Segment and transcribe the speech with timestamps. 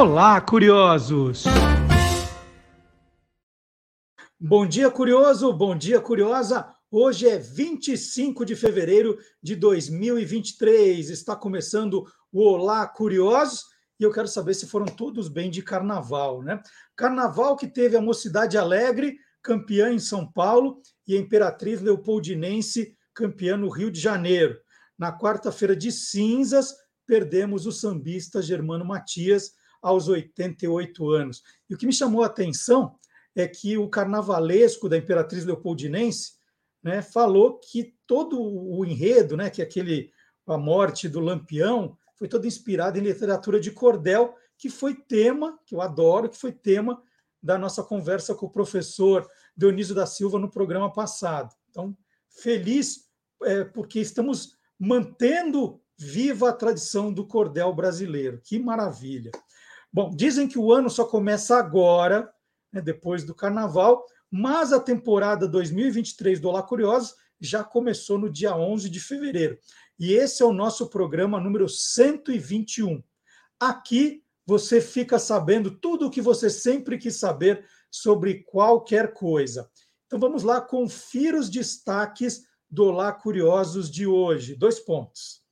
[0.00, 1.42] Olá, curiosos!
[4.38, 5.52] Bom dia, curioso!
[5.52, 6.72] Bom dia, curiosa!
[6.88, 11.10] Hoje é 25 de fevereiro de 2023.
[11.10, 13.64] Está começando o Olá, curiosos!
[13.98, 16.62] E eu quero saber se foram todos bem de carnaval, né?
[16.94, 23.56] Carnaval que teve a Mocidade Alegre, campeã em São Paulo, e a Imperatriz Leopoldinense, campeã
[23.56, 24.56] no Rio de Janeiro.
[24.96, 26.72] Na quarta-feira de cinzas,
[27.04, 31.42] perdemos o sambista Germano Matias, aos 88 anos.
[31.68, 32.96] E o que me chamou a atenção
[33.34, 36.32] é que o carnavalesco da Imperatriz Leopoldinense
[36.82, 40.10] né, falou que todo o enredo, né, que é aquele
[40.46, 45.74] a morte do Lampião, foi todo inspirado em literatura de cordel, que foi tema, que
[45.74, 47.02] eu adoro, que foi tema
[47.40, 51.54] da nossa conversa com o professor Dionísio da Silva no programa passado.
[51.70, 51.96] Então,
[52.28, 53.08] feliz
[53.42, 58.40] é, porque estamos mantendo viva a tradição do cordel brasileiro.
[58.42, 59.30] Que maravilha!
[59.92, 62.30] Bom, dizem que o ano só começa agora,
[62.72, 68.54] né, depois do carnaval, mas a temporada 2023 do Olá Curiosos já começou no dia
[68.54, 69.58] 11 de fevereiro.
[69.98, 73.02] E esse é o nosso programa número 121.
[73.58, 79.70] Aqui você fica sabendo tudo o que você sempre quis saber sobre qualquer coisa.
[80.06, 84.54] Então vamos lá, confira os destaques do Olá Curiosos de hoje.
[84.54, 85.42] Dois pontos.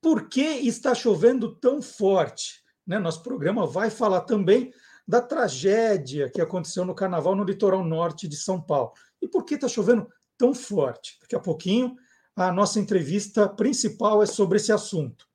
[0.00, 2.62] Por que está chovendo tão forte?
[2.86, 2.98] Né?
[2.98, 4.72] Nosso programa vai falar também
[5.06, 8.92] da tragédia que aconteceu no carnaval no litoral norte de São Paulo.
[9.20, 11.18] E por que está chovendo tão forte?
[11.20, 11.96] Daqui a pouquinho,
[12.34, 15.26] a nossa entrevista principal é sobre esse assunto.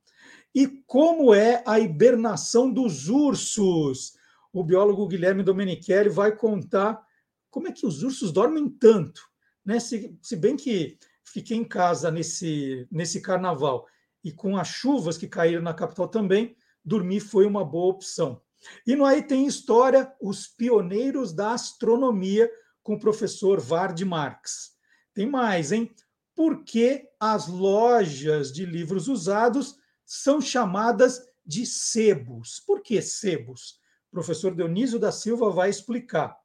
[0.53, 4.13] E como é a hibernação dos ursos?
[4.51, 7.01] O biólogo Guilherme Domenichelli vai contar
[7.49, 9.21] como é que os ursos dormem tanto.
[9.65, 9.79] Né?
[9.79, 13.87] Se, se bem que fiquei em casa nesse, nesse carnaval
[14.23, 18.41] e com as chuvas que caíram na capital também, dormir foi uma boa opção.
[18.85, 22.49] E no aí tem história Os Pioneiros da Astronomia,
[22.83, 24.71] com o professor Vard Marx.
[25.13, 25.93] Tem mais, hein?
[26.35, 29.75] Por que as lojas de livros usados
[30.05, 32.59] são chamadas de sebos?
[32.65, 33.79] Por que sebos?
[34.09, 36.35] O professor Dionísio da Silva vai explicar.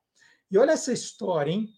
[0.51, 1.69] E olha essa história, hein?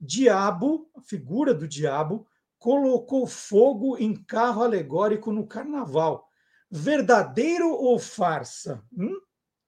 [0.00, 2.26] Diabo, a figura do diabo,
[2.58, 6.27] colocou fogo em carro alegórico no carnaval
[6.70, 8.82] verdadeiro ou farsa?
[8.96, 9.20] Hum?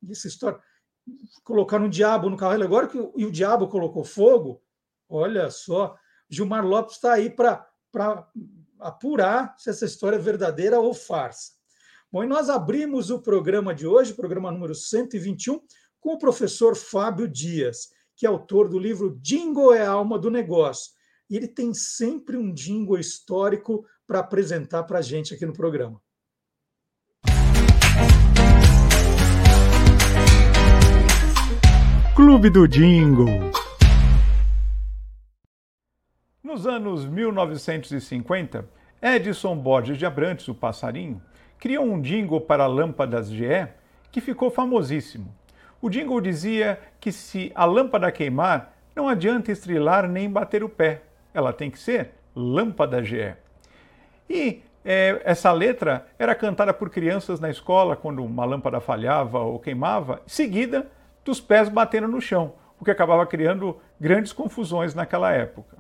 [0.09, 0.59] Essa história.
[1.43, 4.63] Colocaram um diabo no carro alegórico e o diabo colocou fogo.
[5.09, 5.97] Olha só,
[6.29, 7.67] Gilmar Lopes está aí para
[8.79, 11.53] apurar se essa história é verdadeira ou farsa.
[12.13, 15.61] Bom, e nós abrimos o programa de hoje, programa número 121,
[16.01, 20.31] com o professor Fábio Dias, que é autor do livro Jingle é a Alma do
[20.31, 20.93] Negócio.
[21.29, 26.03] E ele tem sempre um jingle histórico para apresentar para a gente aqui no programa.
[32.23, 33.51] Clube do Jingle.
[36.45, 38.67] Nos anos 1950,
[39.01, 41.23] Edson Borges de Abrantes, o passarinho,
[41.59, 43.69] criou um jingle para lâmpadas GE
[44.13, 45.35] que ficou famosíssimo.
[45.81, 51.01] O jingle dizia que se a lâmpada queimar, não adianta estrilar nem bater o pé,
[51.33, 53.35] ela tem que ser lâmpada GE.
[54.29, 59.59] E é, essa letra era cantada por crianças na escola quando uma lâmpada falhava ou
[59.59, 60.87] queimava, seguida
[61.25, 65.77] dos pés batendo no chão, o que acabava criando grandes confusões naquela época.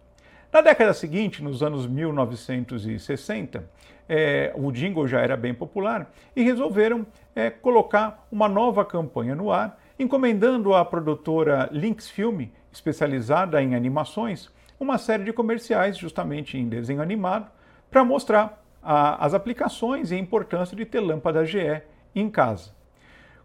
[0.52, 3.64] Na década seguinte, nos anos 1960,
[4.08, 7.06] é, o jingle já era bem popular e resolveram
[7.36, 14.50] é, colocar uma nova campanha no ar, encomendando à produtora Lynx Film, especializada em animações,
[14.80, 17.48] uma série de comerciais justamente em desenho animado
[17.88, 21.82] para mostrar a, as aplicações e a importância de ter lâmpada GE
[22.14, 22.72] em casa.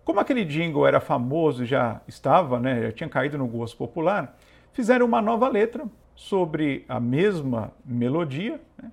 [0.06, 4.38] Como aquele jingle era famoso e já estava, né, já tinha caído no gosto popular,
[4.72, 5.84] fizeram uma nova letra
[6.16, 8.92] sobre a mesma melodia né,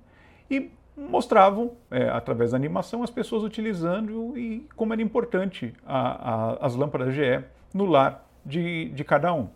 [0.51, 6.67] e mostravam, é, através da animação, as pessoas utilizando e como era importante a, a,
[6.67, 7.45] as lâmpadas GE
[7.75, 9.51] no lar de, de cada um.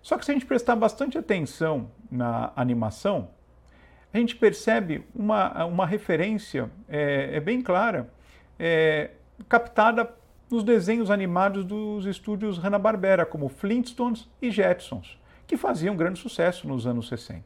[0.00, 3.28] Só que se a gente prestar bastante atenção na animação,
[4.14, 8.08] a gente percebe uma, uma referência é, é bem clara,
[8.58, 9.10] é,
[9.46, 10.10] captada
[10.50, 16.86] nos desenhos animados dos estúdios Hanna-Barbera, como Flintstones e Jetsons, que faziam grande sucesso nos
[16.86, 17.42] anos 60.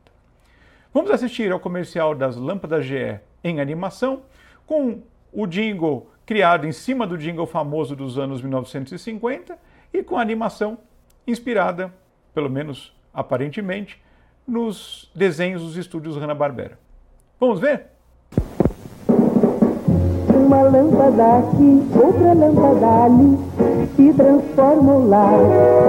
[0.93, 4.23] Vamos assistir ao comercial das lâmpadas GE em animação,
[4.67, 5.03] com
[5.33, 9.59] o jingle criado em cima do jingle famoso dos anos 1950
[9.93, 10.79] e com a animação
[11.27, 11.93] inspirada,
[12.35, 14.01] pelo menos aparentemente,
[14.47, 16.79] nos desenhos dos estúdios Hanna-Barbera.
[17.39, 17.87] Vamos ver?
[20.51, 23.39] Uma lâmpada aqui, outra lâmpada ali.
[23.95, 25.39] se transforma o lar.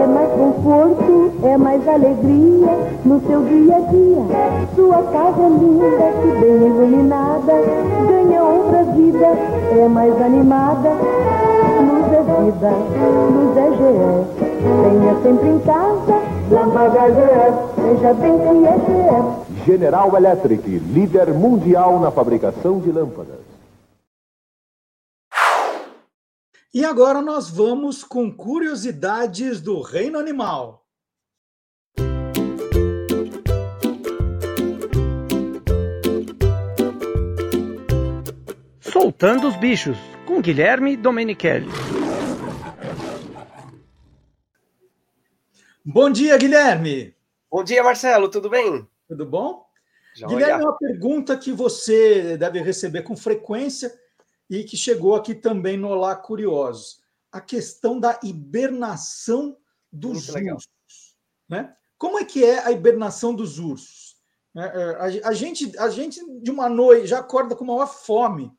[0.03, 4.21] É mais conforto, é mais alegria no seu dia a dia.
[4.75, 7.53] Sua casa é linda, que bem iluminada,
[8.07, 9.27] ganha outra vida,
[9.79, 10.89] é mais animada.
[11.81, 12.71] Luz é vida,
[13.33, 14.41] luz é GE.
[14.83, 16.21] Tenha sempre em casa,
[16.51, 17.81] lâmpada GE.
[17.81, 19.65] Veja bem que é GE.
[19.65, 23.50] General Electric, líder mundial na fabricação de lâmpadas.
[26.73, 30.87] E agora nós vamos com curiosidades do reino animal.
[38.79, 41.67] Soltando os bichos, com Guilherme Domenichelli.
[45.83, 47.13] Bom dia, Guilherme.
[47.51, 48.87] Bom dia, Marcelo, tudo bem?
[49.09, 49.65] Tudo bom?
[50.15, 53.91] Já Guilherme, uma pergunta que você deve receber com frequência
[54.51, 57.01] e que chegou aqui também no Olá Curiosos.
[57.31, 59.57] A questão da hibernação
[59.89, 61.15] dos Muito ursos.
[61.47, 61.73] Né?
[61.97, 64.17] Como é que é a hibernação dos ursos?
[64.57, 68.51] É, é, a, gente, a gente, de uma noite, já acorda com maior fome.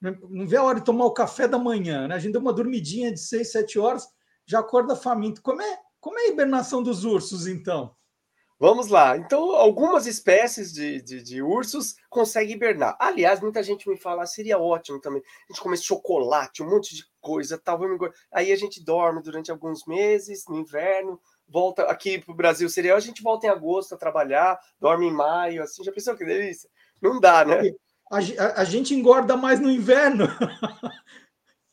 [0.00, 0.16] Né?
[0.30, 2.06] Não vê a hora de tomar o café da manhã.
[2.06, 2.14] Né?
[2.14, 4.06] A gente dá uma dormidinha de seis, sete horas,
[4.46, 5.42] já acorda faminto.
[5.42, 7.96] Como é, como é a hibernação dos ursos, então?
[8.58, 9.16] Vamos lá.
[9.16, 12.96] Então, algumas espécies de, de, de, ursos conseguem hibernar.
[13.00, 15.20] Aliás, muita gente me fala, seria ótimo também.
[15.48, 17.80] A gente come chocolate, um monte de coisa, tal.
[18.32, 22.94] Aí a gente dorme durante alguns meses, no inverno, volta aqui para o Brasil seria
[22.94, 25.82] a gente volta em agosto a trabalhar, dorme em maio, assim.
[25.82, 26.70] Já pensou que delícia?
[27.02, 27.72] Não dá, né?
[28.10, 30.26] A, a, a gente engorda mais no inverno.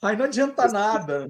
[0.01, 1.29] Aí não adianta nada.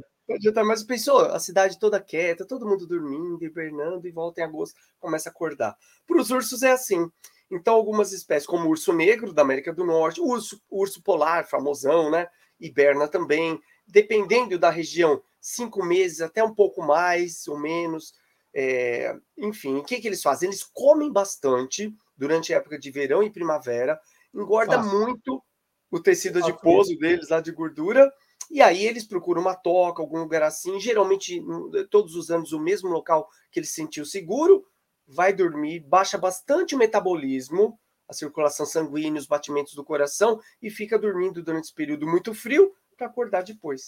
[0.65, 5.29] Mas pensou, a cidade toda quieta, todo mundo dormindo, hibernando, e volta em agosto, começa
[5.29, 5.75] a acordar.
[6.05, 7.09] Para os ursos é assim.
[7.49, 11.01] Então, algumas espécies, como o urso negro da América do Norte, o urso, o urso
[11.03, 12.27] polar, famosão, né?
[12.59, 13.59] Hiberna também.
[13.85, 18.13] Dependendo da região, cinco meses, até um pouco mais ou menos.
[18.53, 20.49] É, enfim, o que, que eles fazem?
[20.49, 23.99] Eles comem bastante durante a época de verão e primavera,
[24.33, 24.99] engorda Fácil.
[24.99, 25.43] muito
[25.89, 28.11] o tecido adiposo deles lá de gordura
[28.51, 31.41] e aí eles procuram uma toca, algum lugar assim, geralmente
[31.89, 34.65] todos os anos o mesmo local que ele sentiu seguro,
[35.07, 40.99] vai dormir, baixa bastante o metabolismo, a circulação sanguínea, os batimentos do coração e fica
[40.99, 43.87] dormindo durante esse período muito frio para acordar depois.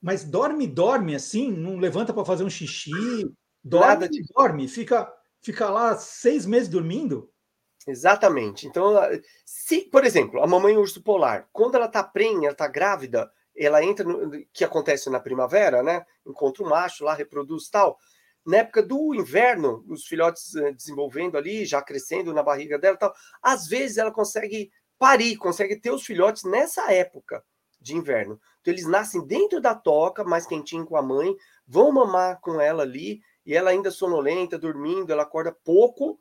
[0.00, 2.92] Mas dorme, dorme assim, não levanta para fazer um xixi,
[3.62, 4.22] dorme, Nada de...
[4.32, 7.28] dorme, fica, fica lá seis meses dormindo?
[7.86, 8.66] Exatamente.
[8.66, 8.94] Então,
[9.44, 13.84] se, por exemplo, a mamãe urso polar, quando ela está prenha, ela está grávida, ela
[13.84, 16.04] entra no que acontece na primavera, né?
[16.26, 17.98] Encontra um macho lá, reproduz tal.
[18.44, 23.14] Na época do inverno, os filhotes eh, desenvolvendo ali, já crescendo na barriga dela, tal.
[23.42, 27.42] Às vezes ela consegue parir, consegue ter os filhotes nessa época
[27.80, 28.40] de inverno.
[28.60, 31.34] Então eles nascem dentro da toca, mais quentinho com a mãe,
[31.66, 36.18] vão mamar com ela ali, e ela ainda sonolenta, dormindo, ela acorda pouco,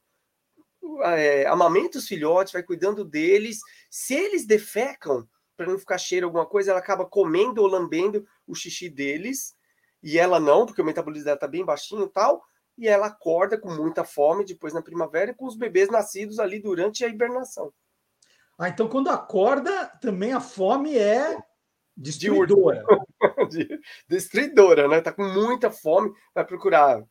[1.03, 3.59] é, amamenta os filhotes, vai cuidando deles.
[3.89, 5.27] Se eles defecam,
[5.63, 9.55] para não ficar cheiro alguma coisa, ela acaba comendo ou lambendo o xixi deles,
[10.01, 12.43] e ela não, porque o metabolismo dela tá bem baixinho e tal,
[12.77, 16.59] e ela acorda com muita fome depois na primavera e com os bebês nascidos ali
[16.59, 17.71] durante a hibernação.
[18.57, 21.37] Ah, então quando acorda, também a fome é
[21.95, 22.83] destruidora.
[23.49, 25.01] De destruidora, né?
[25.01, 27.03] Tá com muita fome, vai procurar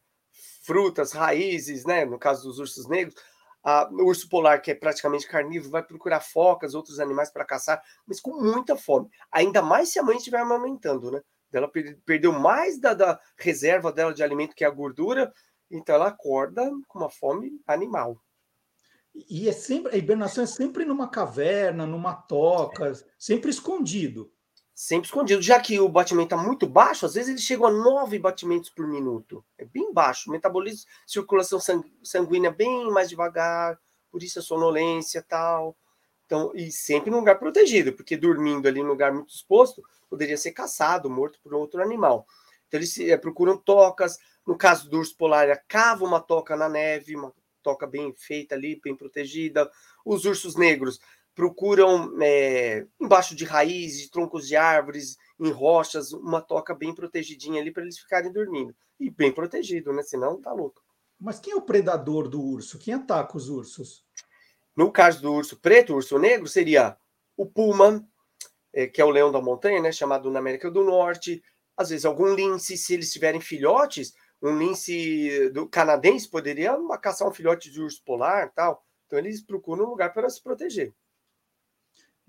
[0.64, 2.04] frutas, raízes, né?
[2.04, 3.14] No caso dos ursos negros,
[3.62, 7.82] a, o urso polar, que é praticamente carnívoro, vai procurar focas, outros animais para caçar,
[8.06, 9.08] mas com muita fome.
[9.30, 11.20] Ainda mais se a mãe estiver amamentando, né?
[11.52, 11.70] Ela
[12.04, 15.32] perdeu mais da, da reserva dela de alimento, que é a gordura,
[15.70, 18.18] então ela acorda com uma fome animal.
[19.28, 24.32] E é sempre a hibernação é sempre numa caverna, numa toca, sempre escondido
[24.82, 25.40] sempre escondido.
[25.40, 28.84] Já que o batimento está muito baixo, às vezes eles chegam a 9 batimentos por
[28.84, 29.44] minuto.
[29.56, 30.28] É bem baixo.
[30.28, 31.60] Metabolismo, circulação
[32.02, 33.78] sanguínea bem mais devagar,
[34.10, 35.76] por isso a sonolência tal.
[36.26, 40.50] Então, e sempre num lugar protegido, porque dormindo ali num lugar muito exposto, poderia ser
[40.50, 42.26] caçado, morto por outro animal.
[42.66, 44.18] Então, eles é, procuram tocas.
[44.44, 48.56] No caso do urso polar, ele cava uma toca na neve, uma toca bem feita
[48.56, 49.70] ali, bem protegida.
[50.04, 50.98] Os ursos negros
[51.34, 57.60] procuram é, embaixo de raízes, de troncos de árvores, em rochas, uma toca bem protegidinha
[57.60, 58.74] ali para eles ficarem dormindo.
[59.00, 60.02] E bem protegido, né?
[60.02, 60.82] Senão tá louco.
[61.18, 62.78] Mas quem é o predador do urso?
[62.78, 64.04] Quem ataca os ursos?
[64.76, 66.96] No caso do urso preto, o urso negro, seria
[67.36, 68.06] o puma,
[68.72, 69.90] é, que é o leão da montanha, né?
[69.90, 71.42] Chamado na América do Norte.
[71.76, 77.32] Às vezes algum lince, se eles tiverem filhotes, um lince do canadense poderia caçar um
[77.32, 78.84] filhote de urso polar tal.
[79.06, 80.92] Então eles procuram um lugar para se proteger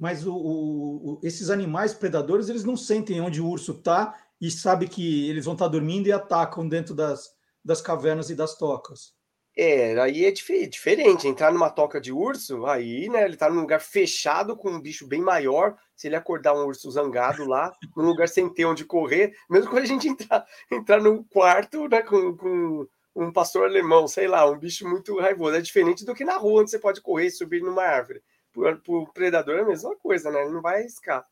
[0.03, 4.89] mas o, o, esses animais predadores eles não sentem onde o urso está e sabe
[4.89, 7.29] que eles vão estar dormindo e atacam dentro das,
[7.63, 9.13] das cavernas e das tocas.
[9.55, 11.25] É, aí é dif diferente.
[11.25, 13.23] Entrar numa toca de urso, aí, né?
[13.23, 15.77] Ele tá num lugar fechado com um bicho bem maior.
[15.95, 19.83] Se ele acordar um urso zangado lá, num lugar sem ter onde correr, mesmo quando
[19.83, 24.59] a gente entrar, entrar no quarto, né, com, com um pastor alemão, sei lá, um
[24.59, 25.55] bicho muito raivoso.
[25.55, 28.21] É diferente do que na rua, onde você pode correr e subir numa árvore.
[28.53, 30.43] Para o predador é a mesma coisa, né?
[30.43, 31.25] Ele não vai arriscar.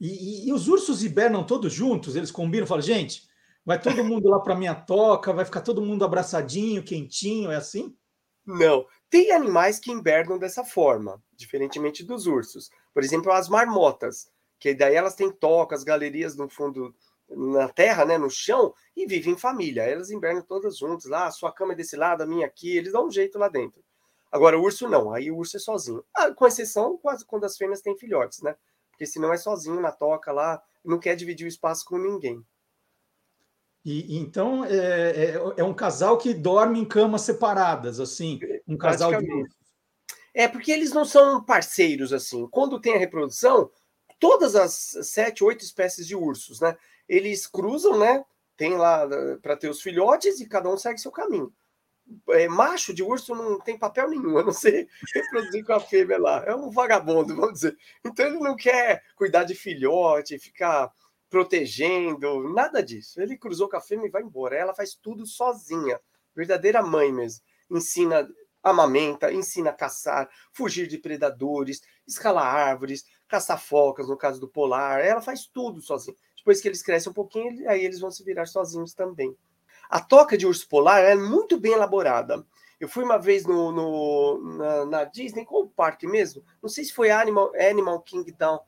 [0.00, 2.16] E, e, e os ursos hibernam todos juntos?
[2.16, 2.66] Eles combinam?
[2.66, 3.28] Falam, gente,
[3.64, 7.96] vai todo mundo lá para minha toca, vai ficar todo mundo abraçadinho, quentinho, é assim?
[8.44, 8.84] Não.
[9.08, 12.70] Tem animais que hibernam dessa forma, diferentemente dos ursos.
[12.92, 16.94] Por exemplo, as marmotas, que daí elas têm tocas, galerias no fundo
[17.28, 19.82] na terra, né, no chão, e vivem em família.
[19.82, 22.92] Elas invernam todas juntas lá, a sua cama é desse lado, a minha aqui, eles
[22.92, 23.82] dão um jeito lá dentro.
[24.32, 26.02] Agora, o urso não, aí o urso é sozinho.
[26.14, 28.56] Ah, com exceção quase quando as fêmeas têm filhotes, né?
[28.90, 32.42] Porque senão é sozinho na toca lá, não quer dividir o espaço com ninguém.
[33.84, 39.12] E, então é, é, é, um casal que dorme em camas separadas, assim, um casal
[39.20, 39.46] de
[40.32, 42.48] É porque eles não são parceiros assim.
[42.48, 43.70] Quando tem a reprodução,
[44.18, 44.72] todas as
[45.02, 46.76] sete, oito espécies de ursos, né?
[47.06, 48.24] Eles cruzam, né?
[48.56, 51.52] Tem lá eh, para ter os filhotes e cada um segue seu caminho.
[52.30, 56.18] É, macho de urso não tem papel nenhum, a não ser reproduzir com a fêmea
[56.18, 56.44] lá.
[56.46, 57.76] É um vagabundo, vamos dizer.
[58.04, 60.92] Então ele não quer cuidar de filhote, ficar
[61.30, 63.20] protegendo, nada disso.
[63.20, 64.54] Ele cruzou com a fêmea e vai embora.
[64.54, 65.98] Ela faz tudo sozinha.
[66.36, 67.42] Verdadeira mãe mesmo.
[67.70, 68.28] Ensina,
[68.62, 75.00] amamenta, ensina a caçar, fugir de predadores, escalar árvores, caçar focas, no caso do polar.
[75.00, 76.16] Ela faz tudo sozinha.
[76.36, 79.34] Depois que eles crescem um pouquinho, aí eles vão se virar sozinhos também.
[79.92, 82.42] A toca de urso polar é muito bem elaborada.
[82.80, 86.42] Eu fui uma vez no, no na, na, Disney, qual parque mesmo?
[86.62, 88.58] Não sei se foi Animal, Animal Kingdom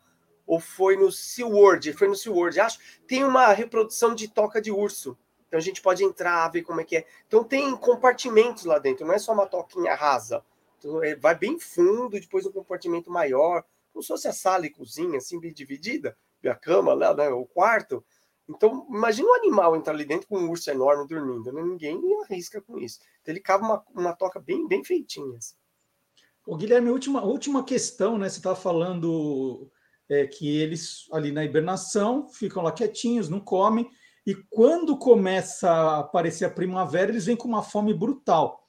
[0.47, 5.17] ou foi no SeaWorld, foi no SeaWorld, acho, tem uma reprodução de toca de urso.
[5.49, 7.07] Então a gente pode entrar, ver como é que é.
[7.27, 10.45] Então tem compartimentos lá dentro, não é só uma toquinha rasa.
[10.77, 13.65] Então, é, vai bem fundo, depois um compartimento maior,
[13.95, 16.15] como se fosse a sala e cozinha, assim, bem dividida,
[16.45, 18.05] a cama lá, né, o quarto.
[18.49, 21.63] Então, imagina um animal entrar ali dentro com um urso enorme dormindo, né?
[21.63, 22.99] Ninguém arrisca com isso.
[23.23, 25.39] Então, ele cabe uma, uma toca bem, bem feitinha.
[25.39, 25.55] Assim.
[26.47, 28.29] O Guilherme, última, última questão, né?
[28.29, 29.71] Você estava falando
[30.09, 33.89] é, que eles ali na hibernação ficam lá quietinhos, não comem,
[34.27, 38.67] e quando começa a aparecer a primavera, eles vêm com uma fome brutal.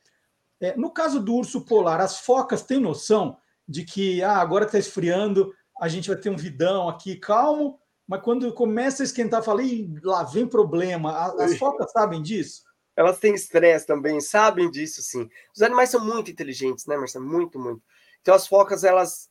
[0.60, 4.77] É, no caso do urso polar, as focas têm noção de que ah, agora está
[4.77, 9.62] esfriando, a gente vai ter um vidão aqui calmo, mas quando começa a esquentar, fala,
[10.03, 11.33] lá vem problema.
[11.39, 12.63] As focas sabem disso?
[12.95, 15.29] Elas têm estresse também, sabem disso, sim.
[15.53, 17.25] Os animais são muito inteligentes, né, Marcelo?
[17.25, 17.81] Muito, muito.
[18.21, 19.29] Então as focas, elas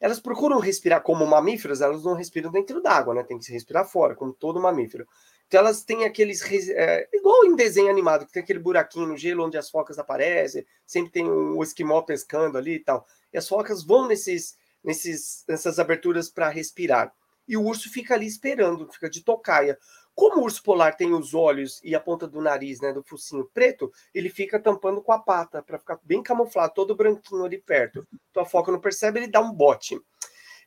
[0.00, 3.22] elas procuram respirar como mamíferos, elas não respiram dentro d'água, né?
[3.22, 5.06] Tem que se respirar fora, como todo mamífero.
[5.46, 6.42] Então elas têm aqueles.
[6.70, 10.66] É, igual em desenho animado, que tem aquele buraquinho no gelo onde as focas aparecem,
[10.86, 13.06] sempre tem um esquimó pescando ali e tal.
[13.32, 17.10] E as focas vão nesses, nesses, nessas aberturas para respirar.
[17.46, 19.78] E o urso fica ali esperando, fica de tocaia.
[20.14, 23.50] Como o urso polar tem os olhos e a ponta do nariz, né, do focinho
[23.52, 28.06] preto, ele fica tampando com a pata para ficar bem camuflado, todo branquinho ali perto.
[28.30, 30.00] Então a foca não percebe, ele dá um bote.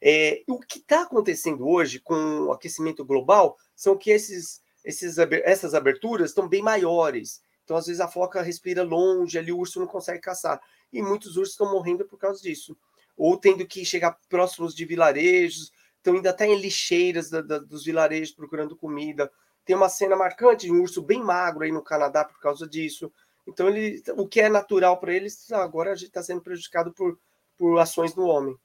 [0.01, 2.15] É, o que está acontecendo hoje com
[2.47, 7.41] o aquecimento global são que esses, esses, essas aberturas estão bem maiores.
[7.63, 10.61] Então, às vezes, a foca respira longe, ali o urso não consegue caçar.
[10.91, 12.77] E muitos ursos estão morrendo por causa disso.
[13.17, 15.71] Ou tendo que chegar próximos de vilarejos,
[16.07, 19.29] estão indo até em lixeiras da, da, dos vilarejos procurando comida.
[19.65, 23.11] Tem uma cena marcante de um urso bem magro aí no Canadá por causa disso.
[23.45, 27.19] Então, ele, o que é natural para eles, agora a gente está sendo prejudicado por,
[27.57, 28.57] por ações do homem.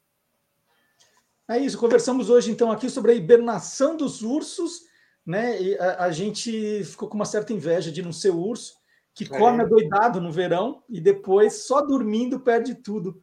[1.49, 4.83] É isso, conversamos hoje então aqui sobre a hibernação dos ursos,
[5.27, 5.61] né?
[5.61, 8.75] E a, a gente ficou com uma certa inveja de não ser urso,
[9.13, 9.63] que come é.
[9.63, 13.23] adoidado no verão e depois só dormindo perde tudo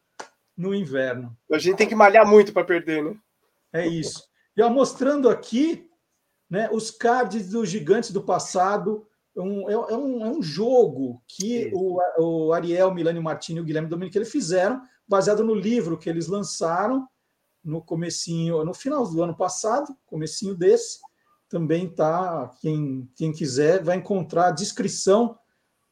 [0.56, 1.36] no inverno.
[1.50, 3.16] A gente tem que malhar muito para perder, né?
[3.72, 4.24] É isso.
[4.56, 5.88] E mostrando aqui
[6.50, 9.06] né, os cards dos gigantes do passado.
[9.36, 13.64] Um, é, é, um, é um jogo que o, o Ariel, Milani Martini e o
[13.64, 17.06] Guilherme Domenico fizeram, baseado no livro que eles lançaram
[17.62, 20.98] no comecinho, no final do ano passado, comecinho desse.
[21.48, 25.38] Também tá, quem, quem quiser vai encontrar a descrição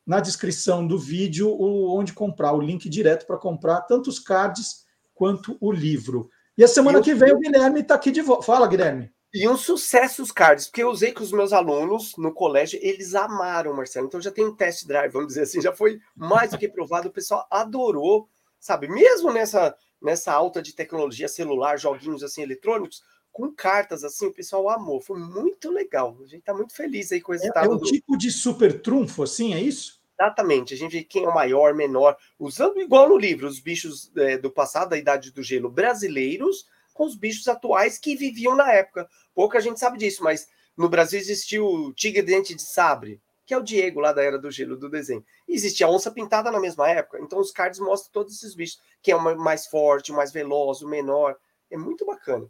[0.07, 4.87] na descrição do vídeo o, onde comprar, o link direto para comprar tanto os cards
[5.15, 6.31] quanto o livro.
[6.59, 8.43] E a semana e que vem o Guilherme está aqui de volta.
[8.45, 9.11] Fala, Guilherme.
[9.33, 13.15] E um sucesso os cards, porque eu usei com os meus alunos no colégio, eles
[13.15, 14.07] amaram, Marcelo.
[14.09, 17.09] Então já tem um test drive, vamos dizer assim, já foi mais do que provado,
[17.09, 18.89] o pessoal adorou, sabe?
[18.89, 24.69] Mesmo nessa nessa alta de tecnologia celular, joguinhos assim eletrônicos, com cartas, assim, o pessoal
[24.71, 25.01] amou.
[25.01, 26.17] Foi muito legal.
[26.21, 27.67] A gente está muito feliz aí com o É, resultado.
[27.67, 29.98] é um do- tipo de super trunfo, assim, é isso?
[30.21, 30.75] Exatamente.
[30.75, 34.37] A gente vê quem é o maior, menor, usando igual no livro, os bichos é,
[34.37, 39.09] do passado, da Idade do Gelo brasileiros, com os bichos atuais que viviam na época.
[39.33, 43.59] Pouca gente sabe disso, mas no Brasil existiu o tigre dente de sabre, que é
[43.59, 45.25] o Diego lá da Era do Gelo do desenho.
[45.47, 47.21] E existia a onça pintada na mesma época.
[47.21, 48.81] Então os cards mostram todos esses bichos.
[49.01, 51.37] Quem é o ma- mais forte, o mais veloz, o menor.
[51.71, 52.47] É muito bacana.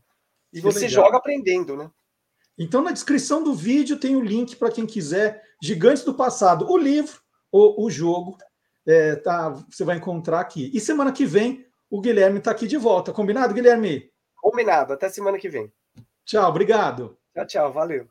[0.52, 1.04] E você legal.
[1.04, 1.90] joga aprendendo, né?
[2.58, 5.44] Então, na descrição do vídeo tem o link para quem quiser.
[5.62, 7.20] Gigantes do Passado, o livro
[7.50, 8.36] ou o jogo,
[8.86, 10.70] é, tá, você vai encontrar aqui.
[10.72, 13.12] E semana que vem, o Guilherme está aqui de volta.
[13.12, 14.10] Combinado, Guilherme?
[14.36, 14.92] Combinado.
[14.92, 15.72] Até semana que vem.
[16.24, 17.18] Tchau, obrigado.
[17.34, 17.72] Tchau, tchau.
[17.72, 18.08] Valeu.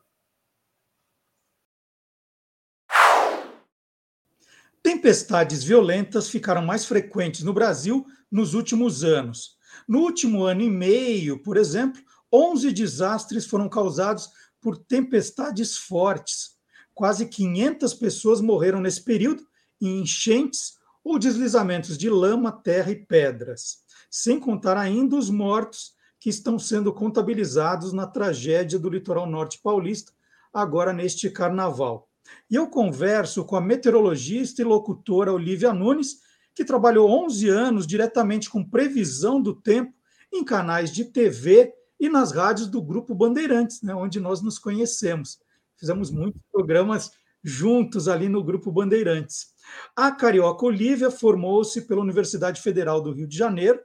[4.82, 9.56] Tempestades violentas ficaram mais frequentes no Brasil nos últimos anos.
[9.86, 12.02] No último ano e meio, por exemplo,
[12.32, 14.28] 11 desastres foram causados
[14.60, 16.57] por tempestades fortes.
[16.98, 19.46] Quase 500 pessoas morreram nesse período
[19.80, 26.28] em enchentes ou deslizamentos de lama, terra e pedras, sem contar ainda os mortos que
[26.28, 30.10] estão sendo contabilizados na tragédia do litoral norte paulista,
[30.52, 32.08] agora neste carnaval.
[32.50, 36.16] E eu converso com a meteorologista e locutora Olivia Nunes,
[36.52, 39.94] que trabalhou 11 anos diretamente com previsão do tempo
[40.34, 45.38] em canais de TV e nas rádios do Grupo Bandeirantes, né, onde nós nos conhecemos.
[45.78, 49.54] Fizemos muitos programas juntos ali no Grupo Bandeirantes.
[49.94, 53.80] A carioca Olivia formou-se pela Universidade Federal do Rio de Janeiro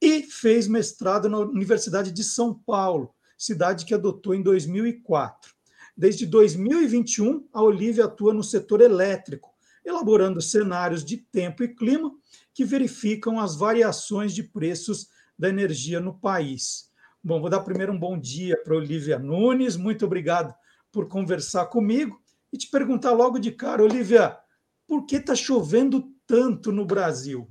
[0.00, 5.54] e fez mestrado na Universidade de São Paulo, cidade que adotou em 2004.
[5.96, 9.50] Desde 2021, a Olivia atua no setor elétrico,
[9.82, 12.12] elaborando cenários de tempo e clima
[12.52, 16.90] que verificam as variações de preços da energia no país.
[17.22, 20.54] Bom, vou dar primeiro um bom dia para Olivia Nunes, muito obrigado
[20.94, 22.20] por conversar comigo
[22.52, 24.38] e te perguntar logo de cara, Olivia,
[24.86, 27.48] por que está chovendo tanto no Brasil?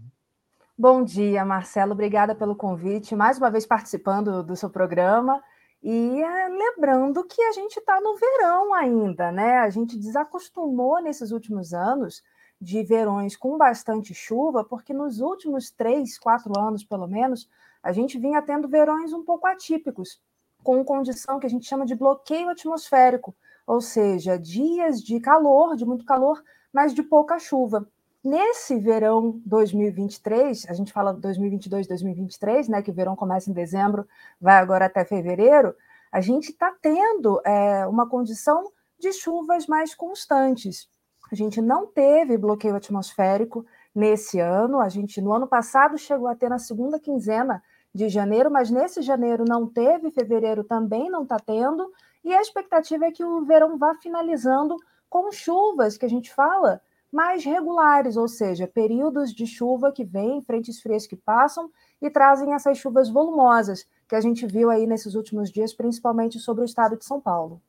[0.77, 1.91] Bom dia, Marcelo.
[1.91, 3.13] Obrigada pelo convite.
[3.13, 5.43] Mais uma vez participando do seu programa.
[5.83, 9.57] E é, lembrando que a gente está no verão ainda, né?
[9.57, 12.23] A gente desacostumou nesses últimos anos
[12.59, 17.49] de verões com bastante chuva, porque nos últimos três, quatro anos, pelo menos,
[17.83, 20.21] a gente vinha tendo verões um pouco atípicos,
[20.63, 23.35] com condição que a gente chama de bloqueio atmosférico,
[23.67, 27.87] ou seja, dias de calor, de muito calor, mas de pouca chuva.
[28.23, 34.07] Nesse verão 2023, a gente fala 2022, 2023, né, que o verão começa em dezembro,
[34.39, 35.75] vai agora até fevereiro,
[36.09, 40.87] a gente está tendo é, uma condição de chuvas mais constantes.
[41.31, 46.35] A gente não teve bloqueio atmosférico nesse ano, a gente no ano passado chegou a
[46.35, 47.61] ter na segunda quinzena
[47.93, 51.91] de janeiro, mas nesse janeiro não teve, fevereiro também não está tendo,
[52.23, 54.75] e a expectativa é que o verão vá finalizando
[55.09, 60.41] com chuvas que a gente fala mais regulares, ou seja, períodos de chuva que vêm,
[60.41, 61.69] frentes frias que passam
[62.01, 66.63] e trazem essas chuvas volumosas que a gente viu aí nesses últimos dias, principalmente sobre
[66.63, 67.61] o estado de São Paulo.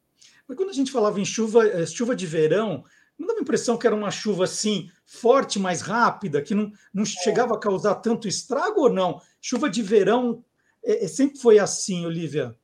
[0.49, 2.85] Mas quando a gente falava em chuva, eh, chuva de verão,
[3.19, 7.05] não dava a impressão que era uma chuva assim, forte, mais rápida, que não, não
[7.05, 9.21] chegava a causar tanto estrago ou não?
[9.41, 10.43] Chuva de verão
[10.85, 12.55] é, é, sempre foi assim, Olivia?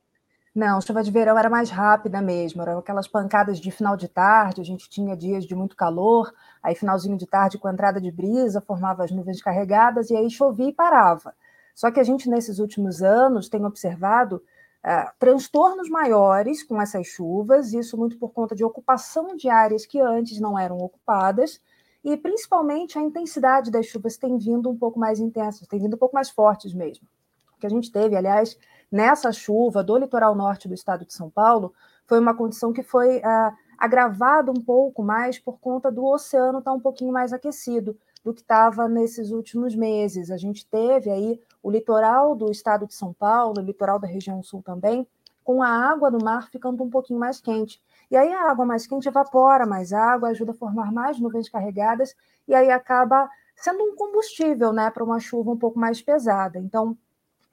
[0.53, 4.59] Não, chuva de verão era mais rápida mesmo, eram aquelas pancadas de final de tarde,
[4.59, 8.59] a gente tinha dias de muito calor, aí finalzinho de tarde com entrada de brisa,
[8.59, 11.33] formava as nuvens carregadas e aí chovia e parava.
[11.73, 14.43] Só que a gente, nesses últimos anos, tem observado
[14.85, 19.99] uh, transtornos maiores com essas chuvas, isso muito por conta de ocupação de áreas que
[19.99, 21.61] antes não eram ocupadas,
[22.03, 25.99] e principalmente a intensidade das chuvas tem vindo um pouco mais intensas, tem vindo um
[25.99, 27.07] pouco mais fortes mesmo.
[27.55, 28.57] O que a gente teve, aliás,
[28.91, 31.73] nessa chuva do litoral norte do estado de São Paulo,
[32.07, 36.71] foi uma condição que foi uh, agravada um pouco mais por conta do oceano estar
[36.71, 40.29] tá um pouquinho mais aquecido do que estava nesses últimos meses.
[40.29, 44.41] A gente teve aí o litoral do estado de São Paulo, o litoral da região
[44.43, 45.07] sul também,
[45.43, 47.81] com a água do mar ficando um pouquinho mais quente.
[48.09, 52.15] E aí a água mais quente evapora mais água, ajuda a formar mais nuvens carregadas,
[52.47, 56.59] e aí acaba sendo um combustível né, para uma chuva um pouco mais pesada.
[56.59, 56.97] Então,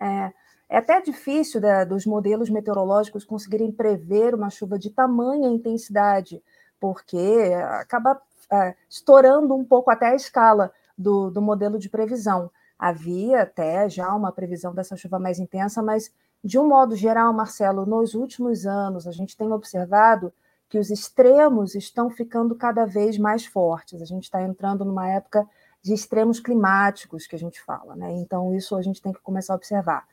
[0.00, 0.32] é,
[0.68, 6.42] é até difícil da, dos modelos meteorológicos conseguirem prever uma chuva de tamanha intensidade,
[6.80, 12.50] porque acaba é, estourando um pouco até a escala do, do modelo de previsão.
[12.78, 17.84] Havia até já uma previsão dessa chuva mais intensa, mas de um modo geral, Marcelo,
[17.84, 20.32] nos últimos anos a gente tem observado
[20.68, 24.02] que os extremos estão ficando cada vez mais fortes.
[24.02, 25.48] A gente está entrando numa época
[25.82, 28.12] de extremos climáticos que a gente fala, né?
[28.12, 30.06] Então, isso a gente tem que começar a observar.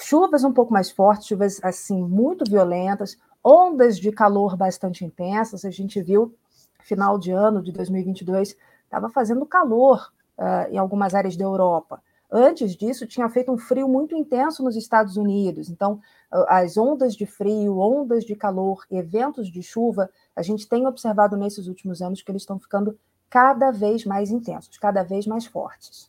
[0.00, 5.64] chuvas um pouco mais fortes, chuvas assim muito violentas, ondas de calor bastante intensas.
[5.64, 6.34] A gente viu
[6.82, 12.02] final de ano de 2022 estava fazendo calor uh, em algumas áreas da Europa.
[12.32, 15.68] Antes disso, tinha feito um frio muito intenso nos Estados Unidos.
[15.68, 16.00] Então,
[16.46, 21.66] as ondas de frio, ondas de calor, eventos de chuva, a gente tem observado nesses
[21.66, 22.96] últimos anos que eles estão ficando
[23.28, 26.08] cada vez mais intensos, cada vez mais fortes.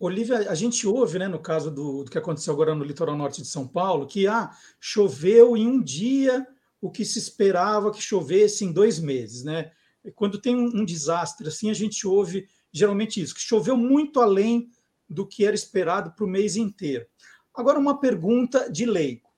[0.00, 3.42] Olivia, a gente ouve, né, no caso do, do, que aconteceu agora no litoral norte
[3.42, 6.46] de São Paulo, que ah, choveu em um dia
[6.80, 9.70] o que se esperava que chovesse em dois meses, né?
[10.14, 14.70] Quando tem um, um desastre assim, a gente ouve geralmente isso, que choveu muito além
[15.08, 17.06] do que era esperado para o mês inteiro.
[17.54, 19.28] Agora, uma pergunta de leigo.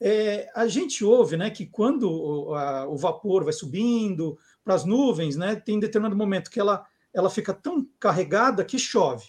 [0.00, 4.84] É, a gente ouve né, que quando o, a, o vapor vai subindo para as
[4.84, 9.26] nuvens, né, tem determinado momento que ela, ela fica tão carregada que chove.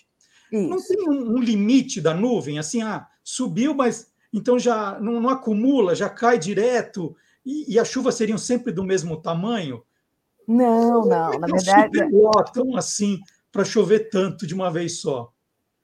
[0.51, 0.69] Isso.
[0.69, 5.29] Não tem um, um, limite da nuvem, assim, ah, subiu, mas então já não, não
[5.29, 9.83] acumula, já cai direto, e, e, as chuvas seriam sempre do mesmo tamanho?
[10.47, 11.99] Não, não, é na verdade.
[12.53, 13.19] Tão assim
[13.51, 15.31] para chover tanto de uma vez só.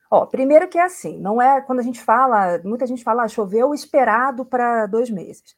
[0.09, 3.27] Ó, primeiro que é assim, não é quando a gente fala, muita gente fala, ah,
[3.29, 5.55] choveu o esperado para dois meses.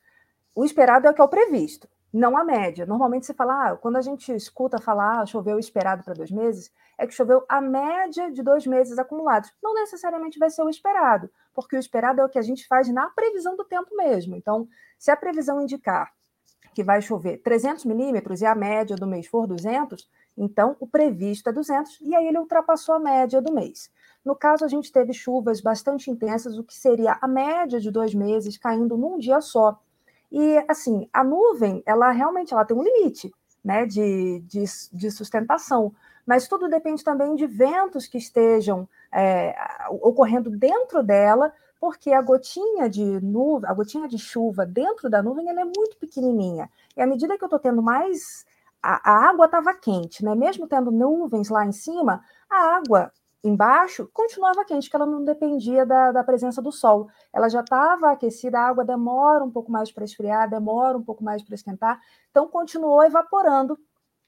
[0.53, 2.86] O esperado é o que é o previsto, não a média.
[2.86, 6.71] Normalmente se fala, ah, quando a gente escuta falar ah, choveu esperado para dois meses,
[6.97, 9.52] é que choveu a média de dois meses acumulados.
[9.62, 12.88] Não necessariamente vai ser o esperado, porque o esperado é o que a gente faz
[12.89, 14.36] na previsão do tempo mesmo.
[14.36, 14.67] Então,
[14.99, 16.13] se a previsão indicar
[16.73, 21.49] que vai chover 300 milímetros e a média do mês for 200, então o previsto
[21.49, 23.91] é 200 e aí ele ultrapassou a média do mês.
[24.26, 28.15] No caso, a gente teve chuvas bastante intensas, o que seria a média de dois
[28.15, 29.80] meses caindo num dia só.
[30.34, 33.32] E, assim, a nuvem, ela realmente ela tem um limite
[33.63, 35.93] né, de, de, de sustentação,
[36.26, 39.56] mas tudo depende também de ventos que estejam é,
[40.02, 45.48] ocorrendo dentro dela, porque a gotinha de nuvem, a gotinha de chuva dentro da nuvem,
[45.48, 46.67] ela é muito pequenininha.
[46.98, 48.43] E à medida que eu estou tendo mais
[48.82, 50.34] a, água estava quente, né?
[50.36, 53.12] Mesmo tendo nuvens lá em cima, a água
[53.43, 57.10] embaixo continuava quente, que ela não dependia da, da presença do sol.
[57.34, 61.23] Ela já estava aquecida, a água demora um pouco mais para esfriar, demora um pouco
[61.23, 61.99] mais para esquentar,
[62.32, 63.77] então continuou evaporando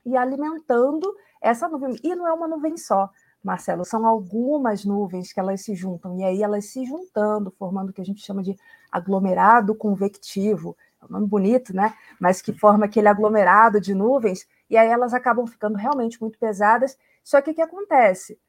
[0.05, 1.95] e alimentando essa nuvem.
[2.03, 3.09] E não é uma nuvem só,
[3.41, 7.93] Marcelo, são algumas nuvens que elas se juntam, e aí elas se juntando, formando o
[7.93, 8.55] que a gente chama de
[8.91, 10.75] aglomerado convectivo.
[11.01, 11.93] É um nome bonito, né?
[12.19, 16.97] Mas que forma aquele aglomerado de nuvens, e aí elas acabam ficando realmente muito pesadas.
[17.23, 18.39] Só que o que acontece?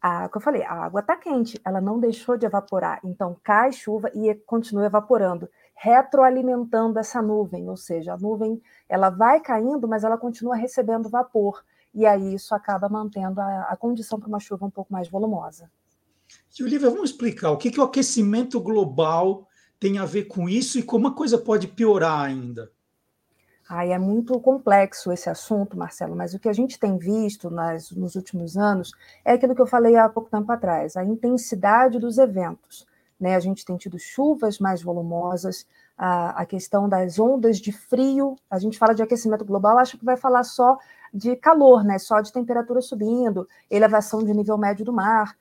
[0.00, 3.72] A, que eu falei, a água está quente, ela não deixou de evaporar, então cai
[3.72, 10.04] chuva e continua evaporando, retroalimentando essa nuvem, ou seja, a nuvem ela vai caindo, mas
[10.04, 14.66] ela continua recebendo vapor, e aí isso acaba mantendo a, a condição para uma chuva
[14.66, 15.70] um pouco mais volumosa.
[16.60, 19.46] Olivia, vamos explicar o que, que o aquecimento global
[19.78, 22.70] tem a ver com isso e como a coisa pode piorar ainda.
[23.68, 27.90] Ai, é muito complexo esse assunto, Marcelo, mas o que a gente tem visto nas,
[27.90, 32.16] nos últimos anos é aquilo que eu falei há pouco tempo atrás, a intensidade dos
[32.16, 32.86] eventos.
[33.20, 33.36] Né?
[33.36, 35.66] A gente tem tido chuvas mais volumosas,
[35.98, 40.04] a, a questão das ondas de frio, a gente fala de aquecimento global, acho que
[40.04, 40.78] vai falar só
[41.12, 41.98] de calor, né?
[41.98, 45.36] só de temperatura subindo, elevação de nível médio do mar.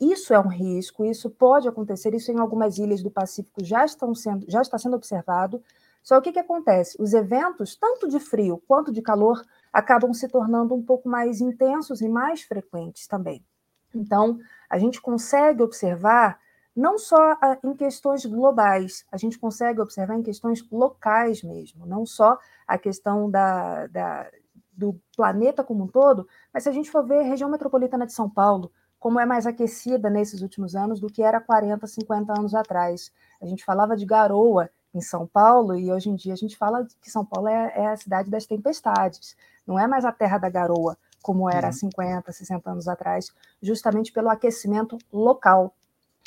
[0.00, 4.14] Isso é um risco, isso pode acontecer, isso em algumas ilhas do Pacífico já, estão
[4.14, 5.62] sendo, já está sendo observado,
[6.06, 6.96] só o que, que acontece?
[7.00, 12.00] Os eventos, tanto de frio quanto de calor, acabam se tornando um pouco mais intensos
[12.00, 13.44] e mais frequentes também.
[13.92, 14.38] Então,
[14.70, 16.38] a gente consegue observar
[16.76, 22.06] não só ah, em questões globais, a gente consegue observar em questões locais mesmo, não
[22.06, 22.38] só
[22.68, 24.30] a questão da, da,
[24.70, 28.12] do planeta como um todo, mas se a gente for ver a região metropolitana de
[28.12, 32.54] São Paulo, como é mais aquecida nesses últimos anos do que era 40, 50 anos
[32.54, 33.12] atrás.
[33.42, 36.86] A gente falava de garoa em São Paulo, e hoje em dia a gente fala
[37.00, 40.48] que São Paulo é, é a cidade das tempestades, não é mais a terra da
[40.48, 42.32] garoa, como era há 50, uhum.
[42.32, 45.74] 60 anos atrás, justamente pelo aquecimento local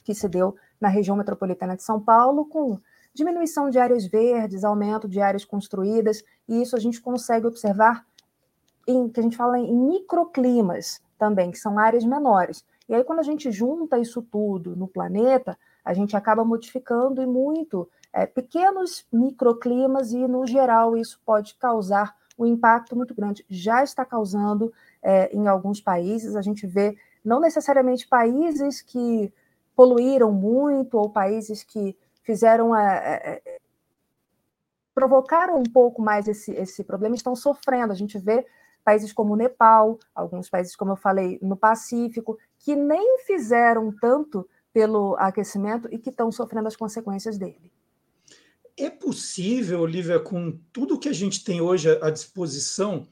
[0.04, 2.78] que se deu na região metropolitana de São Paulo, com
[3.14, 8.06] diminuição de áreas verdes, aumento de áreas construídas, e isso a gente consegue observar
[8.88, 12.66] em que a gente fala em microclimas também, que são áreas menores.
[12.88, 17.26] E aí, quando a gente junta isso tudo no planeta, a gente acaba modificando e
[17.26, 23.46] muito é, pequenos microclimas e, no geral, isso pode causar um impacto muito grande.
[23.50, 29.34] Já está causando é, em alguns países, a gente vê não necessariamente países que
[29.76, 33.60] poluíram muito ou países que fizeram é, é, é
[34.94, 37.94] provocaram um pouco mais esse, esse problema estão sofrendo.
[37.94, 38.46] A gente vê
[38.84, 44.48] países como o Nepal, alguns países, como eu falei, no Pacífico, que nem fizeram tanto
[44.74, 47.72] pelo aquecimento e que estão sofrendo as consequências dele.
[48.80, 53.06] É possível, Olivia, com tudo que a gente tem hoje à disposição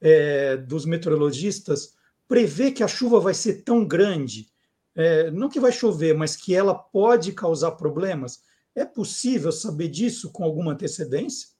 [0.00, 1.94] é, dos meteorologistas,
[2.26, 4.48] prever que a chuva vai ser tão grande,
[4.94, 8.40] é, não que vai chover, mas que ela pode causar problemas?
[8.74, 11.50] É possível saber disso com alguma antecedência?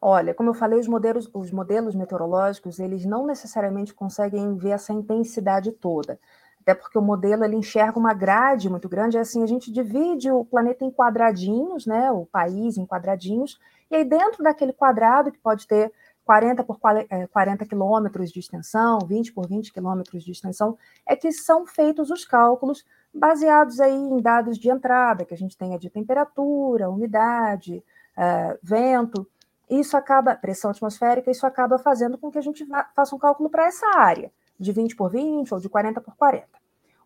[0.00, 4.92] Olha, como eu falei, os modelos, os modelos meteorológicos, eles não necessariamente conseguem ver essa
[4.92, 6.18] intensidade toda.
[6.62, 10.30] Até porque o modelo ele enxerga uma grade muito grande, é assim, a gente divide
[10.30, 13.58] o planeta em quadradinhos, né, o país em quadradinhos,
[13.90, 15.92] e aí dentro daquele quadrado, que pode ter
[16.24, 21.32] 40 por 40 é, quilômetros de extensão, 20 por 20 quilômetros de extensão, é que
[21.32, 25.90] são feitos os cálculos baseados aí em dados de entrada, que a gente tenha de
[25.90, 27.84] temperatura, umidade,
[28.16, 29.26] uh, vento,
[29.68, 33.66] isso acaba, pressão atmosférica, isso acaba fazendo com que a gente faça um cálculo para
[33.66, 34.30] essa área,
[34.62, 36.46] de 20 por 20 ou de 40 por 40.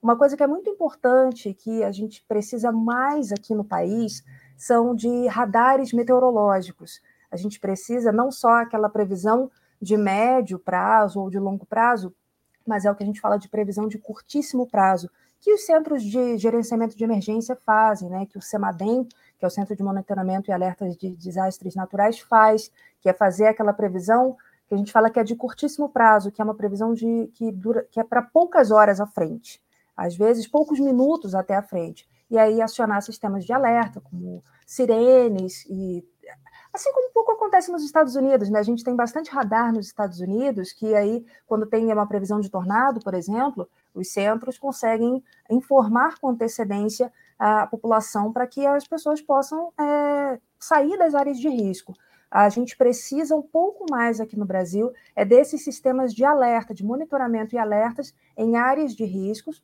[0.02, 4.22] Uma coisa que é muito importante, que a gente precisa mais aqui no país,
[4.56, 7.00] são de radares meteorológicos.
[7.30, 12.14] A gente precisa não só aquela previsão de médio prazo ou de longo prazo,
[12.66, 16.02] mas é o que a gente fala de previsão de curtíssimo prazo, que os centros
[16.02, 18.26] de gerenciamento de emergência fazem, né?
[18.26, 19.04] que o CEMADEM,
[19.38, 23.46] que é o Centro de Monitoramento e Alertas de Desastres Naturais, faz, que é fazer
[23.46, 24.36] aquela previsão
[24.66, 27.52] que a gente fala que é de curtíssimo prazo, que é uma previsão de que
[27.52, 29.62] dura, que é para poucas horas à frente,
[29.96, 35.64] às vezes poucos minutos até à frente, e aí acionar sistemas de alerta, como sirenes
[35.66, 36.04] e
[36.76, 38.58] Assim como pouco acontece nos Estados Unidos, né?
[38.58, 42.50] A gente tem bastante radar nos Estados Unidos, que aí, quando tem uma previsão de
[42.50, 49.22] tornado, por exemplo, os centros conseguem informar com antecedência a população para que as pessoas
[49.22, 51.94] possam é, sair das áreas de risco.
[52.30, 56.84] A gente precisa um pouco mais aqui no Brasil é desses sistemas de alerta, de
[56.84, 59.62] monitoramento e alertas em áreas de riscos,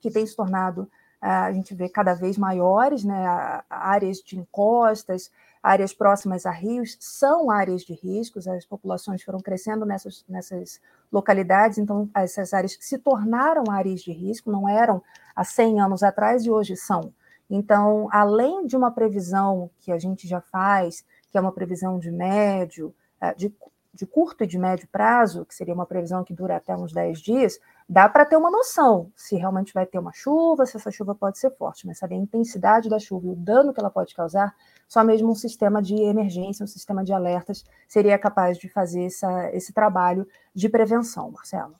[0.00, 0.90] que tem se tornado,
[1.22, 5.30] a gente vê cada vez maiores, né, áreas de encostas,
[5.62, 10.80] áreas próximas a rios são áreas de riscos, as populações foram crescendo nessas, nessas
[11.12, 15.00] localidades, então essas áreas se tornaram áreas de risco, não eram
[15.36, 17.14] há 100 anos atrás e hoje são.
[17.48, 22.10] Então, além de uma previsão que a gente já faz, que é uma previsão de
[22.10, 23.52] médio, eh, de,
[23.94, 27.20] de curto e de médio prazo, que seria uma previsão que dura até uns 10
[27.20, 31.14] dias, dá para ter uma noção se realmente vai ter uma chuva, se essa chuva
[31.14, 34.14] pode ser forte, mas saber a intensidade da chuva e o dano que ela pode
[34.14, 34.54] causar,
[34.86, 39.50] só mesmo um sistema de emergência, um sistema de alertas, seria capaz de fazer essa,
[39.54, 41.74] esse trabalho de prevenção, Marcelo.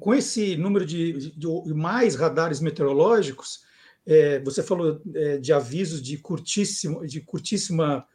[0.00, 3.62] Com esse número de, de, de mais radares meteorológicos,
[4.06, 8.06] é, você falou é, de avisos de, curtíssimo, de curtíssima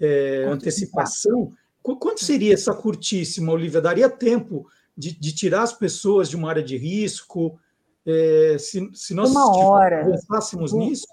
[0.00, 1.52] é, antecipação.
[1.82, 3.80] Quanto seria essa curtíssima, Olivia?
[3.80, 7.58] Daria tempo de, de, tirar as pessoas de uma área de risco?
[8.06, 10.04] É, se, se nós uma hora.
[10.04, 11.06] pensássemos nisso?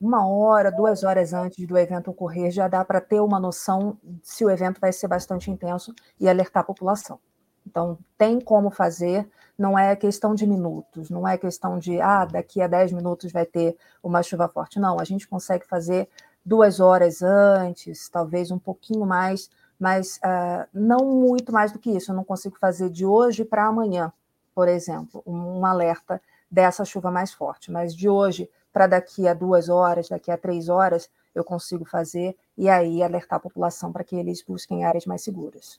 [0.00, 4.44] Uma hora, duas horas antes do evento ocorrer, já dá para ter uma noção se
[4.44, 7.20] o evento vai ser bastante intenso e alertar a população.
[7.66, 12.60] Então, tem como fazer, não é questão de minutos, não é questão de, ah, daqui
[12.60, 14.80] a 10 minutos vai ter uma chuva forte.
[14.80, 16.08] Não, a gente consegue fazer
[16.44, 22.10] duas horas antes, talvez um pouquinho mais, mas uh, não muito mais do que isso.
[22.10, 24.12] Eu não consigo fazer de hoje para amanhã,
[24.54, 27.70] por exemplo, um alerta dessa chuva mais forte.
[27.70, 32.34] Mas de hoje para daqui a duas horas, daqui a três horas, eu consigo fazer
[32.56, 35.78] e aí alertar a população para que eles busquem áreas mais seguras.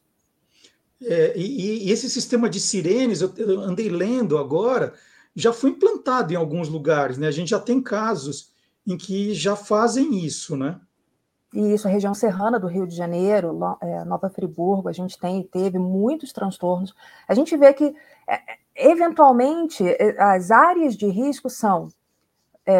[1.01, 4.93] É, e, e, esse sistema de sirenes, eu, eu andei lendo agora,
[5.35, 7.27] já foi implantado em alguns lugares, né?
[7.27, 8.52] A gente já tem casos
[8.85, 10.79] em que já fazem isso, né?
[11.53, 15.77] Isso, a região serrana do Rio de Janeiro, é, Nova Friburgo, a gente tem teve
[15.77, 16.95] muitos transtornos.
[17.27, 17.95] A gente vê que,
[18.27, 18.39] é,
[18.75, 21.89] eventualmente, é, as áreas de risco são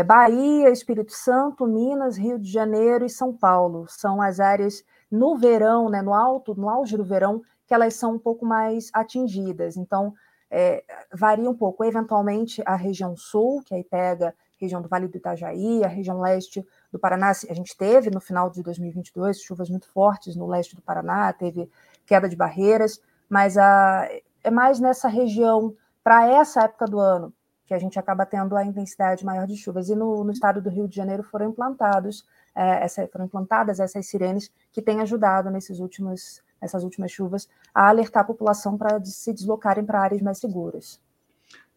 [0.08, 3.86] Bahia, Espírito Santo, Minas, Rio de Janeiro e São Paulo.
[3.90, 8.14] São as áreas no verão, né, no alto, no auge do verão, que elas são
[8.14, 9.76] um pouco mais atingidas.
[9.76, 10.14] Então,
[10.50, 11.84] é, varia um pouco.
[11.84, 16.66] Eventualmente, a região sul, que aí pega região do Vale do Itajaí, a região leste
[16.92, 20.82] do Paraná, a gente teve no final de 2022 chuvas muito fortes no leste do
[20.82, 21.70] Paraná, teve
[22.06, 24.08] queda de barreiras, mas a,
[24.44, 27.34] é mais nessa região, para essa época do ano,
[27.66, 29.90] que a gente acaba tendo a intensidade maior de chuvas.
[29.90, 34.06] E no, no estado do Rio de Janeiro foram implantados é, essa, foram implantadas essas
[34.06, 39.34] sirenes que têm ajudado nesses últimos, nessas últimas chuvas a alertar a população para se
[39.34, 41.00] deslocarem para áreas mais seguras.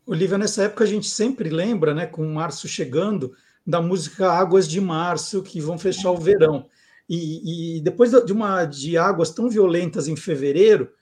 [0.06, 3.34] Olivia, nessa época a gente sempre lembra, né, com março chegando,
[3.66, 6.66] da música Águas de Março, que vão fechar o verão.
[7.08, 10.92] E, e depois de uma de águas tão violentas em fevereiro,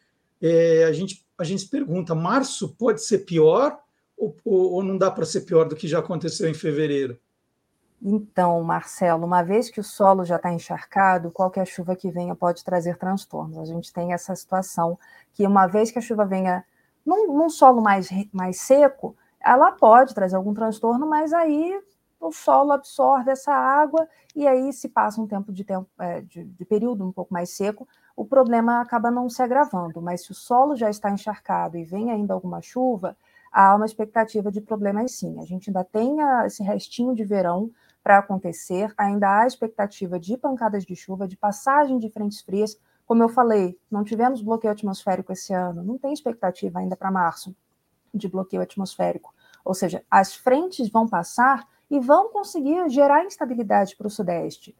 [0.40, 3.78] é, a, gente, a gente se pergunta: março pode ser pior
[4.16, 7.18] ou, ou não dá para ser pior do que já aconteceu em fevereiro?
[8.02, 12.62] Então, Marcelo, uma vez que o solo já está encharcado, qualquer chuva que venha pode
[12.62, 13.58] trazer transtornos.
[13.58, 14.98] A gente tem essa situação
[15.32, 16.64] que, uma vez que a chuva venha
[17.04, 21.80] num, num solo mais, mais seco, ela pode trazer algum transtorno, mas aí
[22.18, 26.44] o solo absorve essa água e aí se passa um tempo de, tempo, é, de,
[26.44, 27.86] de, período um pouco mais seco,
[28.16, 30.00] o problema acaba não se agravando.
[30.00, 33.16] Mas se o solo já está encharcado e vem ainda alguma chuva,
[33.52, 35.38] há uma expectativa de problemas sim.
[35.40, 37.70] A gente ainda tem a, esse restinho de verão
[38.02, 42.78] para acontecer, ainda há expectativa de pancadas de chuva, de passagem de frentes frias.
[43.06, 47.54] Como eu falei, não tivemos bloqueio atmosférico esse ano, não tem expectativa ainda para março
[48.12, 49.34] de bloqueio atmosférico.
[49.64, 54.74] Ou seja, as frentes vão passar e vão conseguir gerar instabilidade para o Sudeste,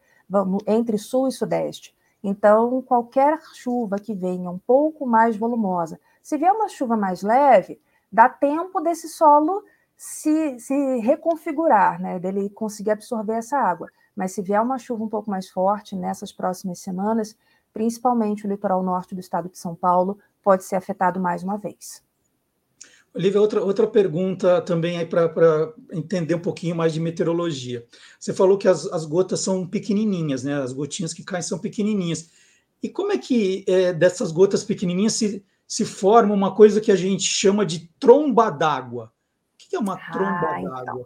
[0.67, 1.95] entre Sul e Sudeste.
[2.23, 7.79] Então, qualquer chuva que venha um pouco mais volumosa, se vier uma chuva mais leve,
[8.11, 9.63] dá tempo desse solo
[9.95, 13.89] se, se reconfigurar, né, dele conseguir absorver essa água.
[14.15, 17.37] Mas se vier uma chuva um pouco mais forte nessas próximas semanas,
[17.75, 22.01] principalmente o litoral norte do estado de São Paulo, pode ser afetado mais uma vez.
[23.13, 27.85] Olivia, outra, outra pergunta também aí para entender um pouquinho mais de meteorologia.
[28.17, 30.61] Você falou que as, as gotas são pequenininhas, né?
[30.61, 32.29] As gotinhas que caem são pequenininhas.
[32.81, 36.95] E como é que é, dessas gotas pequenininhas se, se forma uma coisa que a
[36.95, 39.11] gente chama de tromba d'água?
[39.53, 40.81] O que é uma tromba ah, d'água?
[40.81, 41.05] Então.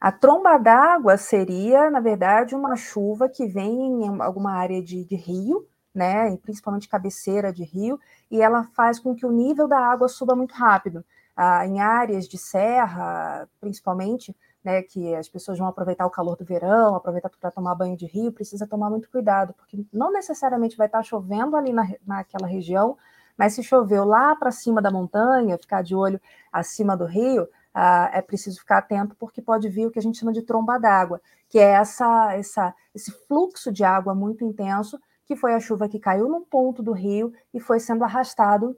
[0.00, 5.14] A tromba d'água seria, na verdade, uma chuva que vem em alguma área de, de
[5.14, 7.98] rio, né, principalmente cabeceira de rio,
[8.30, 11.04] e ela faz com que o nível da água suba muito rápido.
[11.36, 16.44] Ah, em áreas de serra, principalmente, né, que as pessoas vão aproveitar o calor do
[16.44, 20.86] verão, aproveitar para tomar banho de rio, precisa tomar muito cuidado, porque não necessariamente vai
[20.86, 22.96] estar chovendo ali na, naquela região,
[23.36, 26.20] mas se choveu lá para cima da montanha, ficar de olho
[26.52, 30.18] acima do rio, ah, é preciso ficar atento, porque pode vir o que a gente
[30.18, 35.00] chama de tromba d'água, que é essa, essa, esse fluxo de água muito intenso,
[35.32, 38.76] que foi a chuva que caiu num ponto do rio e foi sendo arrastado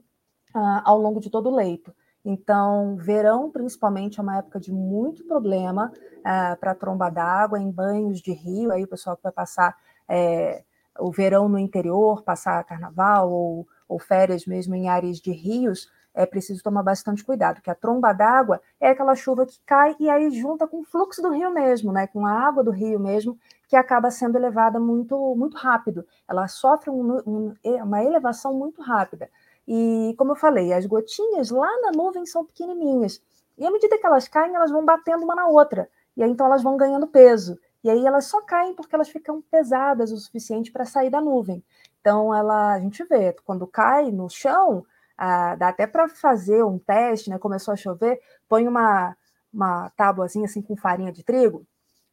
[0.53, 1.93] ah, ao longo de todo o leito.
[2.23, 8.19] Então, verão, principalmente, é uma época de muito problema uh, para tromba d'água, em banhos
[8.19, 8.71] de rio.
[8.71, 9.75] Aí o pessoal que vai passar
[10.09, 10.63] é,
[10.97, 16.25] o verão no interior, passar carnaval ou, ou férias mesmo em áreas de rios, é
[16.25, 20.31] preciso tomar bastante cuidado, que a tromba d'água é aquela chuva que cai e aí
[20.31, 23.75] junta com o fluxo do rio mesmo, né, com a água do rio mesmo, que
[23.75, 26.05] acaba sendo elevada muito, muito rápido.
[26.27, 29.29] Ela sofre um, um, uma elevação muito rápida.
[29.67, 33.21] E, como eu falei, as gotinhas lá na nuvem são pequenininhas.
[33.57, 35.89] E à medida que elas caem, elas vão batendo uma na outra.
[36.15, 37.57] E aí, então, elas vão ganhando peso.
[37.83, 41.63] E aí, elas só caem porque elas ficam pesadas o suficiente para sair da nuvem.
[41.99, 44.85] Então, ela, a gente vê, quando cai no chão,
[45.17, 47.37] ah, dá até para fazer um teste, né?
[47.37, 49.15] Começou a chover, põe uma,
[49.53, 51.65] uma tábuazinha assim com farinha de trigo,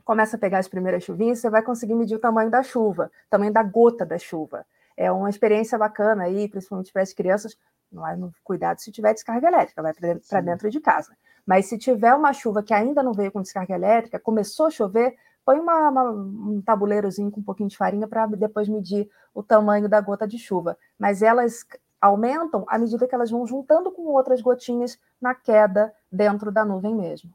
[0.04, 3.30] começa a pegar as primeiras chuvinhas, você vai conseguir medir o tamanho da chuva, o
[3.30, 4.64] tamanho da gota da chuva
[4.96, 7.56] é uma experiência bacana aí, principalmente para as crianças.
[7.90, 9.92] Não é no cuidado se tiver descarga elétrica, vai
[10.28, 11.14] para dentro de casa.
[11.44, 15.14] Mas se tiver uma chuva que ainda não veio com descarga elétrica, começou a chover,
[15.44, 19.88] põe uma, uma, um tabuleirozinho com um pouquinho de farinha para depois medir o tamanho
[19.88, 20.78] da gota de chuva.
[20.98, 21.66] Mas elas
[22.02, 26.94] aumentam à medida que elas vão juntando com outras gotinhas na queda dentro da nuvem
[26.94, 27.32] mesmo.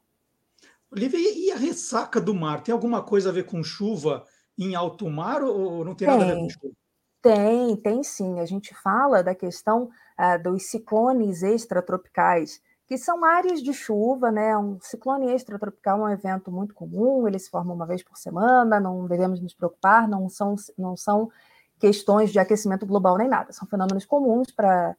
[0.90, 2.62] Olivia, e a ressaca do mar?
[2.62, 4.24] Tem alguma coisa a ver com chuva
[4.58, 6.18] em alto mar ou não tem, tem.
[6.18, 6.74] nada a ver com chuva?
[7.22, 8.40] Tem, tem sim.
[8.40, 14.56] A gente fala da questão uh, dos ciclones extratropicais, que são áreas de chuva, né?
[14.56, 18.80] Um ciclone extratropical é um evento muito comum, ele se forma uma vez por semana,
[18.80, 21.30] não devemos nos preocupar, não são, não são
[21.78, 24.96] questões de aquecimento global nem nada, são fenômenos comuns para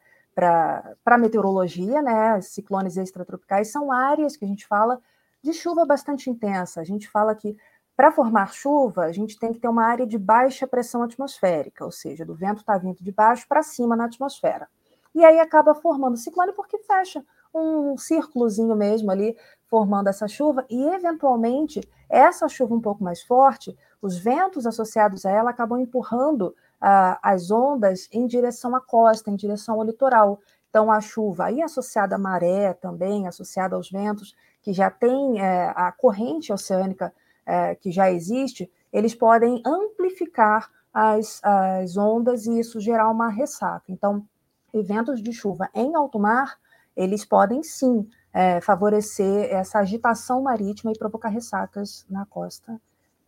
[1.05, 2.39] a meteorologia, né?
[2.41, 4.99] Ciclones extratropicais são áreas que a gente fala
[5.41, 6.81] de chuva bastante intensa.
[6.81, 7.55] A gente fala que
[7.95, 11.91] para formar chuva, a gente tem que ter uma área de baixa pressão atmosférica, ou
[11.91, 14.69] seja, do vento está vindo de baixo para cima na atmosfera.
[15.13, 17.21] E aí acaba formando ciclone porque fecha
[17.53, 19.35] um círculozinho mesmo ali,
[19.67, 25.31] formando essa chuva, e eventualmente essa chuva um pouco mais forte, os ventos associados a
[25.31, 30.39] ela acabam empurrando as ondas em direção à costa, em direção ao litoral.
[30.69, 35.73] Então, a chuva aí associada à maré também, associada aos ventos, que já tem é,
[35.75, 37.13] a corrente oceânica
[37.45, 43.85] é, que já existe, eles podem amplificar as, as ondas e isso gerar uma ressaca.
[43.89, 44.25] Então,
[44.73, 46.57] eventos de chuva em alto mar,
[46.95, 52.79] eles podem sim é, favorecer essa agitação marítima e provocar ressacas na costa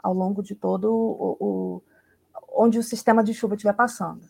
[0.01, 1.83] ao longo de todo o, o
[2.51, 4.21] onde o sistema de chuva estiver passando.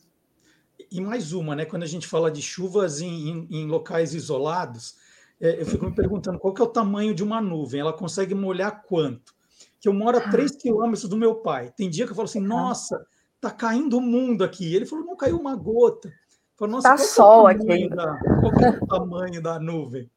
[0.91, 1.65] E mais uma, né?
[1.65, 4.95] Quando a gente fala de chuvas em, em, em locais isolados,
[5.39, 8.35] é, eu fico me perguntando qual que é o tamanho de uma nuvem, ela consegue
[8.35, 9.33] molhar quanto?
[9.79, 10.57] Que eu moro a 3 ah.
[10.59, 11.71] quilômetros do meu pai.
[11.75, 13.03] Tem dia que eu falo assim, nossa,
[13.39, 14.75] tá caindo o mundo aqui.
[14.75, 16.11] Ele falou, não caiu uma gota.
[16.55, 17.89] Falei, nossa, tá sol é aqui.
[17.89, 20.09] Da, qual é o tamanho da nuvem?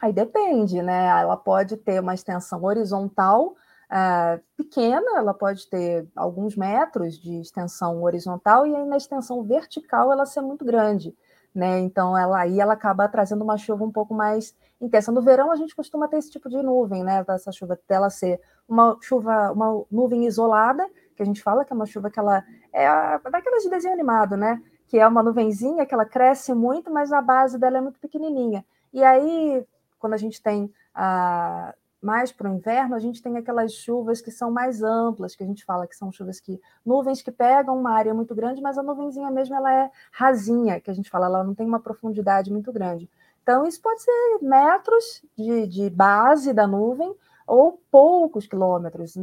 [0.00, 1.08] Aí depende, né?
[1.08, 3.54] Ela pode ter uma extensão horizontal
[3.90, 10.12] uh, pequena, ela pode ter alguns metros de extensão horizontal e aí na extensão vertical
[10.12, 11.14] ela ser muito grande
[11.54, 11.80] né?
[11.80, 15.12] Então ela aí ela acaba trazendo uma chuva um pouco mais intensa.
[15.12, 17.24] No verão a gente costuma ter esse tipo de nuvem, né?
[17.28, 21.76] Essa chuva dela ser uma chuva, uma nuvem isolada, que a gente fala que é
[21.76, 22.86] uma chuva que ela é
[23.30, 24.62] daquelas de desenho animado, né?
[24.86, 28.64] Que é uma nuvenzinha que ela cresce muito, mas a base dela é muito pequenininha.
[28.92, 29.64] E aí,
[29.98, 34.30] quando a gente tem a mais para o inverno, a gente tem aquelas chuvas que
[34.30, 37.92] são mais amplas, que a gente fala que são chuvas que nuvens que pegam uma
[37.92, 41.44] área muito grande, mas a nuvenzinha mesmo ela é rasinha, que a gente fala, ela
[41.44, 43.08] não tem uma profundidade muito grande.
[43.42, 47.14] Então, isso pode ser metros de, de base da nuvem
[47.46, 49.14] ou poucos quilômetros.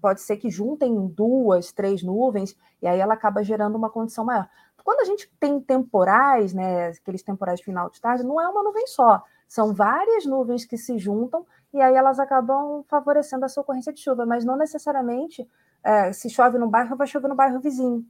[0.00, 4.48] Pode ser que juntem duas, três nuvens, e aí ela acaba gerando uma condição maior.
[4.84, 8.86] Quando a gente tem temporais, né, aqueles temporais final de tarde, não é uma nuvem
[8.86, 14.00] só, são várias nuvens que se juntam e aí elas acabam favorecendo essa ocorrência de
[14.00, 15.48] chuva, mas não necessariamente
[15.82, 18.06] é, se chove no bairro, vai chover no bairro vizinho,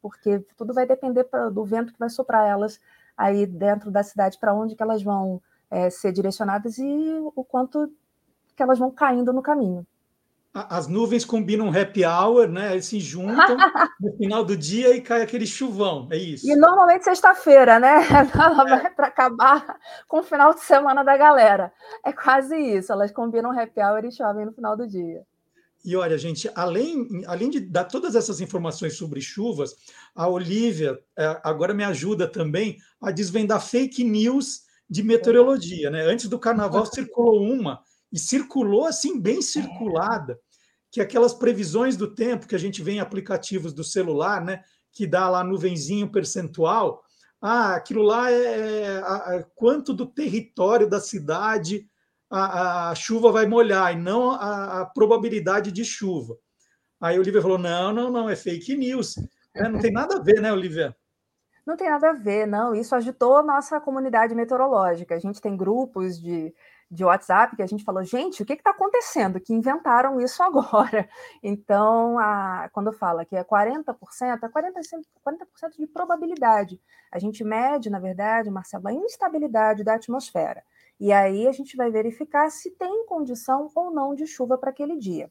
[0.00, 2.80] porque tudo vai depender do vento que vai soprar elas
[3.16, 7.92] aí dentro da cidade, para onde que elas vão é, ser direcionadas e o quanto
[8.54, 9.86] que elas vão caindo no caminho
[10.54, 12.72] as nuvens combinam happy hour, né?
[12.72, 13.56] Eles se juntam
[14.00, 16.50] no final do dia e cai aquele chuvão, é isso.
[16.50, 17.98] E normalmente sexta-feira, né?
[18.34, 18.80] Ela é.
[18.80, 21.72] vai para acabar com o final de semana da galera.
[22.04, 25.22] É quase isso, elas combinam happy hour e chovem no final do dia.
[25.84, 29.74] E olha, gente, além, além de dar todas essas informações sobre chuvas,
[30.14, 36.02] a Olivia é, agora me ajuda também a desvendar fake news de meteorologia, né?
[36.02, 37.80] Antes do carnaval circulou uma
[38.12, 40.38] e circulou assim, bem circulada,
[40.90, 45.06] que aquelas previsões do tempo que a gente vê em aplicativos do celular, né, que
[45.06, 47.02] dá lá nuvenzinho percentual,
[47.40, 51.86] ah, aquilo lá é, é a, a, quanto do território da cidade
[52.30, 56.36] a, a, chuva vai molhar, e não a, a probabilidade de chuva.
[57.00, 59.16] Aí o Olivia falou: não, não, não, é fake news.
[59.54, 60.94] É, não tem nada a ver, né, Olivia?
[61.64, 62.74] Não tem nada a ver, não.
[62.74, 65.14] Isso agitou a nossa comunidade meteorológica.
[65.14, 66.54] A gente tem grupos de
[66.90, 69.38] de WhatsApp que a gente falou, gente, o que está acontecendo?
[69.38, 71.08] Que inventaram isso agora.
[71.42, 73.84] Então, a, quando fala que é 40%,
[74.42, 75.46] é 40%, 40
[75.78, 76.80] de probabilidade.
[77.12, 80.62] A gente mede, na verdade, Marcelo, a instabilidade da atmosfera.
[80.98, 84.96] E aí a gente vai verificar se tem condição ou não de chuva para aquele
[84.96, 85.30] dia.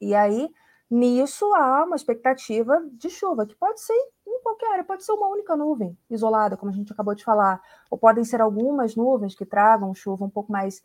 [0.00, 0.48] E aí,
[0.90, 3.94] nisso, há uma expectativa de chuva, que pode ser
[4.36, 7.60] em qualquer área, pode ser uma única nuvem isolada, como a gente acabou de falar,
[7.90, 10.82] ou podem ser algumas nuvens que tragam chuva um pouco mais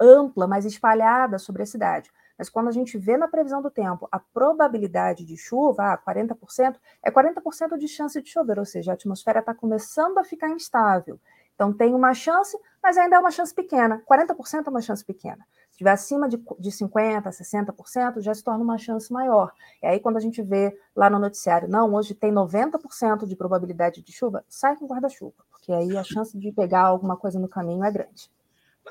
[0.00, 2.10] ampla, mais espalhada sobre a cidade.
[2.36, 6.76] Mas quando a gente vê na previsão do tempo a probabilidade de chuva, ah, 40%,
[7.02, 11.18] é 40% de chance de chover, ou seja, a atmosfera está começando a ficar instável.
[11.54, 14.00] Então tem uma chance, mas ainda é uma chance pequena.
[14.06, 15.44] 40% é uma chance pequena
[15.78, 19.52] estiver acima de, de 50%, 60%, já se torna uma chance maior.
[19.80, 24.02] E aí, quando a gente vê lá no noticiário, não, hoje tem 90% de probabilidade
[24.02, 27.84] de chuva, sai com guarda-chuva, porque aí a chance de pegar alguma coisa no caminho
[27.84, 28.28] é grande.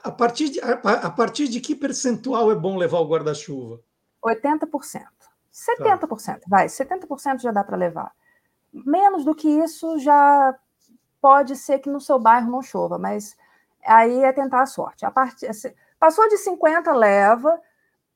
[0.02, 3.82] A partir de, a, a partir de que percentual é bom levar o guarda-chuva?
[4.24, 5.04] 80%.
[5.52, 6.40] 70%, tá.
[6.48, 8.12] vai, 70% já dá para levar.
[8.72, 10.56] Menos do que isso já
[11.20, 13.36] pode ser que no seu bairro não chova, mas
[13.84, 15.04] aí é tentar a sorte.
[15.04, 15.48] A partir
[16.00, 17.60] Passou de 50, leva,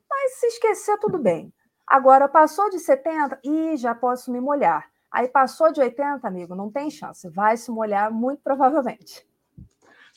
[0.10, 1.52] mas se esquecer, tudo bem.
[1.88, 4.90] Agora, passou de 70, e já posso me molhar.
[5.12, 9.26] Aí passou de 80, amigo, não tem chance, vai se molhar muito provavelmente.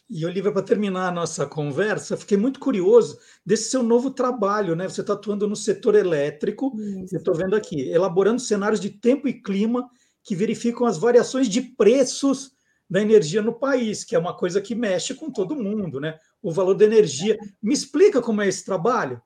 [0.09, 4.87] E, Olivia, para terminar a nossa conversa, fiquei muito curioso desse seu novo trabalho, né?
[4.87, 7.15] Você está atuando no setor elétrico, Isso.
[7.15, 9.91] eu estou vendo aqui, elaborando cenários de tempo e clima
[10.23, 12.54] que verificam as variações de preços
[12.89, 16.19] da energia no país, que é uma coisa que mexe com todo mundo, né?
[16.43, 17.39] O valor da energia.
[17.63, 19.21] Me explica como é esse trabalho?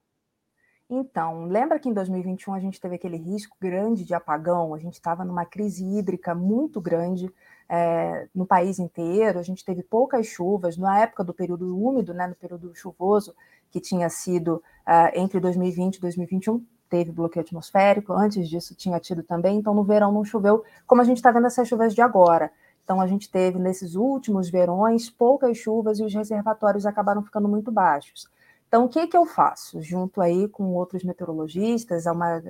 [0.90, 4.72] Então, lembra que em 2021 a gente teve aquele risco grande de apagão?
[4.74, 7.30] A gente estava numa crise hídrica muito grande
[7.68, 12.26] é, no país inteiro, a gente teve poucas chuvas na época do período úmido, né,
[12.26, 13.34] no período chuvoso,
[13.70, 19.22] que tinha sido uh, entre 2020 e 2021, teve bloqueio atmosférico, antes disso tinha tido
[19.22, 22.50] também, então no verão não choveu, como a gente está vendo essas chuvas de agora.
[22.88, 27.70] Então, a gente teve nesses últimos verões poucas chuvas e os reservatórios acabaram ficando muito
[27.70, 28.26] baixos.
[28.66, 29.82] Então, o que, que eu faço?
[29.82, 32.42] Junto aí com outros meteorologistas, uma,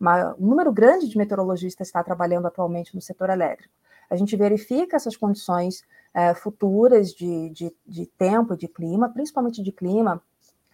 [0.00, 3.70] uma, um número grande de meteorologistas está trabalhando atualmente no setor elétrico.
[4.08, 5.84] a gente verifica essas condições
[6.14, 10.22] é, futuras de, de, de tempo, de clima, principalmente de clima,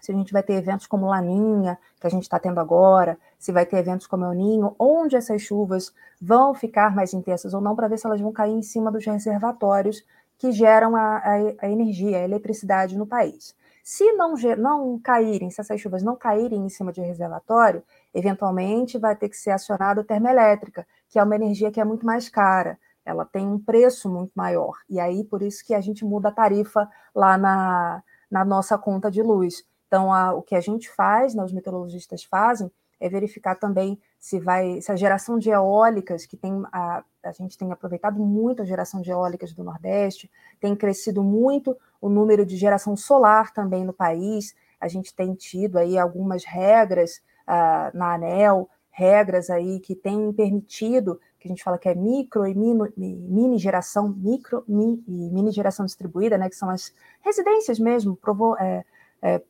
[0.01, 3.53] se a gente vai ter eventos como Laninha, que a gente está tendo agora, se
[3.53, 7.77] vai ter eventos como El Ninho, onde essas chuvas vão ficar mais intensas ou não,
[7.77, 10.05] para ver se elas vão cair em cima dos reservatórios
[10.37, 13.55] que geram a, a, a energia, a eletricidade no país.
[13.83, 17.83] Se não, não caírem, se essas chuvas não caírem em cima de reservatório,
[18.15, 22.05] eventualmente vai ter que ser acionada a termoelétrica, que é uma energia que é muito
[22.05, 22.79] mais cara
[23.09, 24.77] ela tem um preço muito maior.
[24.89, 29.11] E aí, por isso que a gente muda a tarifa lá na, na nossa conta
[29.11, 29.65] de luz.
[29.89, 32.71] Então, a, o que a gente faz, né, os meteorologistas fazem,
[33.01, 37.57] é verificar também se vai, se a geração de eólicas, que tem a, a gente
[37.57, 40.31] tem aproveitado muito a geração de eólicas do Nordeste,
[40.61, 44.55] tem crescido muito o número de geração solar também no país.
[44.81, 51.21] A gente tem tido aí algumas regras uh, na ANEL, regras aí que têm permitido
[51.39, 55.53] que a gente fala que é micro e mini, mini geração, micro mi, e mini
[55.53, 58.85] geração distribuída, né, que são as residências mesmo, provo, é,
[59.23, 59.43] é,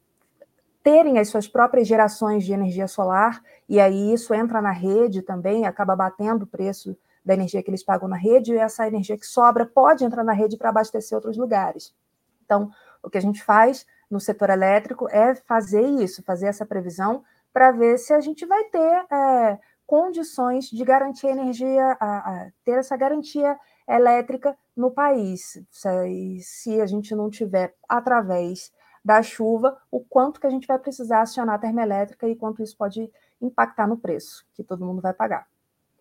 [0.88, 5.66] terem as suas próprias gerações de energia solar, e aí isso entra na rede também,
[5.66, 9.26] acaba batendo o preço da energia que eles pagam na rede, e essa energia que
[9.26, 11.94] sobra pode entrar na rede para abastecer outros lugares.
[12.42, 12.70] Então,
[13.02, 17.22] o que a gente faz no setor elétrico é fazer isso, fazer essa previsão
[17.52, 22.78] para ver se a gente vai ter é, condições de garantir energia, a, a, ter
[22.78, 25.62] essa garantia elétrica no país.
[25.70, 28.72] Se, se a gente não tiver através
[29.08, 32.76] da chuva, o quanto que a gente vai precisar acionar a termoelétrica e quanto isso
[32.76, 35.46] pode impactar no preço que todo mundo vai pagar.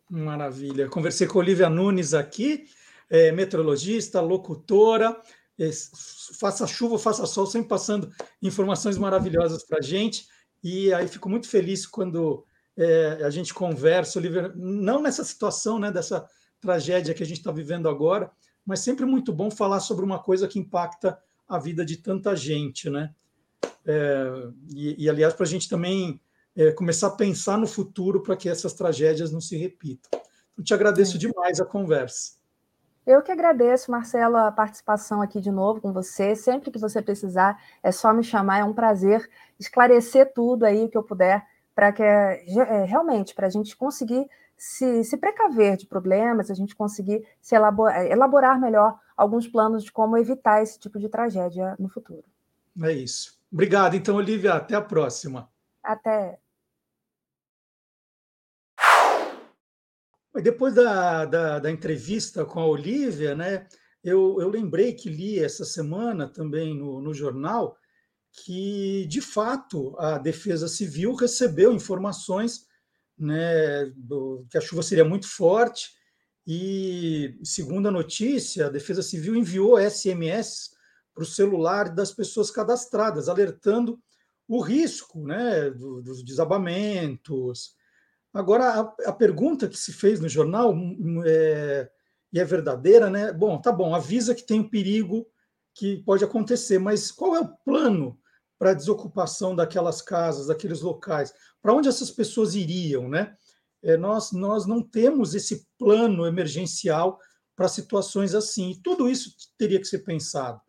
[0.10, 0.90] Maravilha.
[0.90, 2.66] Conversei com Olivia Nunes aqui,
[3.10, 5.18] é, meteorologista, locutora.
[5.58, 5.70] É,
[6.38, 10.28] faça chuva, faça sol, sempre passando informações maravilhosas para a gente.
[10.62, 12.46] E aí fico muito feliz quando
[12.76, 16.28] é, a gente conversa, Oliver, não nessa situação, né, dessa
[16.60, 18.30] tragédia que a gente está vivendo agora,
[18.66, 21.18] mas sempre muito bom falar sobre uma coisa que impacta
[21.48, 23.14] a vida de tanta gente, né?
[23.86, 26.20] É, e, e, aliás, para a gente também
[26.56, 30.10] é, começar a pensar no futuro para que essas tragédias não se repitam.
[30.12, 30.20] Eu
[30.54, 31.20] então, te agradeço é.
[31.20, 32.38] demais a conversa.
[33.06, 36.36] Eu que agradeço, Marcelo, a participação aqui de novo com você.
[36.36, 38.60] Sempre que você precisar, é só me chamar.
[38.60, 43.50] É um prazer esclarecer tudo aí que eu puder para que é, realmente para a
[43.50, 44.28] gente conseguir
[44.58, 49.92] se, se, precaver de problemas, a gente conseguir se elaborar, elaborar melhor alguns planos de
[49.92, 52.24] como evitar esse tipo de tragédia no futuro.
[52.82, 53.40] É isso.
[53.52, 54.54] Obrigado, então, Olivia.
[54.54, 55.50] Até a próxima.
[55.84, 56.40] Até.
[60.36, 63.68] Depois da, da, da entrevista com a Olivia, né,
[64.04, 67.76] eu, eu lembrei que li essa semana também no, no jornal
[68.32, 72.67] que, de fato, a Defesa Civil recebeu informações
[73.18, 75.98] né, do, que a chuva seria muito forte
[76.46, 80.72] e, segundo a notícia, a Defesa Civil enviou SMS
[81.14, 84.00] para o celular das pessoas cadastradas, alertando
[84.48, 87.76] o risco né, do, dos desabamentos.
[88.34, 91.90] Agora, a, a, pergunta que se fez no jornal hum, é,
[92.32, 93.34] e é verdadeira, né?
[93.34, 95.28] Bom, tá bom, avisa que tem um perigo
[95.74, 98.18] que pode acontecer, mas qual é o plano
[98.58, 101.34] para a desocupação daquelas casas, daqueles locais?
[101.62, 103.36] Para onde essas pessoas iriam, né?
[103.84, 107.20] É, nós, nós não temos esse plano emergencial
[107.56, 108.72] para situações assim.
[108.72, 110.62] E tudo isso teria que ser pensado.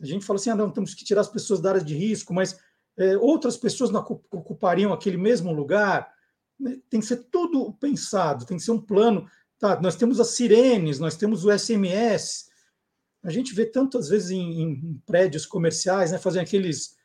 [0.00, 2.34] A gente fala assim, ah, não, temos que tirar as pessoas da área de risco,
[2.34, 2.58] mas
[2.96, 6.12] é, outras pessoas não ocupariam aquele mesmo lugar.
[6.58, 6.78] Né?
[6.90, 9.28] Tem que ser tudo pensado, tem que ser um plano.
[9.58, 12.50] Tá, nós temos as sirenes, nós temos o SMS.
[13.22, 16.95] A gente vê tantas vezes em, em prédios comerciais, né, fazendo aqueles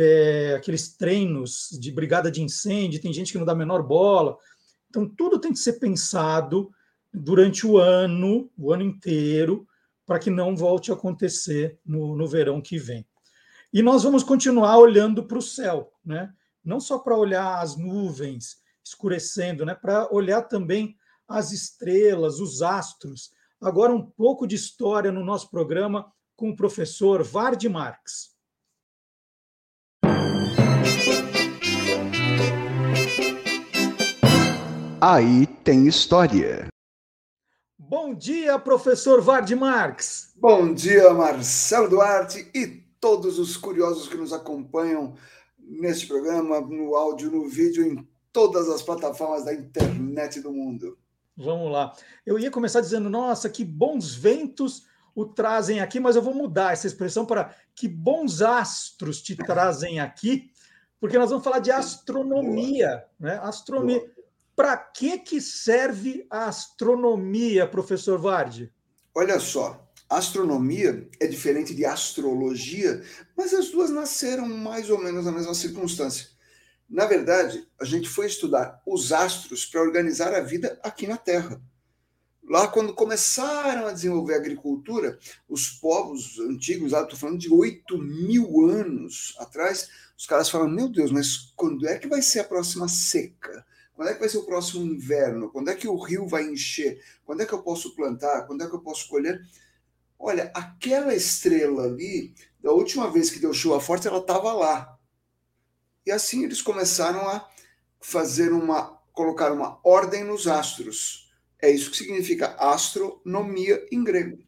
[0.00, 4.36] é, aqueles treinos de brigada de incêndio, tem gente que não dá a menor bola.
[4.88, 6.70] Então, tudo tem que ser pensado
[7.12, 9.66] durante o ano, o ano inteiro,
[10.06, 13.04] para que não volte a acontecer no, no verão que vem.
[13.72, 16.32] E nós vamos continuar olhando para o céu, né?
[16.64, 19.74] não só para olhar as nuvens escurecendo, né?
[19.74, 20.96] para olhar também
[21.26, 23.32] as estrelas, os astros.
[23.60, 28.37] Agora, um pouco de história no nosso programa com o professor Vard Marx.
[35.10, 36.68] Aí tem história.
[37.78, 40.34] Bom dia, professor Vard Marx.
[40.36, 42.66] Bom dia, Marcelo Duarte e
[43.00, 45.14] todos os curiosos que nos acompanham
[45.58, 50.98] neste programa, no áudio, no vídeo, em todas as plataformas da internet do mundo.
[51.34, 51.94] Vamos lá.
[52.26, 54.84] Eu ia começar dizendo, nossa, que bons ventos
[55.14, 60.00] o trazem aqui, mas eu vou mudar essa expressão para que bons astros te trazem
[60.00, 60.50] aqui,
[61.00, 63.32] porque nós vamos falar de astronomia, Boa.
[63.32, 63.40] né?
[63.42, 64.17] Astronomia.
[64.58, 68.72] Para que, que serve a astronomia, professor Vardi?
[69.14, 73.00] olha só, astronomia é diferente de astrologia,
[73.36, 76.26] mas as duas nasceram mais ou menos na mesma circunstância.
[76.90, 81.62] Na verdade, a gente foi estudar os astros para organizar a vida aqui na Terra.
[82.42, 87.96] Lá, quando começaram a desenvolver a agricultura, os povos antigos, lá estou falando de 8
[87.96, 92.44] mil anos atrás, os caras falam: Meu Deus, mas quando é que vai ser a
[92.44, 93.64] próxima seca?
[93.98, 95.50] Quando é que vai ser o próximo inverno?
[95.50, 97.02] Quando é que o rio vai encher?
[97.24, 98.46] Quando é que eu posso plantar?
[98.46, 99.44] Quando é que eu posso colher?
[100.16, 102.32] Olha, aquela estrela ali,
[102.62, 104.96] da última vez que deu chuva forte, ela estava lá.
[106.06, 107.50] E assim eles começaram a
[108.00, 111.28] fazer uma, colocar uma ordem nos astros.
[111.60, 114.38] É isso que significa astronomia em grego.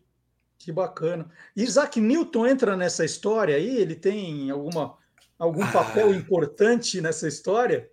[0.58, 1.28] Que bacana.
[1.56, 3.78] Isaac Newton entra nessa história aí?
[3.78, 4.96] Ele tem alguma,
[5.36, 5.72] algum ah.
[5.72, 7.90] papel importante nessa história?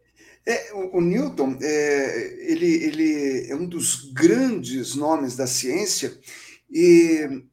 [0.47, 6.17] É, o, o Newton é, ele, ele é um dos grandes nomes da ciência
[6.71, 7.43] e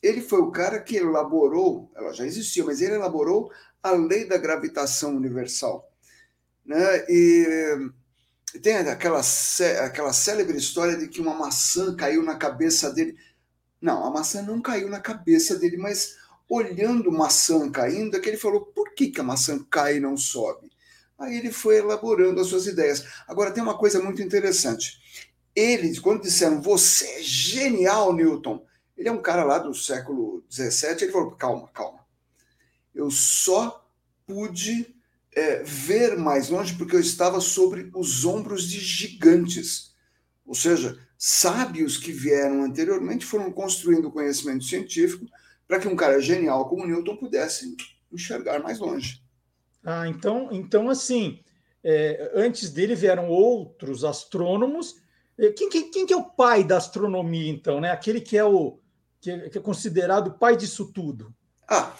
[0.00, 3.50] ele foi o cara que elaborou, ela já existia, mas ele elaborou
[3.82, 5.90] a lei da gravitação universal.
[6.64, 7.04] Né?
[7.08, 7.90] E
[8.62, 9.20] tem aquela,
[9.84, 13.16] aquela célebre história de que uma maçã caiu na cabeça dele.
[13.80, 16.14] Não, a maçã não caiu na cabeça dele, mas
[16.48, 20.16] olhando maçã caindo, é que ele falou: por que, que a maçã cai e não
[20.16, 20.70] sobe?
[21.24, 23.04] Aí ele foi elaborando as suas ideias.
[23.26, 24.98] Agora, tem uma coisa muito interessante.
[25.54, 28.64] Eles, quando disseram, você é genial, Newton,
[28.96, 32.04] ele é um cara lá do século XVII, ele falou: calma, calma
[32.94, 33.84] eu só
[34.26, 34.94] pude
[35.34, 39.92] é, ver mais longe porque eu estava sobre os ombros de gigantes.
[40.46, 45.26] Ou seja, sábios que vieram anteriormente foram construindo conhecimento científico
[45.66, 47.74] para que um cara genial como Newton pudesse
[48.12, 49.23] enxergar mais longe.
[49.84, 51.40] Ah, então, então assim,
[51.82, 54.96] é, antes dele vieram outros astrônomos.
[55.38, 57.80] É, quem, quem, quem, que é o pai da astronomia, então?
[57.80, 57.90] Né?
[57.90, 58.78] Aquele que é o
[59.20, 61.34] que é, que é considerado o pai disso tudo?
[61.68, 61.94] Ah,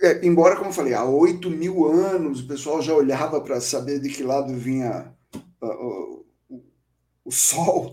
[0.00, 3.98] é, embora, como eu falei, há 8 mil anos o pessoal já olhava para saber
[4.00, 5.12] de que lado vinha
[5.60, 6.26] uh, uh,
[7.24, 7.92] o, Sol,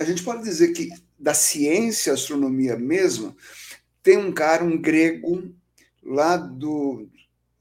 [0.00, 3.36] a gente pode dizer que da ciência, astronomia mesmo,
[4.02, 5.54] tem um cara, um grego,
[6.02, 7.08] lá do.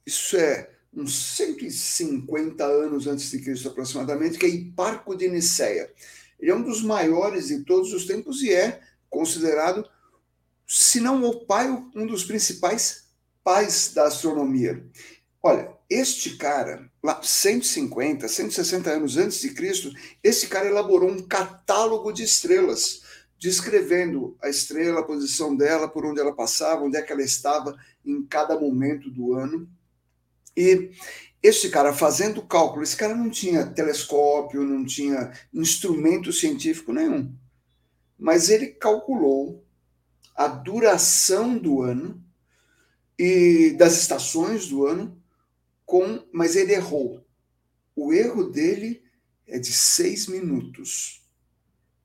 [0.06, 5.92] Isso é uns 150 anos antes de Cristo aproximadamente, que é Hiparco de Niceia.
[6.40, 9.88] Ele é um dos maiores de todos os tempos e é considerado,
[10.68, 13.06] se não o pai, um dos principais
[13.44, 14.84] pais da astronomia.
[15.44, 19.92] Olha, este cara, lá 150, 160 anos antes de Cristo,
[20.24, 23.02] esse cara elaborou um catálogo de estrelas,
[23.38, 27.76] descrevendo a estrela, a posição dela, por onde ela passava, onde é que ela estava
[28.06, 29.68] em cada momento do ano.
[30.56, 30.92] E
[31.42, 37.34] este cara fazendo cálculo, esse cara não tinha telescópio, não tinha instrumento científico nenhum.
[38.18, 39.66] Mas ele calculou
[40.36, 42.24] a duração do ano
[43.18, 45.20] e das estações do ano,
[45.86, 47.26] com, mas ele errou.
[47.96, 49.04] O erro dele
[49.48, 51.22] é de seis minutos.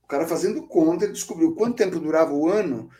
[0.02, 2.90] O cara fazendo conta, ele descobriu quanto tempo durava o ano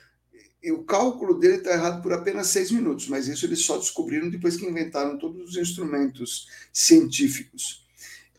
[0.62, 4.28] e o cálculo dele está errado por apenas seis minutos, mas isso eles só descobriram
[4.28, 7.86] depois que inventaram todos os instrumentos científicos.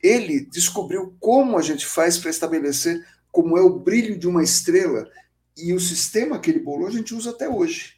[0.01, 5.09] Ele descobriu como a gente faz para estabelecer como é o brilho de uma estrela
[5.55, 7.95] e o sistema que ele bolou a gente usa até hoje.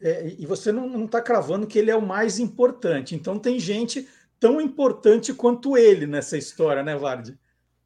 [0.00, 3.14] É, e você não está cravando que ele é o mais importante.
[3.14, 4.08] Então tem gente
[4.38, 7.38] tão importante quanto ele nessa história, né, Vardy?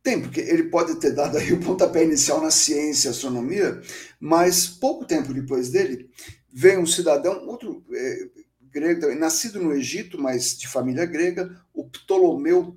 [0.02, 3.80] Tem, porque ele pode ter dado aí o pontapé inicial na ciência, astronomia,
[4.18, 6.10] mas pouco tempo depois dele,
[6.52, 8.28] vem um cidadão, outro é,
[8.72, 12.76] grego, nascido no Egito, mas de família grega, o Ptolomeu,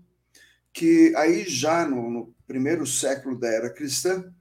[0.72, 4.32] que aí já no, no primeiro século da era cristã,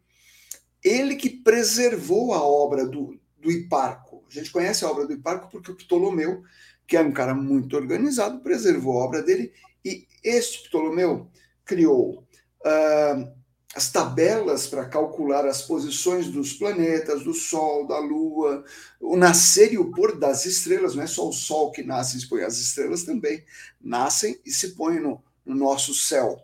[0.82, 5.48] ele que preservou a obra do, do Hiparco, a gente conhece a obra do Hiparco
[5.50, 6.42] porque o Ptolomeu,
[6.86, 11.30] que era um cara muito organizado, preservou a obra dele e este Ptolomeu
[11.64, 12.23] criou
[12.64, 13.32] uh,
[13.74, 18.64] as tabelas para calcular as posições dos planetas, do Sol, da Lua,
[19.00, 20.94] o nascer e o pôr das estrelas.
[20.94, 23.44] Não é só o Sol que nasce e se põe, as estrelas também
[23.80, 26.40] nascem e se põem no, no nosso céu.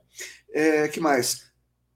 [0.53, 1.45] É, que mais?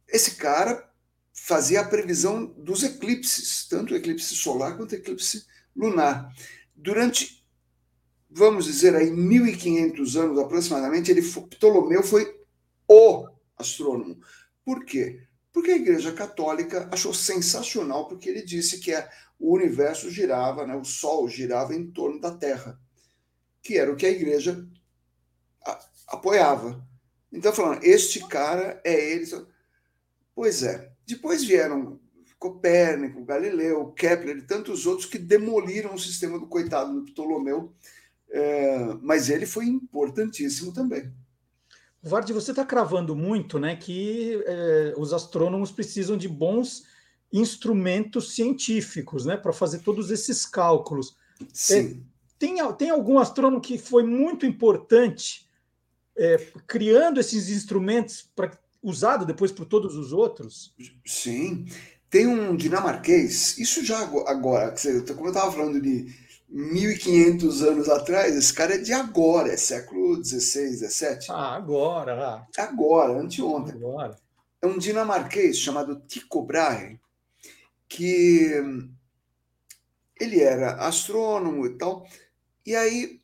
[0.08, 0.88] Esse cara
[1.32, 5.44] fazia a previsão dos eclipses, tanto o eclipse solar quanto o eclipse
[5.74, 6.32] lunar.
[6.76, 7.44] Durante,
[8.30, 12.38] vamos dizer aí, 1500 anos aproximadamente, ele Ptolomeu foi
[12.86, 13.23] o
[13.64, 14.20] astrônomo.
[14.64, 15.22] Por quê?
[15.52, 19.08] Porque a Igreja Católica achou sensacional, porque ele disse que é,
[19.38, 22.78] o universo girava, né, o Sol girava em torno da Terra,
[23.62, 24.66] que era o que a Igreja
[26.08, 26.84] apoiava.
[27.32, 29.26] Então, falando, este cara é ele.
[30.34, 30.92] Pois é.
[31.06, 32.00] Depois vieram
[32.44, 37.72] Copérnico, Galileu, Kepler e tantos outros que demoliram o sistema do coitado do Ptolomeu,
[38.28, 41.10] é, mas ele foi importantíssimo também.
[42.05, 46.84] Vard, você está cravando muito né, que é, os astrônomos precisam de bons
[47.32, 51.16] instrumentos científicos né, para fazer todos esses cálculos.
[51.52, 51.74] Sim.
[51.74, 55.48] É, tem, tem algum astrônomo que foi muito importante
[56.16, 56.36] é,
[56.66, 58.50] criando esses instrumentos para
[58.82, 60.74] usado depois por todos os outros?
[61.07, 61.64] Sim.
[62.11, 64.74] Tem um dinamarquês, isso já agora,
[65.16, 66.14] como eu estava falando de
[66.55, 71.26] 1500 anos atrás, esse cara é de agora, é século XVI, XVII.
[71.28, 72.46] Ah, agora.
[72.57, 73.74] Agora, anteontem.
[73.74, 74.16] Agora.
[74.62, 77.00] É um dinamarquês chamado Tycho Brahe,
[77.88, 78.52] que
[80.20, 82.07] ele era astrônomo e tal,
[82.64, 83.20] e aí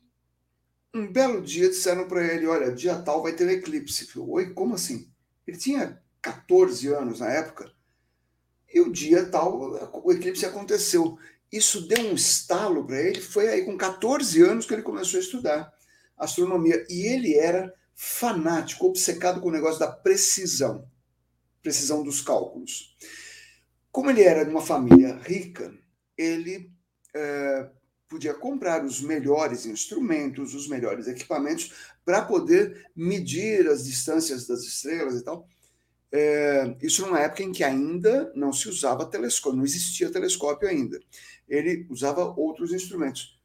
[0.93, 4.07] um belo dia disseram para ele, olha, dia tal vai ter um eclipse.
[4.07, 5.09] Falei, Oi, como assim?
[5.47, 7.71] Ele tinha 14 anos na época,
[8.73, 9.71] e o dia tal,
[10.03, 11.17] o eclipse aconteceu.
[11.51, 13.21] Isso deu um estalo para ele.
[13.21, 15.73] Foi aí com 14 anos que ele começou a estudar
[16.17, 16.85] astronomia.
[16.89, 20.89] E ele era fanático, obcecado com o negócio da precisão
[21.61, 22.95] precisão dos cálculos.
[23.91, 25.73] Como ele era de uma família rica,
[26.17, 26.71] ele
[27.13, 27.69] é,
[28.07, 31.73] podia comprar os melhores instrumentos, os melhores equipamentos
[32.03, 35.47] para poder medir as distâncias das estrelas e tal.
[36.13, 40.99] É, isso numa época em que ainda não se usava telescópio, não existia telescópio ainda.
[41.51, 43.37] Ele usava outros instrumentos.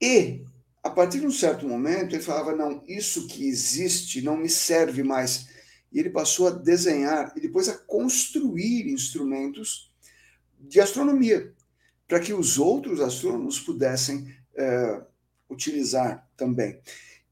[0.00, 0.46] E,
[0.82, 5.02] a partir de um certo momento, ele falava: não, isso que existe não me serve
[5.02, 5.46] mais.
[5.92, 9.92] E ele passou a desenhar e depois a construir instrumentos
[10.58, 11.54] de astronomia,
[12.06, 15.02] para que os outros astrônomos pudessem é,
[15.50, 16.80] utilizar também.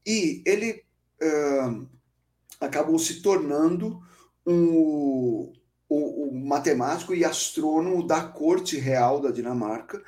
[0.05, 0.85] E ele.
[2.59, 4.01] Acabou se tornando
[4.45, 5.51] um,
[5.89, 10.03] o, o, matemático e astrônomo da corte real da Dinamarca.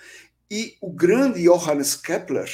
[0.50, 2.50] E o grande Johannes Kepler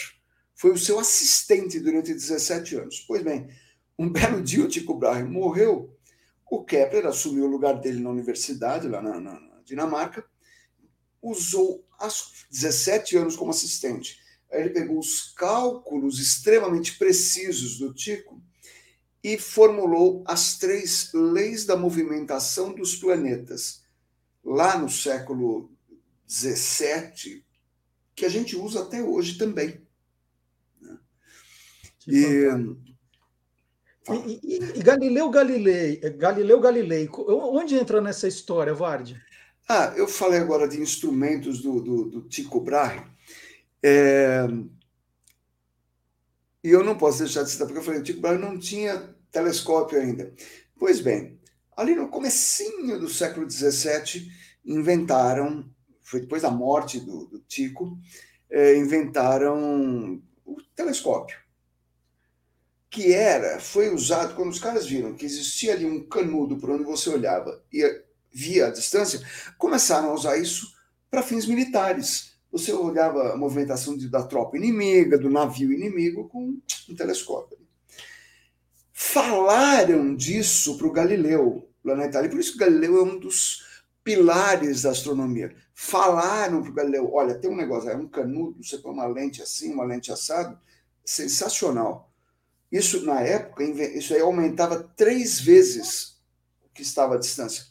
[0.54, 3.00] foi o seu assistente durante 17 anos.
[3.08, 3.50] Pois bem,
[3.98, 5.96] um belo dia o Tycho Brahe morreu,
[6.50, 10.24] o Kepler assumiu o lugar dele na universidade, lá na, na, na Dinamarca,
[11.22, 14.20] usou as 17 anos como assistente.
[14.52, 18.42] Aí ele pegou os cálculos extremamente precisos do Tycho
[19.26, 23.82] e formulou as três leis da movimentação dos planetas,
[24.44, 25.72] lá no século
[26.30, 27.44] XVII,
[28.16, 29.82] que a gente usa até hoje também.
[30.80, 31.00] Né?
[32.08, 32.18] E,
[34.12, 39.20] e, e, e, Galileu Galilei, Galileu Galilei, onde entra nessa história, Vardy?
[39.68, 43.02] Ah, eu falei agora de instrumentos do, do, do Tycho Brahe.
[43.82, 44.46] É,
[46.64, 49.15] e eu não posso deixar de citar, porque eu falei, o Tycho Brahe não tinha
[49.36, 50.34] telescópio ainda.
[50.80, 51.38] Pois bem,
[51.76, 54.32] ali no comecinho do século XVII,
[54.66, 55.70] inventaram,
[56.02, 57.98] foi depois da morte do, do Tico,
[58.50, 61.38] é, inventaram o telescópio,
[62.90, 66.86] que era, foi usado, quando os caras viram que existia ali um canudo por onde
[66.86, 67.84] você olhava e
[68.32, 69.22] via a distância,
[69.58, 70.74] começaram a usar isso
[71.12, 72.36] para fins militares.
[72.52, 76.58] Você olhava a movimentação de, da tropa inimiga, do navio inimigo, com
[76.90, 77.65] um telescópio
[79.06, 82.30] falaram disso para o Galileu, lá na Itália.
[82.30, 85.56] Por isso que Galileu é um dos pilares da astronomia.
[85.74, 89.42] Falaram para o Galileu: olha, tem um negócio, é um canudo, você põe uma lente
[89.42, 90.58] assim, uma lente assado,
[91.06, 92.12] sensacional.
[92.72, 96.20] Isso, na época, isso aí aumentava três vezes
[96.66, 97.66] o que estava à distância.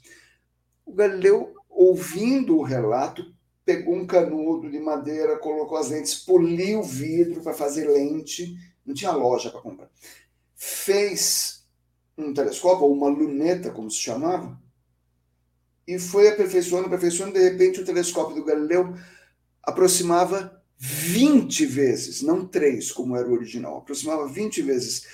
[0.87, 6.85] O Galileu, ouvindo o relato, pegou um canudo de madeira, colocou as lentes, poliu o
[6.85, 8.57] vidro para fazer lente,
[8.87, 9.91] não tinha loja para comprar
[10.55, 11.65] fez
[12.17, 14.59] um telescópio, ou uma luneta, como se chamava,
[15.87, 18.95] e foi aperfeiçoando, aperfeiçoando, de repente o telescópio do Galileu
[19.63, 25.07] aproximava 20 vezes, não 3, como era o original, aproximava 20 vezes.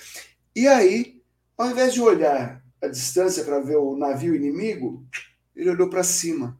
[0.54, 1.22] E aí,
[1.56, 5.04] ao invés de olhar a distância para ver o navio inimigo,
[5.54, 6.58] ele olhou para cima.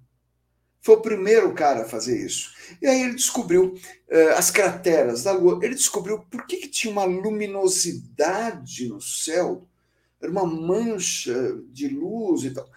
[0.83, 2.53] Foi o primeiro cara a fazer isso.
[2.81, 5.61] E aí ele descobriu uh, as crateras da Lua.
[5.63, 9.67] Ele descobriu por que, que tinha uma luminosidade no céu.
[10.21, 12.69] Era uma mancha de luz e tal.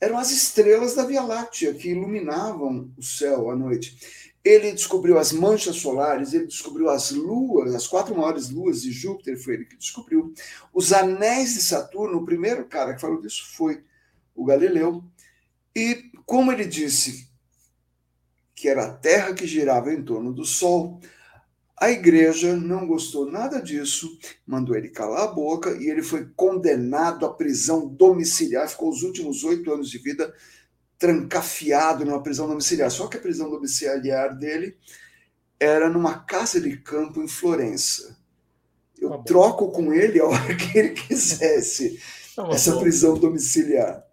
[0.00, 4.30] Eram as estrelas da Via Láctea que iluminavam o céu à noite.
[4.42, 9.38] Ele descobriu as manchas solares, ele descobriu as luas, as quatro maiores luas de Júpiter,
[9.38, 10.32] foi ele que descobriu.
[10.72, 13.84] Os anéis de Saturno, o primeiro cara que falou disso foi
[14.34, 15.04] o Galileu.
[15.76, 17.29] E como ele disse
[18.60, 21.00] que era a Terra que girava em torno do Sol.
[21.80, 27.24] A igreja não gostou nada disso, mandou ele calar a boca e ele foi condenado
[27.24, 28.68] à prisão domiciliar.
[28.68, 30.34] Ficou os últimos oito anos de vida
[30.98, 32.90] trancafiado numa prisão domiciliar.
[32.90, 34.76] Só que a prisão domiciliar dele
[35.58, 38.18] era numa casa de campo em Florença.
[39.00, 41.98] Eu tá troco com ele a hora que ele quisesse
[42.36, 44.04] tá essa prisão domiciliar.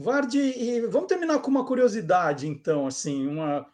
[0.00, 3.66] Vardi, vamos terminar com uma curiosidade, então, assim, uma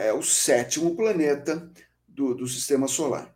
[0.00, 1.70] É o sétimo planeta
[2.06, 3.34] do, do sistema solar.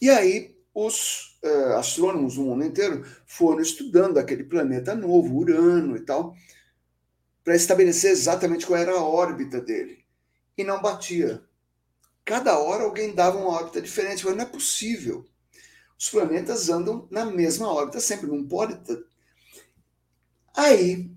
[0.00, 6.00] E aí os uh, astrônomos do mundo inteiro foram estudando aquele planeta novo, Urano e
[6.00, 6.36] tal,
[7.42, 10.04] para estabelecer exatamente qual era a órbita dele.
[10.56, 11.42] E não batia.
[12.24, 15.26] Cada hora alguém dava uma órbita diferente, mas não é possível.
[15.98, 18.78] Os planetas andam na mesma órbita sempre, não pode.
[20.54, 21.10] Aí,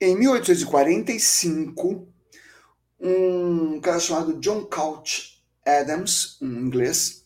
[0.00, 2.07] em 1845,
[3.00, 7.24] um cara chamado John Couch Adams, um inglês,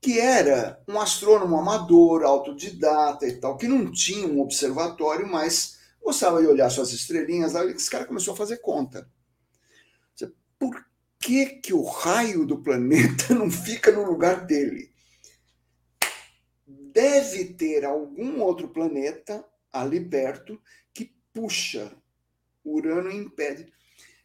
[0.00, 6.42] que era um astrônomo amador, autodidata e tal, que não tinha um observatório, mas gostava
[6.42, 9.08] de olhar suas estrelinhas, aí esse cara começou a fazer conta.
[10.58, 10.84] Por
[11.18, 14.90] que, que o raio do planeta não fica no lugar dele?
[16.66, 20.60] Deve ter algum outro planeta ali perto
[20.92, 21.96] que puxa
[22.64, 23.72] Urano e impede.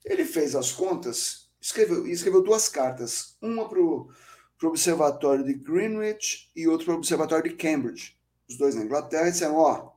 [0.05, 4.09] Ele fez as contas, escreveu, escreveu duas cartas, uma para o
[4.63, 8.17] Observatório de Greenwich e outra para o Observatório de Cambridge,
[8.49, 9.91] os dois na Inglaterra, e disseram, ó,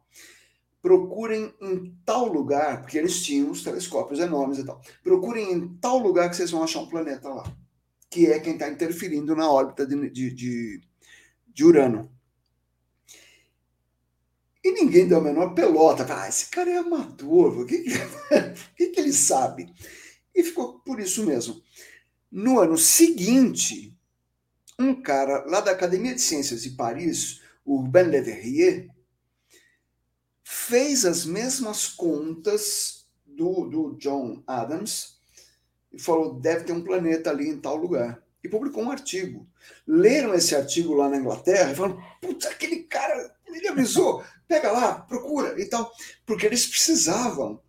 [0.82, 5.98] procurem em tal lugar, porque eles tinham os telescópios enormes e tal, procurem em tal
[5.98, 7.44] lugar que vocês vão achar um planeta lá,
[8.10, 10.80] que é quem está interferindo na órbita de, de, de,
[11.46, 12.10] de, Urano.
[14.64, 16.06] E ninguém deu a menor pelota.
[16.08, 17.78] Ah, esse cara é amador, o que,
[18.76, 19.72] que, que ele sabe?
[20.34, 21.60] E ficou por isso mesmo.
[22.30, 23.96] No ano seguinte,
[24.78, 28.88] um cara lá da Academia de Ciências de Paris, o Urbain Le Verrier,
[30.42, 35.18] fez as mesmas contas do, do John Adams
[35.92, 38.22] e falou: deve ter um planeta ali em tal lugar.
[38.42, 39.46] E publicou um artigo.
[39.86, 44.94] Leram esse artigo lá na Inglaterra e falaram: putz, aquele cara, ele avisou, pega lá,
[44.94, 45.90] procura e tal.
[46.26, 47.60] Porque eles precisavam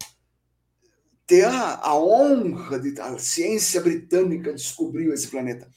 [1.25, 5.69] ter a, a honra de a ciência britânica descobriu esse planeta.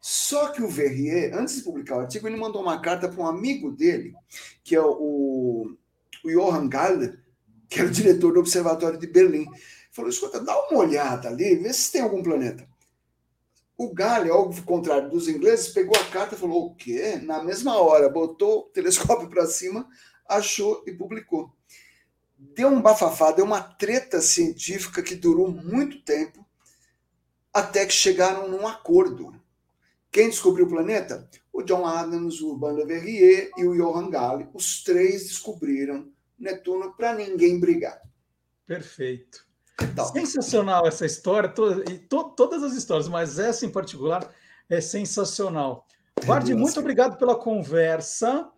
[0.00, 3.26] Só que o Verrier, antes de publicar o artigo, ele mandou uma carta para um
[3.26, 4.14] amigo dele,
[4.64, 5.76] que é o
[6.24, 7.18] o Johann Galler,
[7.68, 9.46] que era o diretor do Observatório de Berlim,
[9.90, 12.68] falou: escuta, dá uma olhada ali, vê se tem algum planeta.
[13.76, 17.18] O Galler, ao contrário dos ingleses, pegou a carta e falou: o quê?
[17.22, 19.88] Na mesma hora, botou o telescópio para cima,
[20.30, 21.52] achou e publicou.
[22.38, 26.46] Deu um bafafá, deu uma treta científica que durou muito tempo,
[27.52, 29.34] até que chegaram num acordo.
[30.10, 31.28] Quem descobriu o planeta?
[31.52, 34.48] O John Adams, o Urbain Le Verrier e o Johann Galle.
[34.54, 38.00] Os três descobriram Netuno para ninguém brigar.
[38.66, 39.46] Perfeito.
[39.82, 40.06] Então.
[40.06, 44.32] Sensacional essa história, to, e to, todas as histórias, mas essa em particular
[44.68, 45.86] é sensacional.
[46.22, 48.48] Vardy, muito obrigado pela conversa.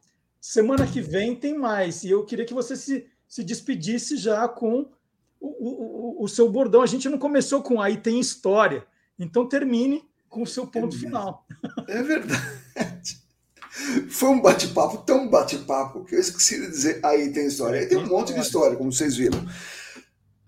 [0.42, 2.02] Semana que vem tem mais.
[2.02, 4.90] E eu queria que você se, se despedisse já com
[5.40, 6.82] o, o, o seu bordão.
[6.82, 8.84] A gente não começou com aí tem história.
[9.16, 11.46] Então termine com o seu ponto é final.
[11.86, 13.22] É verdade.
[14.10, 17.78] Foi um bate-papo, tão bate-papo, que eu esqueci de dizer, aí tem história.
[17.78, 19.46] Aí tem um monte de história, como vocês viram.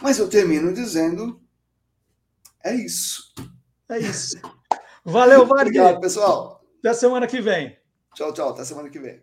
[0.03, 1.41] Mas eu termino dizendo,
[2.65, 3.33] é isso.
[3.89, 4.37] É isso.
[5.05, 5.69] Valeu, Vargas.
[5.69, 6.65] Obrigado, pessoal.
[6.81, 7.79] Até semana que vem.
[8.13, 8.51] Tchau, tchau.
[8.51, 9.23] Até semana que vem.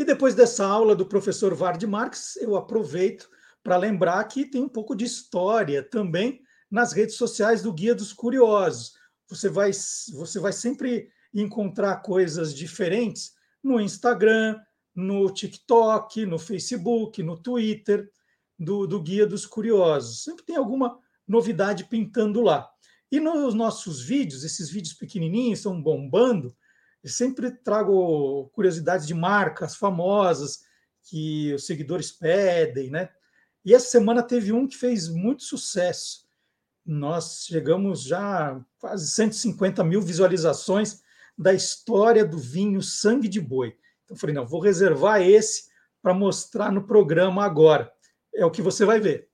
[0.00, 3.28] E depois dessa aula do professor Vard Marx, eu aproveito
[3.62, 6.40] para lembrar que tem um pouco de história também
[6.70, 8.94] nas redes sociais do Guia dos Curiosos.
[9.28, 9.70] Você vai,
[10.14, 14.58] você vai sempre encontrar coisas diferentes no Instagram,
[14.94, 18.10] no TikTok, no Facebook, no Twitter.
[18.58, 20.24] do, do Guia dos Curiosos.
[20.24, 20.98] Sempre tem alguma
[21.28, 22.66] novidade pintando lá.
[23.12, 26.56] E nos nossos vídeos, esses vídeos pequenininhos estão bombando,
[27.02, 30.62] eu sempre trago curiosidades de marcas famosas
[31.02, 33.08] que os seguidores pedem, né?
[33.64, 36.26] E essa semana teve um que fez muito sucesso.
[36.84, 41.02] Nós chegamos já a quase 150 mil visualizações
[41.36, 43.76] da história do vinho Sangue de Boi.
[44.04, 45.70] Então, falei, não, vou reservar esse
[46.02, 47.92] para mostrar no programa agora.
[48.34, 49.28] É o que você vai ver.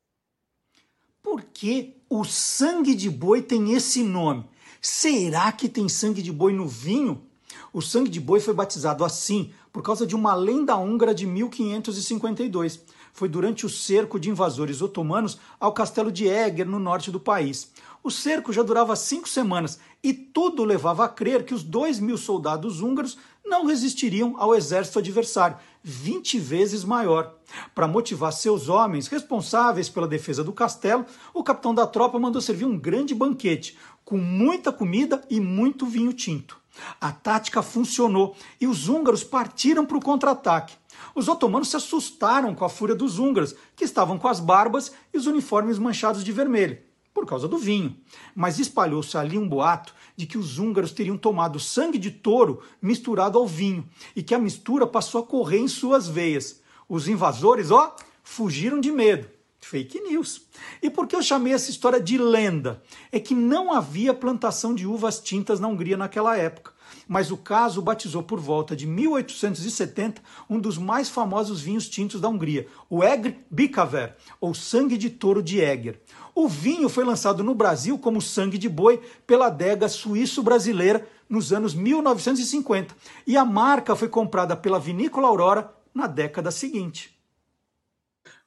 [1.22, 4.48] Por que o sangue de boi tem esse nome?
[4.80, 7.28] Será que tem sangue de boi no vinho?
[7.76, 12.80] O sangue de boi foi batizado assim por causa de uma lenda húngara de 1552.
[13.12, 17.70] Foi durante o cerco de invasores otomanos ao castelo de Eger, no norte do país.
[18.02, 22.16] O cerco já durava cinco semanas e tudo levava a crer que os dois mil
[22.16, 27.34] soldados húngaros não resistiriam ao exército adversário, 20 vezes maior.
[27.74, 31.04] Para motivar seus homens responsáveis pela defesa do castelo,
[31.34, 36.14] o capitão da tropa mandou servir um grande banquete, com muita comida e muito vinho
[36.14, 36.64] tinto.
[37.00, 40.74] A tática funcionou e os húngaros partiram para o contra-ataque.
[41.14, 45.18] Os otomanos se assustaram com a fúria dos húngaros, que estavam com as barbas e
[45.18, 46.78] os uniformes manchados de vermelho,
[47.12, 47.96] por causa do vinho.
[48.34, 53.38] Mas espalhou-se ali um boato de que os húngaros teriam tomado sangue de touro misturado
[53.38, 56.60] ao vinho e que a mistura passou a correr em suas veias.
[56.88, 59.35] Os invasores, ó, fugiram de medo.
[59.68, 60.42] Fake news.
[60.80, 62.80] E por que eu chamei essa história de lenda?
[63.10, 66.70] É que não havia plantação de uvas tintas na Hungria naquela época.
[67.08, 72.28] Mas o caso batizou por volta de 1870 um dos mais famosos vinhos tintos da
[72.28, 76.00] Hungria, o Egr Bikaver, ou sangue de touro de Eger.
[76.32, 81.74] O vinho foi lançado no Brasil como sangue de boi pela adega suíço-brasileira nos anos
[81.74, 82.94] 1950
[83.26, 87.15] e a marca foi comprada pela Vinícola Aurora na década seguinte.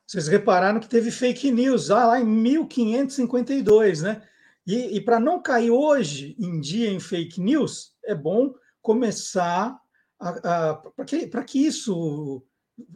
[0.09, 4.23] Vocês repararam que teve fake news ah, lá em 1552, né?
[4.65, 9.79] E, e para não cair hoje em dia em fake news, é bom começar
[10.17, 12.43] para que, que isso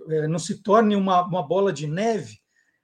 [0.10, 2.40] é, não se torne uma, uma bola de neve,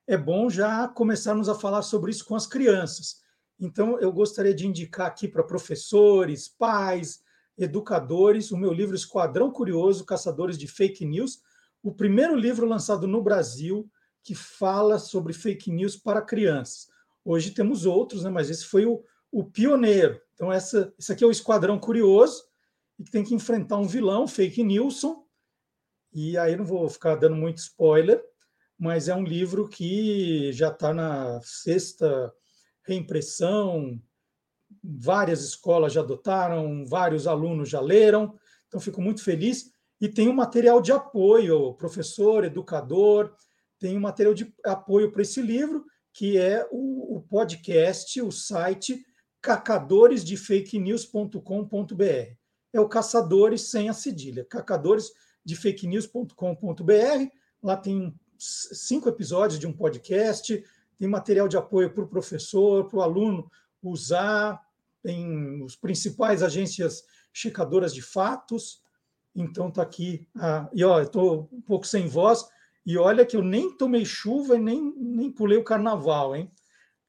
[0.06, 3.24] é bom já começarmos a falar sobre isso com as crianças.
[3.60, 7.24] Então, eu gostaria de indicar aqui para professores, pais,
[7.58, 11.42] educadores, o meu livro Esquadrão Curioso, Caçadores de Fake News,
[11.82, 13.90] o primeiro livro lançado no Brasil
[14.30, 16.88] que fala sobre fake news para crianças.
[17.26, 20.22] Hoje temos outros, né, mas esse foi o, o pioneiro.
[20.36, 22.44] Então, essa, esse aqui é o Esquadrão Curioso,
[23.00, 25.26] e que tem que enfrentar um vilão, Fake Nilson,
[26.14, 28.24] e aí não vou ficar dando muito spoiler,
[28.78, 32.32] mas é um livro que já está na sexta
[32.84, 34.00] reimpressão,
[34.84, 39.72] várias escolas já adotaram, vários alunos já leram, então fico muito feliz.
[40.00, 43.34] E tem um material de apoio, professor, educador,
[43.80, 49.06] tem um material de apoio para esse livro, que é o, o podcast, o site
[49.42, 52.34] cacadoresdefakenews.com.br.
[52.72, 57.34] É o caçadores sem a cedilha, cacadoresdefakenews.com.br.
[57.64, 60.64] Lá tem cinco episódios de um podcast,
[60.98, 63.52] tem material de apoio para o professor, para o aluno
[63.82, 64.62] usar,
[65.02, 68.84] tem os principais agências checadoras de fatos.
[69.34, 70.28] Então está aqui.
[70.36, 72.46] Ah, e ó, estou um pouco sem voz,
[72.86, 76.52] e olha que eu nem tomei chuva e nem, nem pulei o carnaval, hein?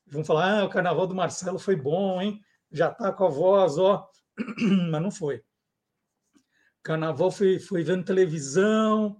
[0.06, 2.40] Vão falar, ah, o carnaval do Marcelo foi bom, hein?
[2.70, 4.08] Já está com a voz, ó.
[4.90, 5.42] Mas não foi.
[6.82, 9.16] Carnaval foi, foi vendo televisão,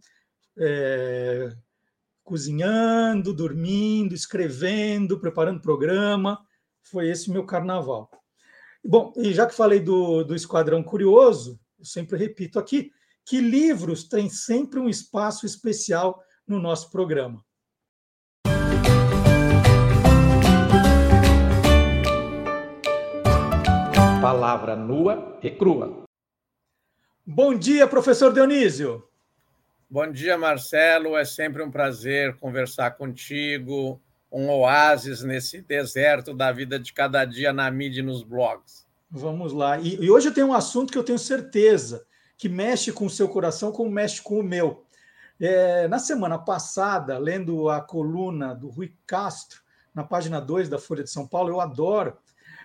[0.58, 1.54] é,
[2.24, 6.40] cozinhando, dormindo, escrevendo, preparando programa.
[6.82, 8.10] Foi esse meu carnaval.
[8.84, 12.90] Bom, e já que falei do, do Esquadrão Curioso, eu sempre repito aqui
[13.26, 16.20] que livros têm sempre um espaço especial
[16.50, 17.44] no nosso programa.
[24.20, 26.02] Palavra nua e crua.
[27.24, 29.04] Bom dia, professor Dionísio.
[29.88, 31.16] Bom dia, Marcelo.
[31.16, 34.00] É sempre um prazer conversar contigo.
[34.30, 38.86] Um oásis nesse deserto da vida de cada dia na mídia e nos blogs.
[39.08, 39.78] Vamos lá.
[39.78, 42.04] E, e hoje eu tenho um assunto que eu tenho certeza
[42.36, 44.84] que mexe com o seu coração como mexe com o meu.
[45.40, 49.62] É, na semana passada, lendo a coluna do Rui Castro,
[49.94, 52.16] na página 2 da Folha de São Paulo, eu adoro,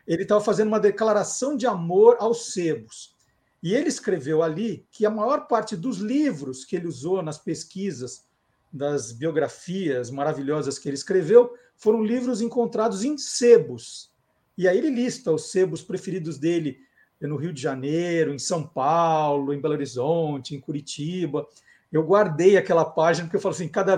[0.06, 3.16] ele estava fazendo uma declaração de amor aos sebos.
[3.64, 8.26] E ele escreveu ali que a maior parte dos livros que ele usou nas pesquisas
[8.72, 14.12] das biografias maravilhosas que ele escreveu foram livros encontrados em sebos.
[14.58, 16.78] E aí ele lista os sebos preferidos dele
[17.22, 21.48] no Rio de Janeiro, em São Paulo, em Belo Horizonte, em Curitiba.
[21.92, 23.98] Eu guardei aquela página porque eu falo assim, cada,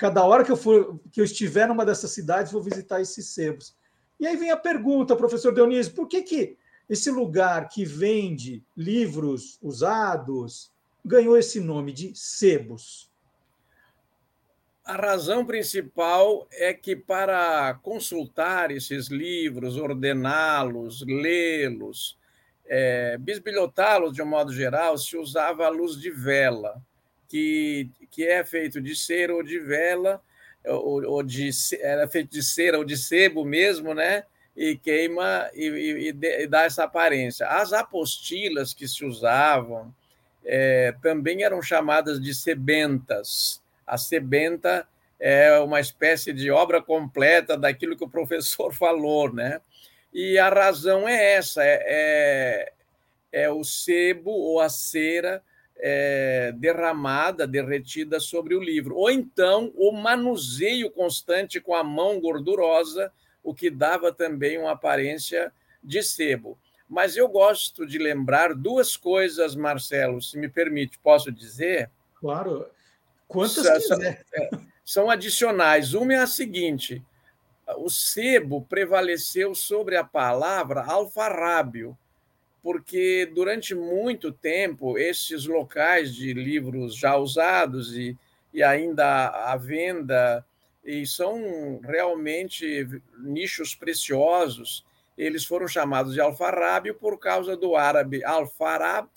[0.00, 3.76] Cada hora que eu for, que eu estiver numa dessas cidades, vou visitar esses sebos.
[4.18, 6.56] E aí vem a pergunta, professor Dionísio, por que, que
[6.88, 10.72] esse lugar que vende livros usados
[11.04, 13.10] ganhou esse nome de sebos?
[14.82, 22.18] A razão principal é que para consultar esses livros, ordená-los, lê-los,
[22.64, 26.82] é, bisbilhotá-los de um modo geral, se usava a luz de vela,
[27.30, 30.20] que, que é feito de cera ou de vela,
[30.66, 31.48] ou, ou de,
[31.80, 34.24] era feito de cera ou de sebo mesmo, né?
[34.54, 37.46] E queima e, e, e dá essa aparência.
[37.46, 39.94] As apostilas que se usavam
[40.44, 44.86] é, também eram chamadas de sebentas a sebenta
[45.18, 49.60] é uma espécie de obra completa daquilo que o professor falou, né?
[50.12, 52.72] E a razão é essa: é, é,
[53.32, 55.42] é o sebo ou a cera
[55.82, 58.96] é, derramada, derretida sobre o livro.
[58.96, 63.12] Ou então o manuseio constante com a mão gordurosa,
[63.42, 65.52] o que dava também uma aparência
[65.82, 66.58] de sebo.
[66.88, 71.90] Mas eu gosto de lembrar duas coisas, Marcelo, se me permite, posso dizer?
[72.16, 72.66] Claro.
[73.28, 74.02] Quantas são.
[74.02, 74.20] É,
[74.84, 75.94] são adicionais.
[75.94, 77.00] Uma é a seguinte:
[77.76, 81.96] o sebo prevaleceu sobre a palavra alfarrábio,
[82.62, 88.16] porque durante muito tempo esses locais de livros já usados e,
[88.52, 90.44] e ainda à venda
[90.84, 92.86] e são realmente
[93.18, 94.84] nichos preciosos.
[95.16, 99.08] Eles foram chamados de alfarrábio por causa do árabe alfarab,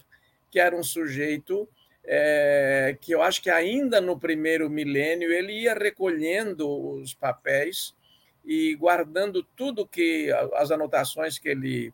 [0.52, 1.68] que era um sujeito
[2.06, 7.96] é, que eu acho que ainda no primeiro milênio ele ia recolhendo os papéis
[8.44, 11.94] e guardando tudo que as anotações que ele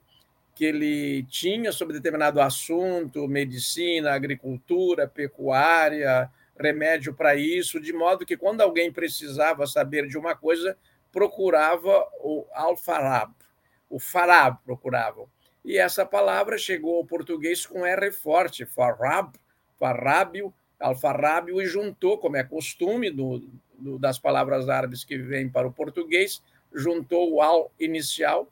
[0.60, 6.30] que ele tinha sobre determinado assunto, medicina, agricultura, pecuária,
[6.60, 10.78] remédio para isso, de modo que quando alguém precisava saber de uma coisa,
[11.14, 13.34] procurava o alfarab,
[13.90, 15.30] o farab procuravam.
[15.64, 19.32] E essa palavra chegou ao português com R forte, farab,
[19.80, 23.48] farrábio, alfarrábio, e juntou, como é costume do,
[23.78, 26.44] do, das palavras árabes que vêm para o português,
[26.74, 28.52] juntou o al inicial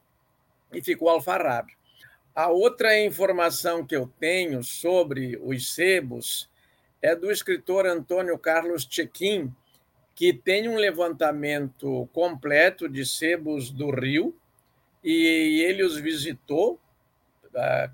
[0.71, 1.76] e ficou alfarrábio.
[2.37, 6.47] A outra informação que eu tenho sobre os sebos
[7.01, 9.51] é do escritor Antônio Carlos Chequim,
[10.13, 14.35] que tem um levantamento completo de sebos do Rio,
[15.03, 16.79] e ele os visitou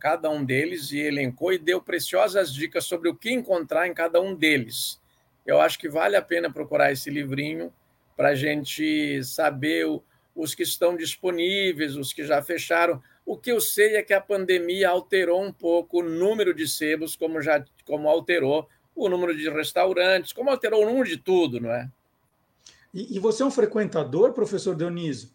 [0.02, 4.20] cada um deles e elencou e deu preciosas dicas sobre o que encontrar em cada
[4.20, 5.02] um deles.
[5.46, 7.74] Eu acho que vale a pena procurar esse livrinho
[8.14, 9.86] para a gente saber
[10.36, 13.02] os que estão disponíveis, os que já fecharam.
[13.26, 17.15] O que eu sei é que a pandemia alterou um pouco o número de sebos,
[17.15, 21.71] como já como alterou o número de restaurantes, como alterou o número de tudo, não
[21.71, 21.89] é?
[22.93, 25.30] E, e você é um frequentador, professor Dionísio?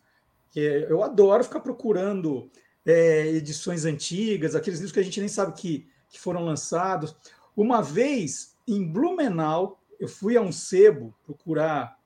[0.55, 2.51] Eu adoro ficar procurando
[2.84, 7.14] é, edições antigas, aqueles livros que a gente nem sabe que, que foram lançados.
[7.57, 11.99] Uma vez, em Blumenau, eu fui a um sebo procurar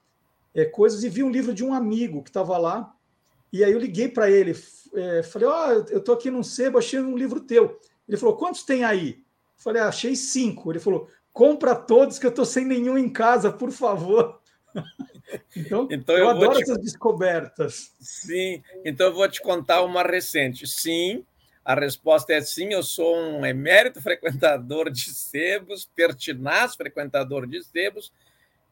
[0.54, 2.94] é, coisas e vi um livro de um amigo que estava lá.
[3.52, 4.56] E aí eu liguei para ele,
[4.94, 7.78] é, falei: Ó, oh, eu estou aqui num sebo, achei um livro teu.
[8.08, 9.10] Ele falou: Quantos tem aí?
[9.10, 10.72] Eu falei: ah, Achei cinco.
[10.72, 14.40] Ele falou: Compra todos que eu estou sem nenhum em casa, por favor.
[15.56, 16.62] Então, então eu, eu adoro te...
[16.62, 17.94] essas descobertas.
[17.98, 20.66] Sim, então eu vou te contar uma recente.
[20.66, 21.24] Sim,
[21.64, 28.12] a resposta é sim, eu sou um emérito frequentador de sebos, pertinaz frequentador de sebos,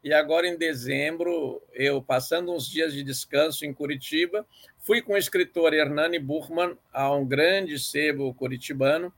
[0.02, 4.46] e agora em dezembro, eu passando uns dias de descanso em Curitiba,
[4.78, 9.12] fui com o escritor Hernani Buchmann a um grande sebo curitibano,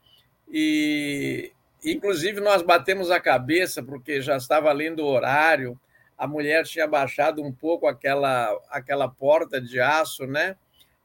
[0.48, 1.52] e
[1.84, 5.78] inclusive nós batemos a cabeça, porque já estava lendo o horário,
[6.18, 10.56] a mulher tinha baixado um pouco aquela, aquela porta de aço, né?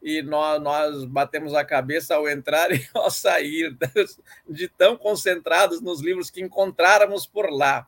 [0.02, 3.76] E nós, nós batemos a cabeça ao entrar e ao sair,
[4.48, 7.88] de tão concentrados nos livros que encontráramos por lá.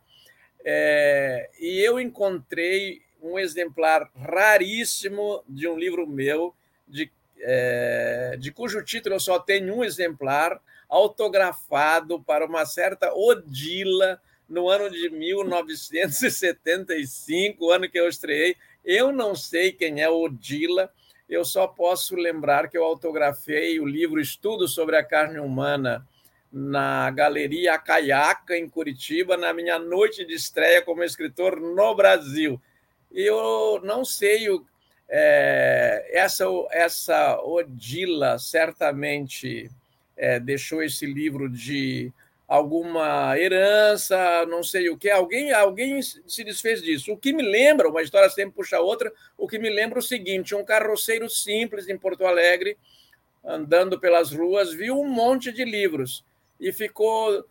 [0.72, 6.54] É, e eu encontrei um exemplar raríssimo de um livro meu,
[6.88, 14.22] de, é, de cujo título eu só tenho um exemplar, autografado para uma certa Odila,
[14.48, 18.56] no ano de 1975, o ano que eu estreiei.
[18.86, 20.94] Eu não sei quem é Odila,
[21.28, 26.08] eu só posso lembrar que eu autografei o livro Estudo sobre a Carne Humana
[26.52, 32.60] na Galeria Caiaca, em Curitiba, na minha noite de estreia como escritor no Brasil.
[33.12, 34.66] Eu não sei, o,
[35.08, 39.70] é, essa, essa Odila certamente
[40.18, 42.12] é, deixou esse livro de
[42.48, 45.10] alguma herança, não sei o que.
[45.10, 47.14] Alguém, alguém se desfez disso.
[47.14, 50.56] O que me lembra, uma história sempre puxa outra, o que me lembra o seguinte:
[50.56, 52.76] um carroceiro simples em Porto Alegre,
[53.46, 56.28] andando pelas ruas, viu um monte de livros
[56.60, 57.46] e ficou.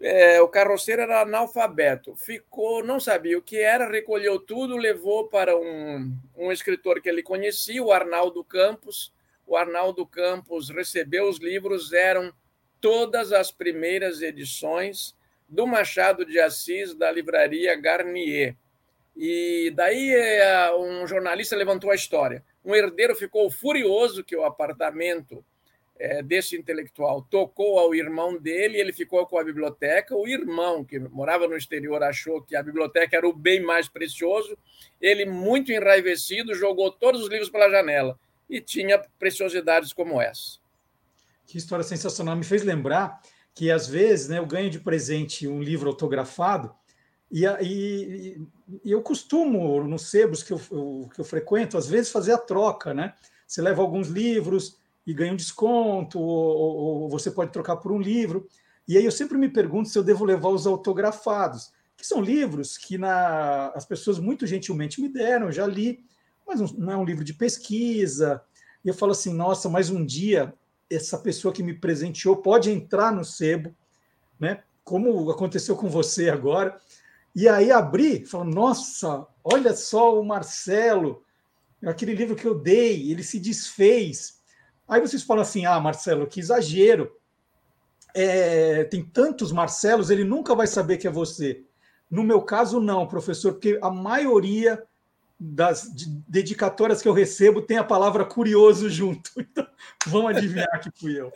[0.00, 5.56] É, o carroceiro era analfabeto, ficou, não sabia o que era, recolheu tudo, levou para
[5.56, 9.14] um, um escritor que ele conhecia, o Arnaldo Campos.
[9.46, 12.32] O Arnaldo Campos recebeu os livros, eram
[12.80, 15.16] todas as primeiras edições
[15.48, 18.56] do Machado de Assis da livraria Garnier.
[19.16, 22.44] E daí é, um jornalista levantou a história.
[22.64, 25.44] Um herdeiro ficou furioso que o apartamento
[25.98, 30.16] é, desse intelectual tocou ao irmão dele, ele ficou com a biblioteca.
[30.16, 34.56] O irmão, que morava no exterior, achou que a biblioteca era o bem mais precioso.
[35.00, 38.18] Ele, muito enraivecido, jogou todos os livros pela janela
[38.48, 40.58] e tinha preciosidades como essa.
[41.46, 42.36] Que história sensacional.
[42.36, 43.20] Me fez lembrar
[43.54, 46.74] que, às vezes, né, eu ganho de presente um livro autografado
[47.30, 48.40] e, e,
[48.84, 52.38] e eu costumo, nos sebos que eu, eu, que eu frequento, às vezes fazer a
[52.38, 53.14] troca, né?
[53.46, 58.00] Você leva alguns livros e ganha um desconto, ou, ou, você pode trocar por um
[58.00, 58.48] livro.
[58.86, 62.76] E aí eu sempre me pergunto se eu devo levar os autografados, que são livros
[62.76, 66.04] que na, as pessoas muito gentilmente me deram, eu já li,
[66.46, 68.42] mas não é um livro de pesquisa.
[68.84, 70.54] E eu falo assim, nossa, mais um dia
[70.90, 73.74] essa pessoa que me presenteou pode entrar no sebo,
[74.38, 74.62] né?
[74.82, 76.78] Como aconteceu com você agora.
[77.34, 81.24] E aí abri, falo, nossa, olha só o Marcelo,
[81.84, 84.40] aquele livro que eu dei, ele se desfez.
[84.88, 87.10] Aí vocês falam assim, ah, Marcelo, que exagero.
[88.14, 91.64] É, tem tantos Marcelos, ele nunca vai saber que é você.
[92.10, 94.82] No meu caso, não, professor, porque a maioria
[95.38, 95.90] das
[96.28, 99.30] dedicatórias que eu recebo tem a palavra curioso junto.
[99.54, 99.66] Então,
[100.06, 101.32] vão adivinhar que fui eu.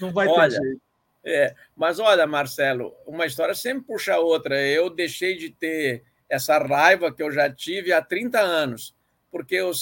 [0.00, 0.80] Não vai olha, ter jeito.
[1.24, 4.60] É, mas olha, Marcelo, uma história sempre puxa outra.
[4.60, 8.94] Eu deixei de ter essa raiva que eu já tive há 30 anos,
[9.30, 9.72] porque eu,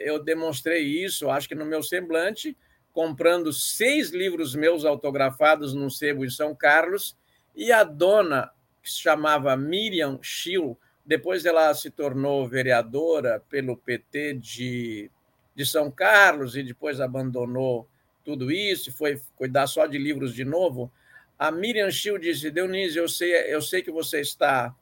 [0.00, 2.56] eu demonstrei isso, acho que no meu semblante,
[2.92, 7.16] comprando seis livros meus autografados num sebo em São Carlos,
[7.54, 8.50] e a dona,
[8.82, 15.10] que se chamava Miriam Schill, depois ela se tornou vereadora pelo PT de,
[15.54, 17.88] de São Carlos e depois abandonou
[18.24, 20.92] tudo isso e foi cuidar só de livros de novo.
[21.38, 24.74] A Miriam Schill disse: Dionísio, eu sei, eu sei que você está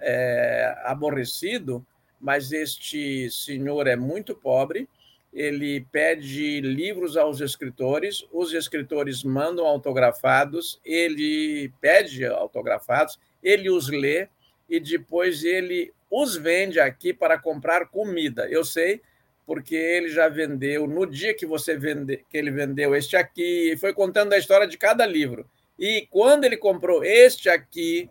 [0.00, 1.86] é, aborrecido,
[2.20, 4.88] mas este senhor é muito pobre.
[5.32, 14.28] Ele pede livros aos escritores, os escritores mandam autografados, ele pede autografados, ele os lê,
[14.68, 18.48] e depois ele os vende aqui para comprar comida.
[18.48, 19.00] Eu sei
[19.46, 23.94] porque ele já vendeu no dia que você vende, que ele vendeu este aqui, foi
[23.94, 25.48] contando a história de cada livro.
[25.78, 28.10] E quando ele comprou este aqui,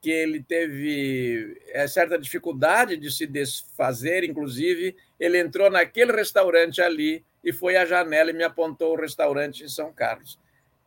[0.00, 7.24] que ele teve é, certa dificuldade de se desfazer, inclusive, ele entrou naquele restaurante ali
[7.42, 10.38] e foi à janela e me apontou o restaurante em São Carlos.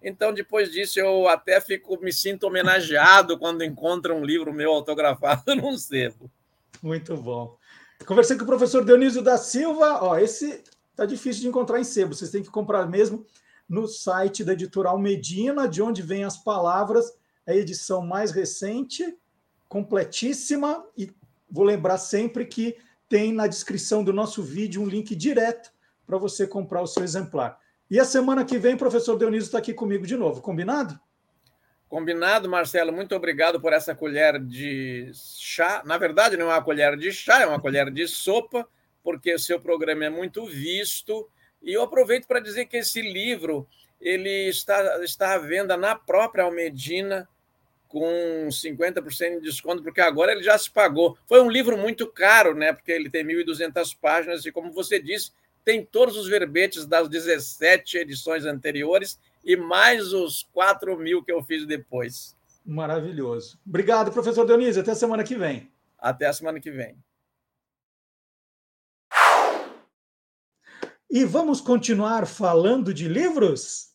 [0.01, 5.53] Então, depois disso, eu até fico, me sinto homenageado quando encontro um livro meu autografado
[5.55, 6.29] num sebo.
[6.81, 7.55] Muito bom.
[8.05, 10.03] Conversei com o professor Dionísio da Silva.
[10.03, 10.63] Ó, esse
[10.95, 12.15] tá difícil de encontrar em sebo.
[12.15, 13.25] Vocês têm que comprar mesmo
[13.69, 17.13] no site da Editorial Medina, de onde vêm as palavras.
[17.45, 19.17] É a edição mais recente,
[19.67, 20.85] completíssima.
[20.97, 21.11] E
[21.49, 22.77] vou lembrar sempre que
[23.07, 25.71] tem na descrição do nosso vídeo um link direto
[26.05, 27.59] para você comprar o seu exemplar.
[27.89, 30.97] E a semana que vem, o professor Dionísio está aqui comigo de novo, combinado?
[31.89, 32.93] Combinado, Marcelo.
[32.93, 35.81] Muito obrigado por essa colher de chá.
[35.85, 38.65] Na verdade, não é uma colher de chá, é uma colher de sopa,
[39.03, 41.29] porque o seu programa é muito visto.
[41.61, 43.67] E eu aproveito para dizer que esse livro
[44.01, 47.29] ele está, está à venda na própria Almedina
[47.87, 51.17] com 50% de desconto, porque agora ele já se pagou.
[51.27, 52.73] Foi um livro muito caro, né?
[52.73, 55.31] Porque ele tem 1.200 páginas e, como você disse,
[55.63, 61.43] tem todos os verbetes das 17 edições anteriores e mais os 4 mil que eu
[61.43, 62.35] fiz depois.
[62.65, 63.59] Maravilhoso.
[63.67, 64.81] Obrigado, professor Dionísio.
[64.81, 65.69] Até a semana que vem.
[65.99, 66.95] Até a semana que vem.
[71.09, 73.90] E vamos continuar falando de livros?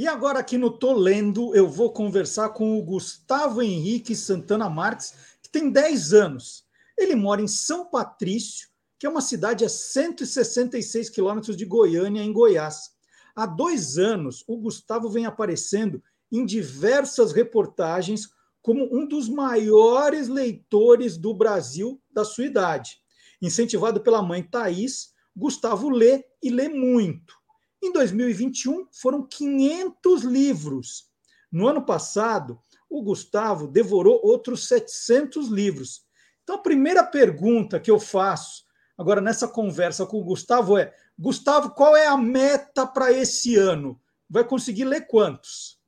[0.00, 5.12] E agora, aqui no Tô Lendo, eu vou conversar com o Gustavo Henrique Santana Marques,
[5.42, 6.64] que tem 10 anos.
[6.96, 12.32] Ele mora em São Patrício, que é uma cidade a 166 quilômetros de Goiânia, em
[12.32, 12.92] Goiás.
[13.36, 16.02] Há dois anos, o Gustavo vem aparecendo
[16.32, 18.26] em diversas reportagens
[18.62, 23.02] como um dos maiores leitores do Brasil da sua idade.
[23.42, 27.39] Incentivado pela mãe Thaís, Gustavo lê e lê muito.
[27.82, 31.10] Em 2021, foram 500 livros.
[31.50, 36.04] No ano passado, o Gustavo devorou outros 700 livros.
[36.42, 38.64] Então, a primeira pergunta que eu faço
[38.98, 44.00] agora nessa conversa com o Gustavo é: Gustavo, qual é a meta para esse ano?
[44.28, 45.80] Vai conseguir ler quantos?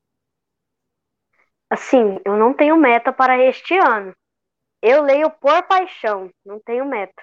[1.69, 4.15] Assim, eu não tenho meta para este ano.
[4.83, 7.23] Eu leio por paixão, não tenho meta.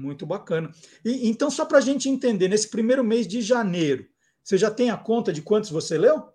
[0.00, 0.70] Muito bacana.
[1.04, 4.06] E, então, só para a gente entender, nesse primeiro mês de janeiro,
[4.42, 6.32] você já tem a conta de quantos você leu?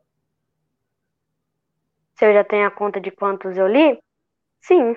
[2.15, 3.99] Se eu já tenho a conta de quantos eu li?
[4.61, 4.95] Sim.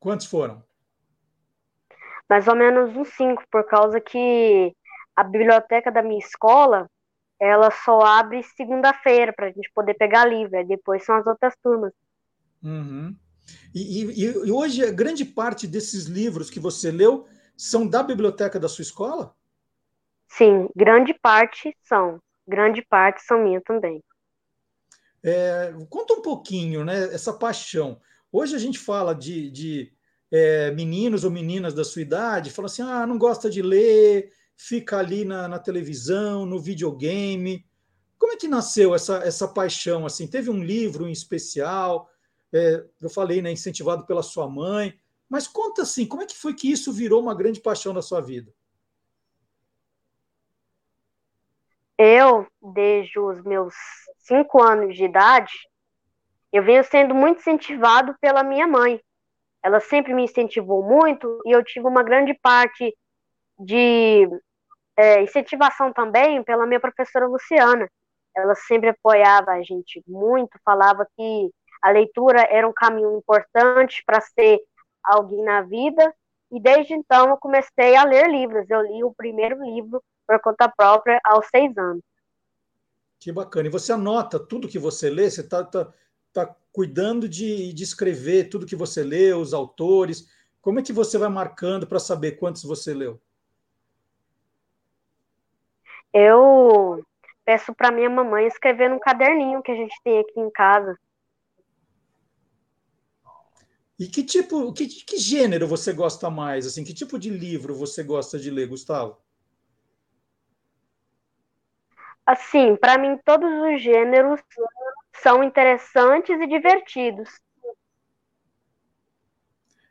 [0.00, 0.62] Quantos foram?
[2.28, 4.74] Mais ou menos uns cinco, por causa que
[5.14, 6.90] a biblioteca da minha escola
[7.40, 11.92] ela só abre segunda-feira para a gente poder pegar livro, depois são as outras turmas.
[12.60, 13.14] Uhum.
[13.72, 17.26] E, e, e, hoje, grande parte desses livros que você leu
[17.58, 19.34] são da biblioteca da sua escola?
[20.28, 22.22] Sim, grande parte são.
[22.46, 24.02] Grande parte são minha também.
[25.22, 27.12] É, conta um pouquinho, né?
[27.12, 28.00] Essa paixão.
[28.30, 29.92] Hoje a gente fala de, de
[30.30, 34.98] é, meninos ou meninas da sua idade, fala assim: ah, não gosta de ler, fica
[34.98, 37.66] ali na, na televisão, no videogame.
[38.16, 40.06] Como é que nasceu essa, essa paixão?
[40.06, 42.08] Assim, teve um livro em especial?
[42.52, 44.94] É, eu falei, né, incentivado pela sua mãe.
[45.28, 48.20] Mas conta assim, como é que foi que isso virou uma grande paixão na sua
[48.20, 48.52] vida?
[51.98, 53.74] Eu, desde os meus
[54.18, 55.52] cinco anos de idade,
[56.52, 59.00] eu venho sendo muito incentivado pela minha mãe.
[59.62, 62.96] Ela sempre me incentivou muito e eu tive uma grande parte
[63.58, 64.28] de
[64.96, 67.90] é, incentivação também pela minha professora Luciana.
[68.34, 71.50] Ela sempre apoiava a gente muito, falava que
[71.82, 74.60] a leitura era um caminho importante para ser
[75.02, 76.14] alguém na vida,
[76.50, 78.68] e desde então eu comecei a ler livros.
[78.70, 82.02] Eu li o primeiro livro por conta própria aos seis anos.
[83.18, 83.68] Que bacana.
[83.68, 85.28] E você anota tudo que você lê?
[85.28, 85.92] Você está tá,
[86.32, 90.28] tá cuidando de, de escrever tudo que você lê, os autores?
[90.60, 93.20] Como é que você vai marcando para saber quantos você leu?
[96.12, 97.04] Eu
[97.44, 100.98] peço para minha mamãe escrever num caderninho que a gente tem aqui em casa.
[103.98, 106.66] E que tipo, que, que gênero você gosta mais?
[106.66, 109.18] Assim, que tipo de livro você gosta de ler, Gustavo?
[112.24, 114.40] Assim, para mim todos os gêneros
[115.22, 117.28] são interessantes e divertidos.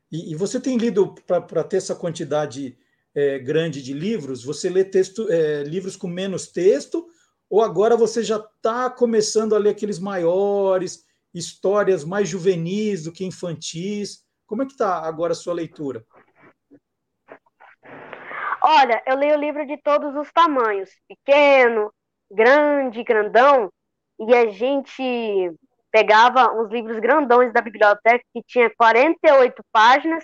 [0.10, 2.78] E, e você tem lido para ter essa quantidade
[3.14, 4.44] é, grande de livros?
[4.44, 7.10] Você lê texto, é, livros com menos texto?
[7.50, 13.26] Ou agora você já está começando a ler aqueles maiores, histórias mais juvenis do que
[13.26, 14.24] infantis?
[14.46, 16.06] Como é que está agora a sua leitura?
[18.64, 21.92] Olha, eu leio livro de todos os tamanhos, pequeno,
[22.30, 23.72] grande, grandão,
[24.20, 25.54] e a gente
[25.92, 30.24] pegava uns livros grandões da biblioteca que tinha 48 páginas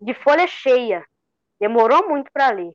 [0.00, 1.04] de folha cheia.
[1.60, 2.72] Demorou muito para ler.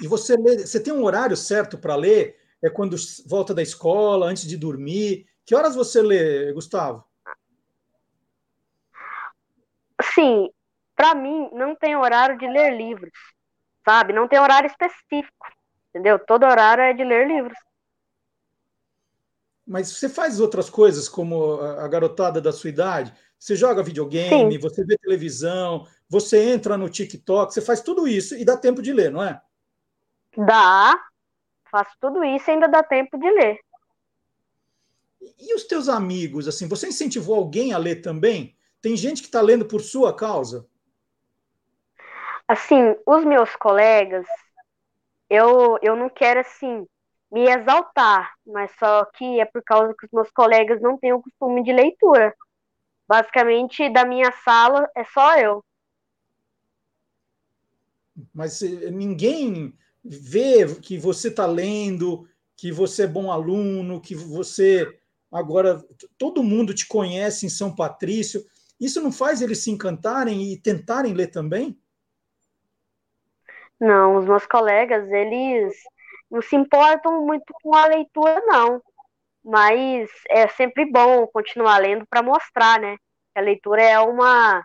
[0.00, 2.36] E você lê, você tem um horário certo para ler?
[2.62, 2.96] É quando
[3.26, 5.26] volta da escola, antes de dormir?
[5.52, 7.04] Que horas você lê, Gustavo?
[10.14, 10.48] Sim,
[10.96, 13.12] para mim não tem horário de ler livros,
[13.84, 14.14] sabe?
[14.14, 15.46] Não tem horário específico,
[15.90, 16.18] entendeu?
[16.18, 17.58] Todo horário é de ler livros.
[19.66, 23.12] Mas você faz outras coisas como a garotada da sua idade?
[23.38, 24.58] Você joga videogame, Sim.
[24.58, 28.90] você vê televisão, você entra no TikTok, você faz tudo isso e dá tempo de
[28.90, 29.38] ler, não é?
[30.34, 30.98] Dá,
[31.70, 33.60] faço tudo isso e ainda dá tempo de ler.
[35.38, 38.56] E os teus amigos, assim, você incentivou alguém a ler também?
[38.80, 40.66] Tem gente que está lendo por sua causa?
[42.48, 44.26] Assim, os meus colegas,
[45.30, 46.86] eu, eu não quero, assim,
[47.30, 51.22] me exaltar, mas só que é por causa que os meus colegas não têm o
[51.22, 52.34] costume de leitura.
[53.08, 55.64] Basicamente, da minha sala é só eu.
[58.34, 59.74] Mas eh, ninguém
[60.04, 65.00] vê que você está lendo, que você é bom aluno, que você
[65.32, 65.82] agora
[66.18, 68.44] todo mundo te conhece em São Patrício.
[68.78, 71.78] Isso não faz eles se encantarem e tentarem ler também?
[73.80, 75.74] Não, os meus colegas, eles
[76.30, 78.82] não se importam muito com a leitura, não.
[79.44, 82.96] Mas é sempre bom continuar lendo para mostrar, né?
[83.32, 84.64] Que a leitura é uma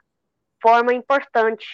[0.61, 1.65] forma importante.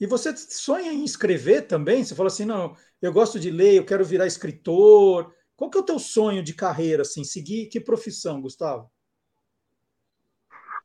[0.00, 2.04] E você sonha em escrever também?
[2.04, 5.32] Você fala assim, não, eu gosto de ler, eu quero virar escritor.
[5.56, 7.24] Qual que é o teu sonho de carreira, assim?
[7.24, 8.90] Seguir que profissão, Gustavo?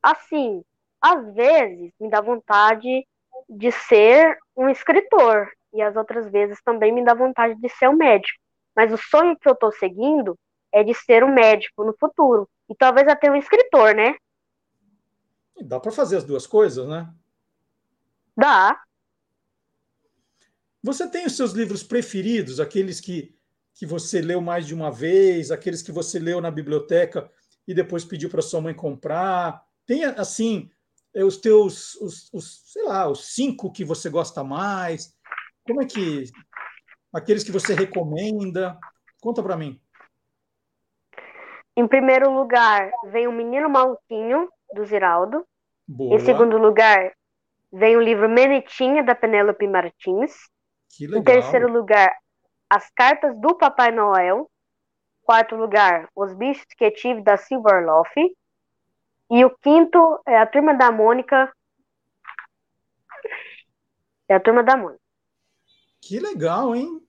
[0.02, 0.64] Assim,
[1.00, 3.06] às vezes me dá vontade
[3.48, 7.96] de ser um escritor e as outras vezes também me dá vontade de ser um
[7.96, 8.38] médico.
[8.74, 10.38] Mas o sonho que eu estou seguindo
[10.72, 14.14] é de ser um médico no futuro e talvez até um escritor, né?
[15.62, 17.12] Dá para fazer as duas coisas, né?
[18.36, 18.80] Dá.
[20.82, 23.36] Você tem os seus livros preferidos, aqueles que,
[23.80, 27.30] que você leu mais de uma vez, aqueles que você leu na biblioteca
[27.66, 29.64] e depois pediu para sua mãe comprar?
[29.86, 30.70] Tem, assim,
[31.14, 35.16] é, os teus, os, os, sei lá, os cinco que você gosta mais?
[35.66, 36.24] Como é que.
[37.10, 38.78] Aqueles que você recomenda?
[39.18, 39.80] Conta para mim.
[41.74, 45.42] Em primeiro lugar, vem O Menino Maluquinho, do Ziraldo.
[45.88, 46.16] Boa.
[46.16, 47.14] Em segundo lugar,
[47.72, 50.34] vem o livro Menetinha, da Penélope Martins.
[50.94, 51.20] Que legal.
[51.20, 52.14] Em terceiro lugar,
[52.70, 54.48] As Cartas do Papai Noel.
[55.24, 58.16] Quarto lugar, Os Bichos que Tive, da Silver Loaf.
[59.30, 61.52] E o quinto é a Turma da Mônica.
[64.28, 65.00] É a Turma da Mônica.
[66.00, 67.00] Que legal, hein?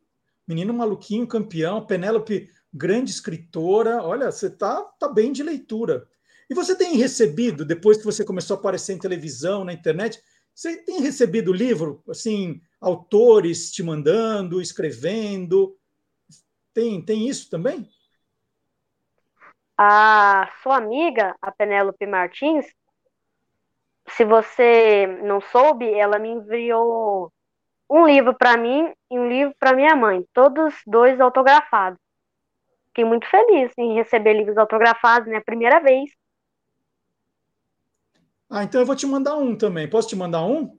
[0.47, 4.03] Menino maluquinho, campeão, Penélope, grande escritora.
[4.03, 6.07] Olha, você tá, tá bem de leitura.
[6.49, 10.21] E você tem recebido, depois que você começou a aparecer em televisão, na internet,
[10.53, 15.77] você tem recebido livro, assim, autores te mandando, escrevendo?
[16.73, 17.89] Tem, tem isso também?
[19.77, 22.65] A sua amiga, a Penélope Martins,
[24.09, 27.31] se você não soube, ela me enviou
[27.89, 31.99] um livro para mim e um livro para minha mãe, todos dois autografados.
[32.87, 35.39] Fiquei muito feliz em receber livros autografados, né?
[35.39, 36.09] Primeira vez.
[38.53, 39.89] Ah, então eu vou te mandar um também.
[39.89, 40.77] Posso te mandar um?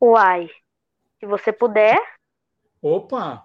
[0.00, 0.48] Uai,
[1.18, 1.98] se você puder.
[2.80, 3.44] Opa!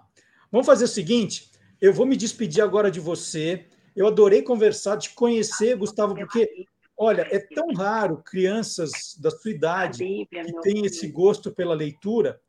[0.52, 3.66] Vamos fazer o seguinte: eu vou me despedir agora de você.
[3.96, 6.66] Eu adorei conversar, te conhecer, Gustavo, porque,
[6.96, 12.40] olha, é tão raro crianças da sua idade que têm esse gosto pela leitura,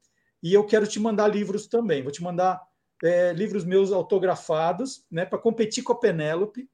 [0.43, 2.03] e eu quero te mandar livros também.
[2.03, 2.61] Vou te mandar
[3.03, 6.69] é, livros meus autografados, né, para competir com a Penélope.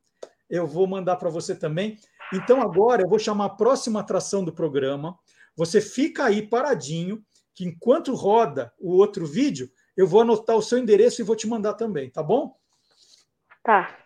[0.50, 1.98] Eu vou mandar para você também.
[2.34, 5.18] Então, agora eu vou chamar a próxima atração do programa.
[5.56, 7.24] Você fica aí paradinho,
[7.54, 11.48] que enquanto roda o outro vídeo, eu vou anotar o seu endereço e vou te
[11.48, 12.56] mandar também, tá bom?
[13.64, 13.98] Tá.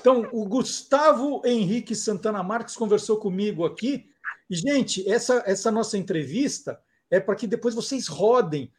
[0.00, 4.08] Então, o Gustavo Henrique Santana Marques conversou comigo aqui.
[4.48, 6.80] E, gente, essa, essa nossa entrevista
[7.10, 8.72] é para que depois vocês rodem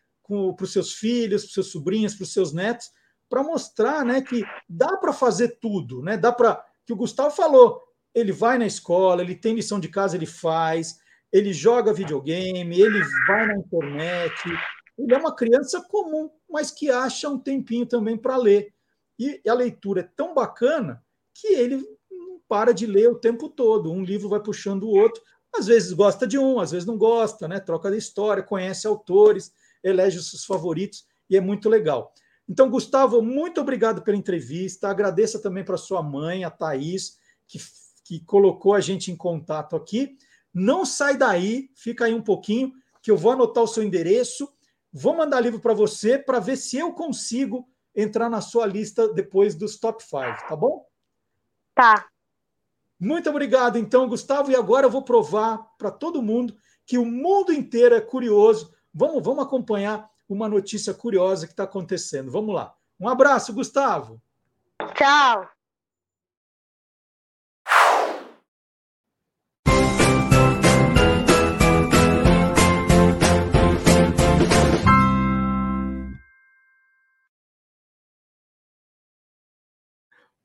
[0.55, 2.91] para os seus filhos, para os seus sobrinhos, para os seus netos,
[3.27, 6.01] para mostrar né, que dá para fazer tudo.
[6.01, 6.17] Né?
[6.17, 6.63] Dá para.
[6.85, 7.81] Que o Gustavo falou,
[8.13, 10.99] ele vai na escola, ele tem lição de casa, ele faz,
[11.31, 14.43] ele joga videogame, ele vai na internet.
[14.97, 18.73] Ele é uma criança comum, mas que acha um tempinho também para ler.
[19.17, 21.03] E a leitura é tão bacana
[21.33, 21.77] que ele
[22.11, 23.91] não para de ler o tempo todo.
[23.91, 25.21] Um livro vai puxando o outro.
[25.55, 27.59] Às vezes gosta de um, às vezes não gosta, né?
[27.59, 29.51] Troca de história, conhece autores,
[29.83, 32.13] elege os seus favoritos e é muito legal.
[32.47, 34.89] Então, Gustavo, muito obrigado pela entrevista.
[34.89, 37.17] Agradeça também para sua mãe, a Thaís,
[37.47, 37.59] que
[38.09, 40.17] que colocou a gente em contato aqui.
[40.51, 42.73] Não sai daí, fica aí um pouquinho,
[43.03, 44.51] que eu vou anotar o seu endereço,
[44.91, 49.53] vou mandar livro para você para ver se eu consigo entrar na sua lista depois
[49.53, 50.15] dos top 5,
[50.49, 50.87] tá bom?
[51.75, 52.07] Tá.
[52.99, 54.49] Muito obrigado, então, Gustavo.
[54.49, 56.57] E agora eu vou provar para todo mundo
[56.87, 58.73] que o mundo inteiro é curioso.
[58.91, 62.31] Vamos, vamos acompanhar uma notícia curiosa que está acontecendo.
[62.31, 62.73] Vamos lá.
[62.99, 64.19] Um abraço, Gustavo.
[64.95, 65.47] Tchau.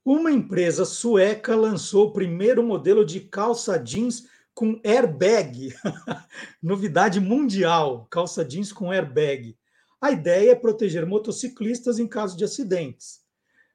[0.05, 5.73] Uma empresa sueca lançou o primeiro modelo de calça jeans com airbag.
[6.61, 9.57] Novidade mundial: calça jeans com airbag.
[9.99, 13.21] A ideia é proteger motociclistas em caso de acidentes.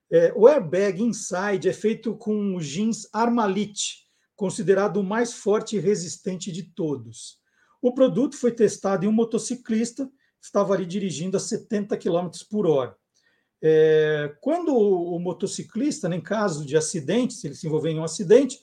[0.09, 5.81] É, o airbag Inside é feito com o jeans Armalite, considerado o mais forte e
[5.81, 7.41] resistente de todos.
[7.83, 12.69] O produto foi testado em um motociclista que estava ali dirigindo a 70 km por
[12.69, 13.00] hora.
[13.63, 18.05] É, quando o, motociclista, né, em caso de acidente, se ele se envolver em um
[18.05, 18.59] acidente,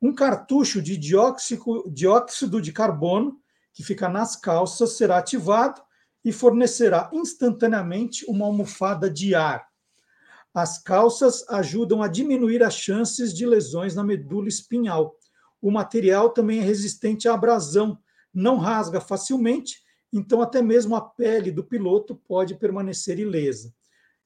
[0.00, 3.40] um cartucho de dióxido, dióxido de carbono
[3.72, 5.80] que fica nas calças será ativado
[6.24, 9.66] e fornecerá instantaneamente uma almofada de ar.
[10.54, 15.16] As calças ajudam a diminuir as chances de lesões na medula espinhal.
[15.60, 17.98] O material também é resistente à abrasão,
[18.34, 19.80] não rasga facilmente,
[20.12, 23.72] então até mesmo a pele do piloto pode permanecer ilesa.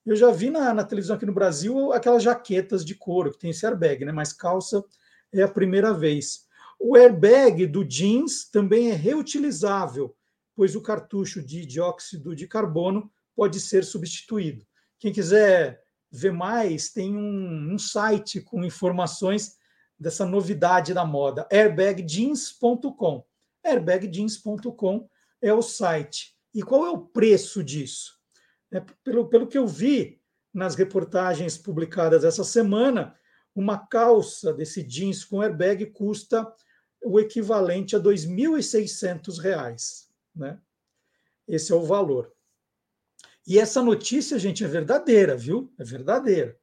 [0.06, 3.50] Eu já vi na, na, televisão aqui no Brasil aquelas jaquetas de couro que tem
[3.50, 4.12] esse airbag, né?
[4.12, 4.84] Mas calça
[5.32, 6.46] é a primeira vez.
[6.78, 10.14] O airbag do jeans também é reutilizável,
[10.54, 14.64] pois o cartucho de dióxido de carbono pode ser substituído.
[14.96, 19.56] Quem quiser ver mais, tem um, um site com informações
[19.98, 23.24] dessa novidade da moda, airbagjeans.com.
[23.64, 25.08] airbagjeans.com
[25.42, 26.36] é o site.
[26.54, 28.15] E qual é o preço disso?
[28.76, 30.20] É, pelo, pelo que eu vi
[30.52, 33.18] nas reportagens publicadas essa semana,
[33.54, 36.46] uma calça desse jeans com airbag custa
[37.02, 40.08] o equivalente a R$ 2.600.
[40.34, 40.60] Né?
[41.48, 42.30] Esse é o valor.
[43.46, 45.72] E essa notícia, gente, é verdadeira, viu?
[45.78, 46.58] É verdadeira.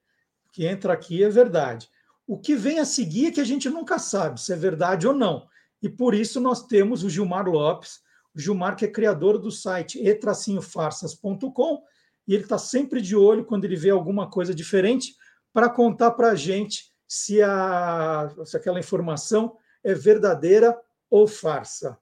[0.45, 1.90] O que entra aqui é verdade.
[2.27, 5.15] O que vem a seguir é que a gente nunca sabe se é verdade ou
[5.15, 5.48] não.
[5.81, 8.02] E por isso nós temos o Gilmar Lopes,
[8.35, 11.84] o Gilmar que é criador do site etracinhofarsas.com,
[12.28, 15.16] e ele está sempre de olho quando ele vê alguma coisa diferente
[15.54, 20.78] para contar para a gente se, a, aquela informação é verdadeira
[21.10, 21.98] ou farsa.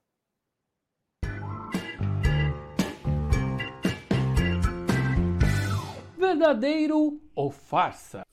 [6.18, 8.26] Verdadeiro ou farsa?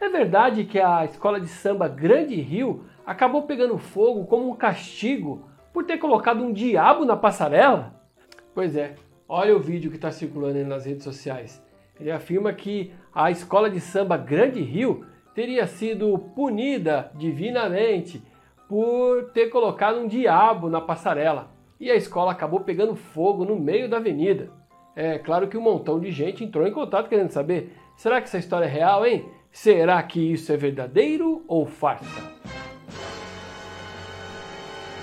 [0.00, 5.50] É verdade que a escola de samba Grande Rio acabou pegando fogo como um castigo
[5.72, 7.94] por ter colocado um diabo na passarela?
[8.54, 8.94] Pois é,
[9.28, 11.62] olha o vídeo que está circulando nas redes sociais.
[12.00, 18.22] Ele afirma que a escola de samba Grande Rio teria sido punida divinamente
[18.68, 21.50] por ter colocado um diabo na passarela.
[21.78, 24.50] E a escola acabou pegando fogo no meio da avenida.
[24.96, 28.38] É claro que um montão de gente entrou em contato querendo saber: será que essa
[28.38, 29.28] história é real, hein?
[29.52, 32.32] Será que isso é verdadeiro ou farsa?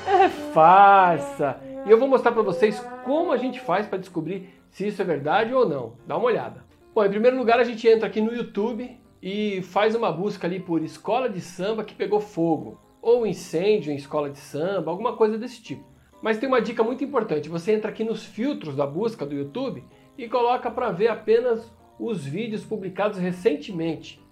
[0.08, 1.75] É farsa!
[1.86, 5.06] E eu vou mostrar para vocês como a gente faz para descobrir se isso é
[5.06, 5.94] verdade ou não.
[6.08, 6.66] Dá uma olhada.
[6.94, 10.60] Bom, em primeiro lugar a gente entra aqui no YouTube e faz uma busca ali
[10.60, 15.38] por escola de samba que pegou fogo, ou incêndio em escola de samba, alguma coisa
[15.38, 15.84] desse tipo.
[16.22, 19.84] Mas tem uma dica muito importante, você entra aqui nos filtros da busca do YouTube
[20.18, 24.26] e coloca para ver apenas os vídeos publicados recentemente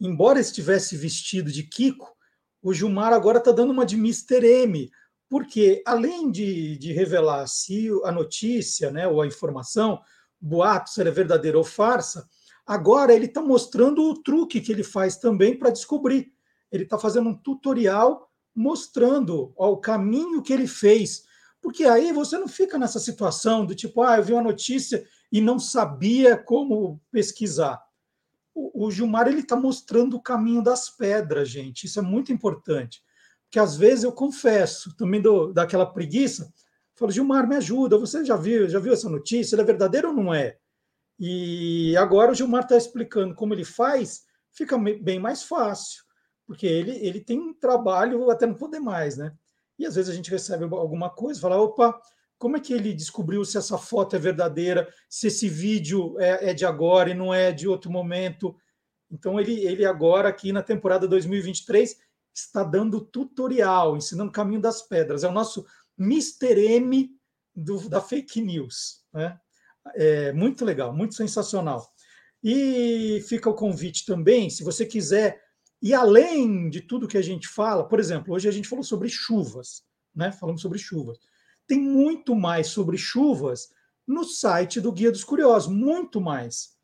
[0.00, 2.12] embora estivesse vestido de Kiko,
[2.60, 4.44] o Gilmar agora está dando uma de Mr.
[4.64, 4.90] M,
[5.28, 10.00] porque além de, de revelar se a notícia né, ou a informação,
[10.40, 12.28] boato, se é verdadeiro ou farsa,
[12.66, 16.32] agora ele está mostrando o truque que ele faz também para descobrir.
[16.70, 21.26] Ele está fazendo um tutorial mostrando ó, o caminho que ele fez
[21.66, 25.40] porque aí você não fica nessa situação do tipo, ah, eu vi uma notícia e
[25.40, 27.82] não sabia como pesquisar.
[28.54, 31.84] O, o Gilmar ele está mostrando o caminho das pedras, gente.
[31.84, 33.02] Isso é muito importante.
[33.56, 36.52] Porque às vezes eu confesso, também dou daquela preguiça,
[36.94, 39.56] falo, Gilmar, me ajuda, você já viu, já viu essa notícia?
[39.56, 40.58] Ela é verdadeira ou não é?
[41.18, 46.04] E agora o Gilmar está explicando como ele faz, fica bem mais fácil,
[46.46, 49.32] porque ele, ele tem um trabalho até não poder mais, né?
[49.78, 51.98] E às vezes a gente recebe alguma coisa, fala, opa,
[52.36, 56.52] como é que ele descobriu se essa foto é verdadeira, se esse vídeo é, é
[56.52, 58.54] de agora e não é de outro momento?
[59.10, 62.04] Então ele, ele agora aqui na temporada 2023
[62.38, 65.24] está dando tutorial, ensinando o caminho das pedras.
[65.24, 65.66] É o nosso
[65.98, 66.58] Mr.
[66.76, 67.10] M
[67.54, 69.04] do, da fake news.
[69.12, 69.38] Né?
[69.94, 71.86] É muito legal, muito sensacional.
[72.42, 75.42] E fica o convite também, se você quiser
[75.82, 79.08] E além de tudo que a gente fala, por exemplo, hoje a gente falou sobre
[79.08, 79.82] chuvas,
[80.14, 80.32] né?
[80.32, 81.18] Falamos sobre chuvas.
[81.66, 83.68] Tem muito mais sobre chuvas
[84.06, 86.76] no site do Guia dos Curiosos, muito mais.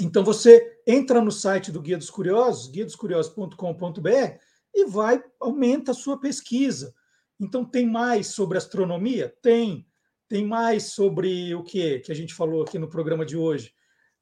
[0.00, 4.38] Então você entra no site do Guia dos Curiosos, guiadoscuriosos.com.br,
[4.76, 6.94] e vai, aumenta a sua pesquisa.
[7.40, 9.34] Então tem mais sobre astronomia?
[9.40, 9.88] Tem.
[10.28, 13.72] Tem mais sobre o que que a gente falou aqui no programa de hoje?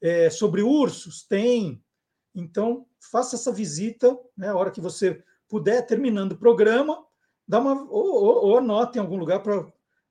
[0.00, 1.26] É, sobre ursos?
[1.26, 1.82] Tem.
[2.34, 7.04] Então, faça essa visita, né, a hora que você puder, terminando o programa,
[7.46, 9.66] dá uma, ou, ou, ou anote em algum lugar para,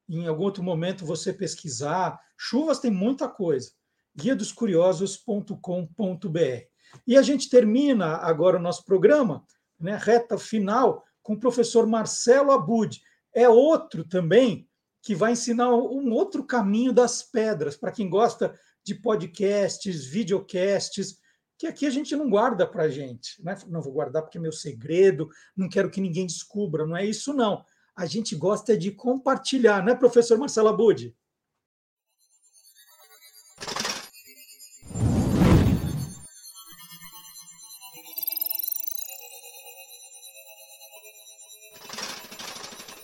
[0.09, 2.19] em algum outro momento, você pesquisar.
[2.37, 3.71] Chuvas tem muita coisa.
[4.15, 6.67] guia dos curiosos.com.br.
[7.07, 9.43] E a gente termina agora o nosso programa,
[9.79, 13.01] né, reta final, com o professor Marcelo Abud.
[13.33, 14.67] É outro também
[15.01, 21.17] que vai ensinar um outro caminho das pedras, para quem gosta de podcasts, videocasts,
[21.57, 23.43] que aqui a gente não guarda para a gente.
[23.43, 23.57] Né?
[23.67, 27.33] Não vou guardar porque é meu segredo, não quero que ninguém descubra, não é isso,
[27.33, 27.63] não.
[27.95, 31.15] A gente gosta de compartilhar, né, professor Marcelo Abud?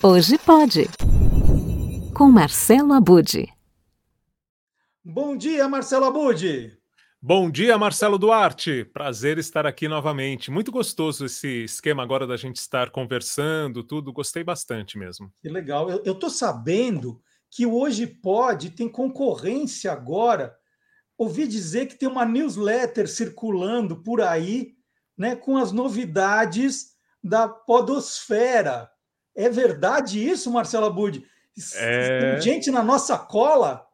[0.01, 0.88] Hoje pode.
[2.15, 3.53] Com Marcelo Abude.
[5.03, 6.80] Bom dia, Marcelo Abude.
[7.21, 8.85] Bom dia, Marcelo Duarte.
[8.85, 10.49] Prazer estar aqui novamente.
[10.49, 14.13] Muito gostoso esse esquema agora da gente estar conversando, tudo.
[14.13, 15.34] Gostei bastante mesmo.
[15.41, 15.89] Que legal.
[15.89, 17.21] Eu estou sabendo
[17.51, 20.55] que hoje pode, tem concorrência agora.
[21.17, 24.76] Ouvi dizer que tem uma newsletter circulando por aí,
[25.17, 28.89] né, com as novidades da podosfera.
[29.40, 31.26] É verdade isso, Marcelo Abud?
[31.76, 32.34] É...
[32.34, 33.88] Tem gente na nossa cola?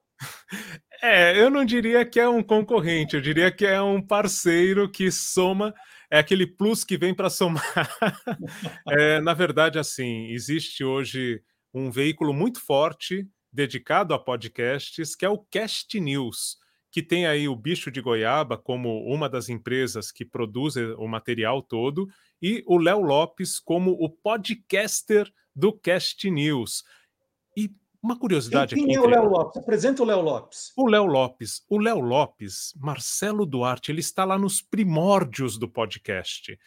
[1.04, 5.12] É, eu não diria que é um concorrente, eu diria que é um parceiro que
[5.12, 5.72] soma,
[6.10, 7.64] é aquele plus que vem para somar.
[8.90, 15.30] é, na verdade, assim, existe hoje um veículo muito forte dedicado a podcasts, que é
[15.30, 16.58] o Cast News,
[16.92, 21.62] que tem aí o Bicho de Goiaba como uma das empresas que produz o material
[21.62, 22.08] todo,
[22.41, 26.84] e o Léo Lopes como o podcaster do Cast News.
[27.56, 27.72] E
[28.02, 29.03] uma curiosidade quem, quem aqui.
[29.03, 29.62] Quem é o Léo Lopes?
[29.62, 30.74] Apresenta o Léo Lopes.
[30.76, 31.64] O Léo Lopes.
[31.70, 36.57] O Léo Lopes, Marcelo Duarte, ele está lá nos primórdios do podcast.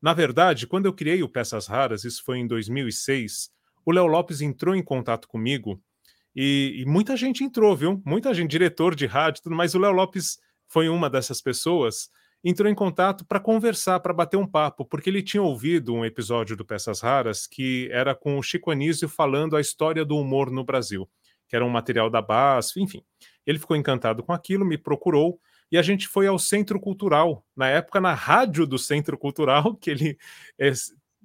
[0.00, 3.50] Na verdade, quando eu criei o Peças Raras, isso foi em 2006,
[3.84, 5.80] o Léo Lopes entrou em contato comigo
[6.34, 8.00] e, e, muita gente entrou, viu?
[8.04, 10.38] Muita gente, diretor de rádio, tudo, mas o Léo Lopes
[10.68, 12.10] foi uma dessas pessoas
[12.48, 16.56] entrou em contato para conversar, para bater um papo, porque ele tinha ouvido um episódio
[16.56, 20.64] do Peças Raras que era com o Chico Anísio falando a história do humor no
[20.64, 21.06] Brasil,
[21.46, 23.02] que era um material da BASF, enfim.
[23.46, 25.38] Ele ficou encantado com aquilo, me procurou
[25.70, 29.90] e a gente foi ao Centro Cultural, na época na rádio do Centro Cultural, que
[29.90, 30.18] ele,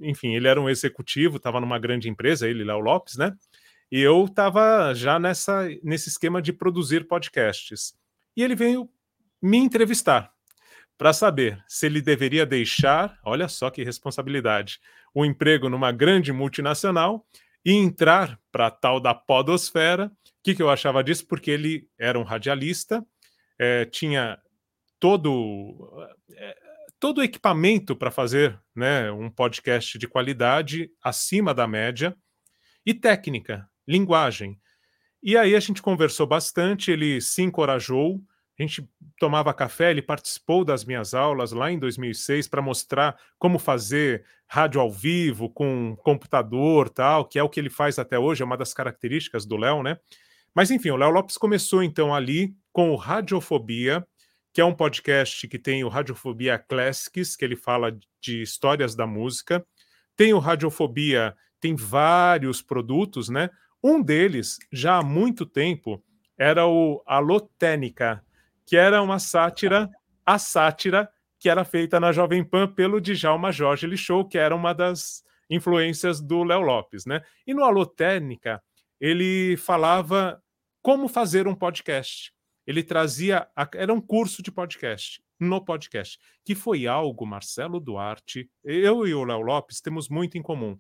[0.02, 3.34] enfim, ele era um executivo, estava numa grande empresa, ele, Léo Lopes, né?
[3.90, 7.94] E eu estava já nessa, nesse esquema de produzir podcasts.
[8.36, 8.90] E ele veio
[9.42, 10.33] me entrevistar
[10.98, 14.80] para saber se ele deveria deixar, olha só que responsabilidade,
[15.14, 17.26] o emprego numa grande multinacional
[17.66, 20.08] e entrar para tal da podosfera.
[20.08, 20.12] O
[20.44, 21.28] que, que eu achava disso?
[21.28, 23.06] Porque ele era um radialista,
[23.58, 24.40] é, tinha
[25.00, 26.58] todo, é,
[27.00, 32.16] todo o equipamento para fazer né, um podcast de qualidade acima da média
[32.86, 34.60] e técnica, linguagem.
[35.22, 38.22] E aí a gente conversou bastante, ele se encorajou,
[38.58, 38.88] a gente
[39.20, 44.80] tomava café, ele participou das minhas aulas lá em 2006 para mostrar como fazer rádio
[44.80, 48.58] ao vivo com computador, tal, que é o que ele faz até hoje, é uma
[48.58, 49.98] das características do Léo, né?
[50.54, 54.06] Mas enfim, o Léo Lopes começou então ali com o Radiofobia,
[54.54, 59.08] que é um podcast que tem o Radiofobia Classics, que ele fala de histórias da
[59.08, 59.66] música.
[60.16, 63.50] Tem o Radiofobia, tem vários produtos, né?
[63.84, 66.04] Um deles, já há muito tempo,
[66.38, 68.24] era o Alotênica,
[68.66, 69.90] que era uma sátira,
[70.26, 71.10] a sátira
[71.40, 76.22] que era feita na Jovem Pan pelo Djalma Jorge Lixou, que era uma das influências
[76.22, 77.22] do Léo Lopes, né?
[77.46, 78.64] E no Alô Técnica,
[79.00, 80.42] ele falava
[80.82, 82.34] como fazer um podcast.
[82.66, 83.46] Ele trazia,
[83.76, 89.26] era um curso de podcast, no podcast, que foi algo, Marcelo Duarte, eu e o
[89.26, 90.80] Léo Lopes temos muito em comum.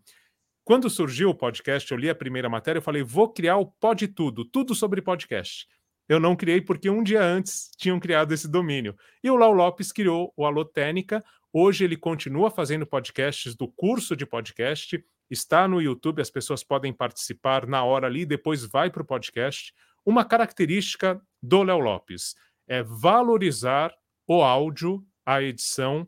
[0.63, 4.07] Quando surgiu o podcast, eu li a primeira matéria, eu falei, vou criar o Pod
[4.07, 5.67] Tudo, tudo sobre podcast.
[6.07, 8.95] Eu não criei porque um dia antes tinham criado esse domínio.
[9.23, 11.23] E o Lau Lopes criou o Alotênica.
[11.51, 15.03] Hoje ele continua fazendo podcasts do curso de podcast.
[15.29, 19.73] Está no YouTube, as pessoas podem participar na hora ali, depois vai para o podcast.
[20.05, 22.35] Uma característica do Léo Lopes
[22.67, 23.93] é valorizar
[24.27, 26.07] o áudio, a edição,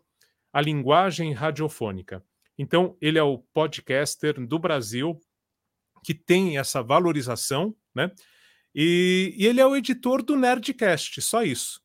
[0.51, 2.23] a linguagem radiofônica.
[2.57, 5.19] Então, ele é o podcaster do Brasil
[6.03, 8.11] que tem essa valorização, né?
[8.75, 11.79] E, e, ele é o editor do Nerdcast, só isso.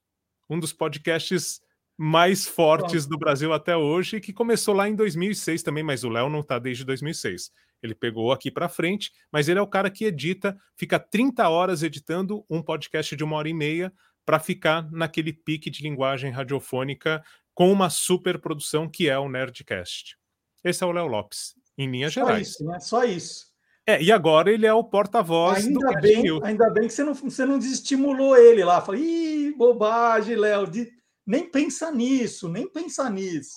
[0.49, 1.61] Um dos podcasts
[1.97, 6.29] mais fortes do Brasil até hoje, que começou lá em 2006 também, mas o Léo
[6.29, 7.53] não está desde 2006.
[7.81, 11.83] Ele pegou aqui para frente, mas ele é o cara que edita, fica 30 horas
[11.83, 13.93] editando um podcast de uma hora e meia
[14.27, 17.23] para ficar naquele pique de linguagem radiofônica
[17.55, 20.17] com uma super produção que é o Nerdcast.
[20.65, 22.49] Esse é o Léo Lopes, em linhas Só gerais.
[22.49, 22.81] isso, né?
[22.81, 23.49] Só isso.
[23.86, 26.43] É, e agora ele é o porta-voz do bem, News.
[26.44, 28.81] ainda bem que você não, você não desestimulou ele lá.
[28.81, 30.66] Falei, ih, bobagem, Léo.
[30.66, 30.93] de-
[31.27, 33.57] Nem pensa nisso, nem pensa nisso.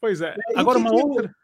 [0.00, 0.34] Pois é.
[0.50, 1.34] E Agora, uma que outra.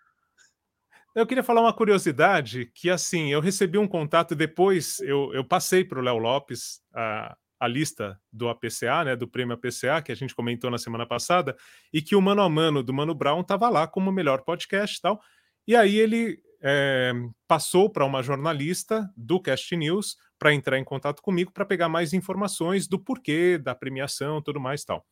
[1.15, 5.85] Eu queria falar uma curiosidade que, assim, eu recebi um contato depois, eu, eu passei
[5.85, 10.15] para o Léo Lopes a, a lista do APCA, né, do prêmio APCA, que a
[10.17, 11.57] gente comentou na semana passada,
[11.93, 15.01] e que o Mano a Mano do Mano Brown estava lá como melhor podcast e
[15.01, 15.21] tal.
[15.69, 17.13] E aí ele é,
[17.47, 22.15] passou para uma jornalista do Cast News para entrar em contato comigo para pegar mais
[22.15, 25.07] informações do porquê da premiação tudo mais tal.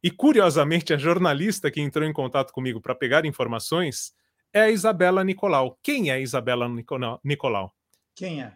[0.00, 4.12] E curiosamente, a jornalista que entrou em contato comigo para pegar informações
[4.52, 5.76] é a Isabela Nicolau.
[5.82, 7.74] Quem é a Isabela Nico- Nicolau?
[8.14, 8.54] Quem é?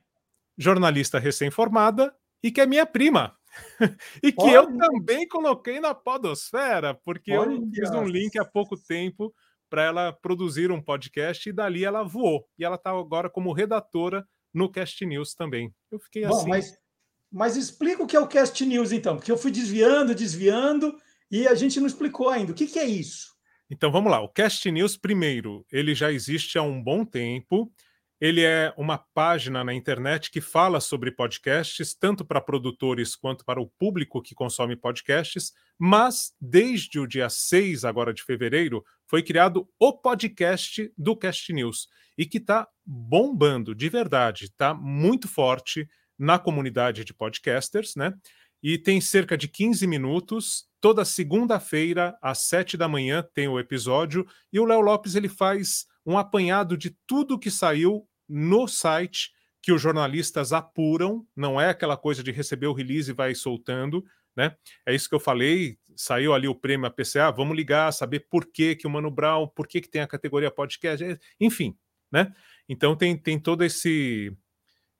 [0.56, 3.36] Jornalista recém-formada e que é minha prima.
[4.22, 4.78] e que eu Olha.
[4.78, 9.34] também coloquei na Podosfera, porque eu Olha fiz um link há pouco tempo
[9.70, 12.46] para ela produzir um podcast e dali ela voou.
[12.58, 15.72] E ela está agora como redatora no Cast News também.
[15.90, 16.48] Eu fiquei Bom, assim.
[16.48, 16.78] mas,
[17.32, 20.94] mas explica o que é o Cast News, então, porque eu fui desviando, desviando,
[21.30, 22.50] e a gente não explicou ainda.
[22.50, 23.30] O que, que é isso?
[23.70, 24.20] Então vamos lá.
[24.20, 27.72] O Cast News, primeiro, ele já existe há um bom tempo.
[28.20, 33.60] Ele é uma página na internet que fala sobre podcasts, tanto para produtores quanto para
[33.60, 35.52] o público que consome podcasts.
[35.78, 41.88] Mas desde o dia 6 agora de fevereiro foi criado o podcast do Cast News
[42.16, 48.14] e que está bombando de verdade, está muito forte na comunidade de podcasters, né?
[48.62, 50.68] E tem cerca de 15 minutos.
[50.80, 54.24] Toda segunda-feira, às 7 da manhã, tem o episódio.
[54.52, 59.72] E o Léo Lopes ele faz um apanhado de tudo que saiu no site que
[59.72, 61.26] os jornalistas apuram.
[61.34, 64.04] Não é aquela coisa de receber o release e vai soltando.
[64.36, 64.54] Né?
[64.86, 65.79] É isso que eu falei.
[65.96, 67.30] Saiu ali o prêmio APCA.
[67.30, 70.50] Vamos ligar, saber por que, que o Mano Brown, por que, que tem a categoria
[70.50, 71.04] podcast,
[71.38, 71.76] enfim.
[72.10, 72.32] Né?
[72.68, 74.36] Então tem, tem todo esse,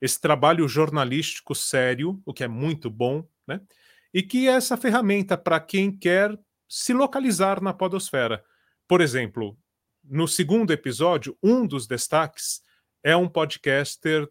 [0.01, 3.61] esse trabalho jornalístico sério, o que é muito bom, né?
[4.13, 6.37] E que é essa ferramenta para quem quer
[6.67, 8.43] se localizar na podosfera.
[8.87, 9.57] Por exemplo,
[10.03, 12.61] no segundo episódio, um dos destaques
[13.03, 14.27] é um podcaster,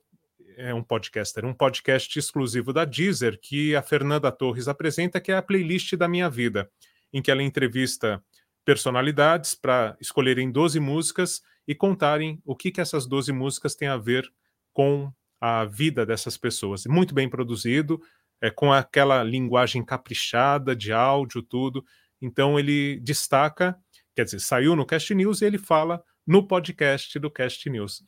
[0.56, 5.36] é um podcaster, um podcast exclusivo da Deezer que a Fernanda Torres apresenta, que é
[5.36, 6.70] a playlist da minha vida,
[7.12, 8.22] em que ela entrevista
[8.64, 13.96] personalidades para escolherem 12 músicas e contarem o que, que essas 12 músicas têm a
[13.96, 14.30] ver
[14.72, 16.84] com a vida dessas pessoas.
[16.86, 18.00] Muito bem produzido,
[18.40, 21.84] é, com aquela linguagem caprichada de áudio, tudo.
[22.20, 23.76] Então ele destaca,
[24.14, 28.02] quer dizer, saiu no Cast News e ele fala no podcast do Cast News.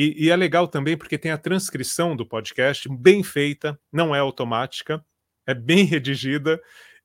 [0.00, 4.20] E, e é legal também porque tem a transcrição do podcast bem feita, não é
[4.20, 5.04] automática,
[5.44, 6.62] é bem redigida,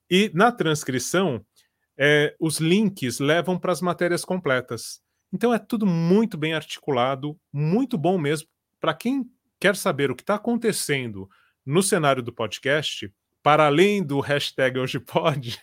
[0.08, 1.44] e na transcrição
[1.98, 5.02] é, os links levam para as matérias completas.
[5.34, 8.48] Então é tudo muito bem articulado, muito bom mesmo
[8.80, 9.26] para quem
[9.60, 11.28] quer saber o que está acontecendo
[11.66, 13.12] no cenário do podcast,
[13.42, 15.60] para além do hashtag hoje pode,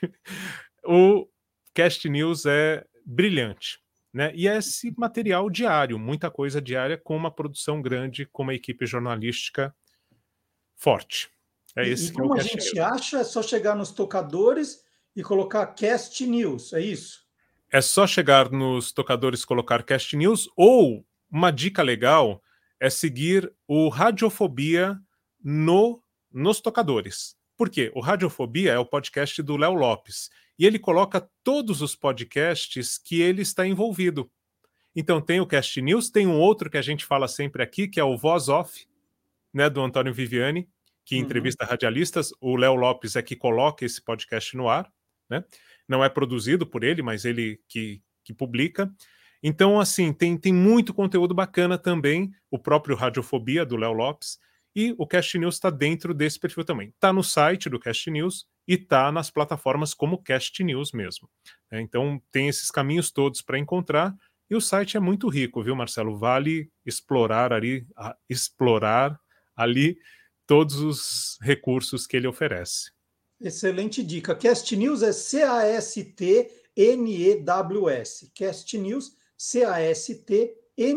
[0.85, 1.28] o
[1.73, 3.78] Cast News é brilhante.
[4.12, 4.32] Né?
[4.34, 8.84] E é esse material diário, muita coisa diária, com uma produção grande, com uma equipe
[8.86, 9.74] jornalística
[10.76, 11.30] forte.
[11.76, 12.78] É E- esse e que é como a gente News.
[12.78, 14.82] acha, é só chegar nos tocadores
[15.14, 17.20] e colocar Cast News, é isso?
[17.70, 22.42] É só chegar nos tocadores colocar Cast News ou uma dica legal
[22.80, 24.98] é seguir o Radiofobia
[25.42, 27.36] no nos tocadores.
[27.60, 27.92] Por quê?
[27.94, 33.20] O Radiofobia é o podcast do Léo Lopes e ele coloca todos os podcasts que
[33.20, 34.30] ele está envolvido.
[34.96, 38.00] Então tem o Cast News, tem um outro que a gente fala sempre aqui, que
[38.00, 38.86] é o Voz Off,
[39.52, 40.70] né, do Antônio Viviani,
[41.04, 41.20] que Uhum.
[41.20, 42.32] entrevista radialistas.
[42.40, 44.90] O Léo Lopes é que coloca esse podcast no ar,
[45.28, 45.44] né?
[45.86, 48.90] Não é produzido por ele, mas ele que, que publica.
[49.42, 54.38] Então, assim, tem, tem muito conteúdo bacana também, o próprio Radiofobia, do Léo Lopes,
[54.74, 56.88] e o Cast News está dentro desse perfil também.
[56.88, 61.28] Está no site do Cast News e está nas plataformas como Cast News mesmo.
[61.70, 61.80] né?
[61.80, 64.14] Então, tem esses caminhos todos para encontrar,
[64.48, 66.16] e o site é muito rico, viu, Marcelo?
[66.18, 69.18] Vale explorar ali, a- explorar
[69.56, 69.97] ali
[70.47, 72.90] todos os recursos que ele oferece.
[73.40, 74.34] Excelente dica.
[74.34, 75.12] Cast News é
[76.76, 78.30] N-E-W-S.
[78.34, 79.12] Cast News,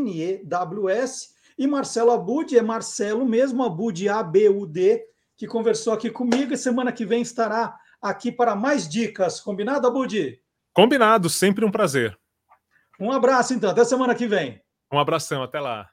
[0.04, 1.33] C-A-S-T-N-E-W-S.
[1.58, 5.06] E Marcelo Abud é Marcelo mesmo, Abud A-B-U-D,
[5.36, 9.40] que conversou aqui comigo e semana que vem estará aqui para mais dicas.
[9.40, 10.40] Combinado, Abud?
[10.74, 12.18] Combinado, sempre um prazer.
[13.00, 13.70] Um abraço, então.
[13.70, 14.62] Até semana que vem.
[14.92, 15.90] Um abração, até lá.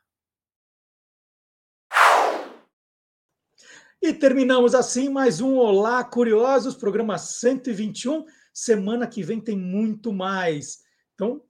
[4.02, 8.24] E terminamos assim mais um Olá Curiosos, programa 121.
[8.52, 10.78] Semana que vem tem muito mais.
[11.14, 11.42] Então,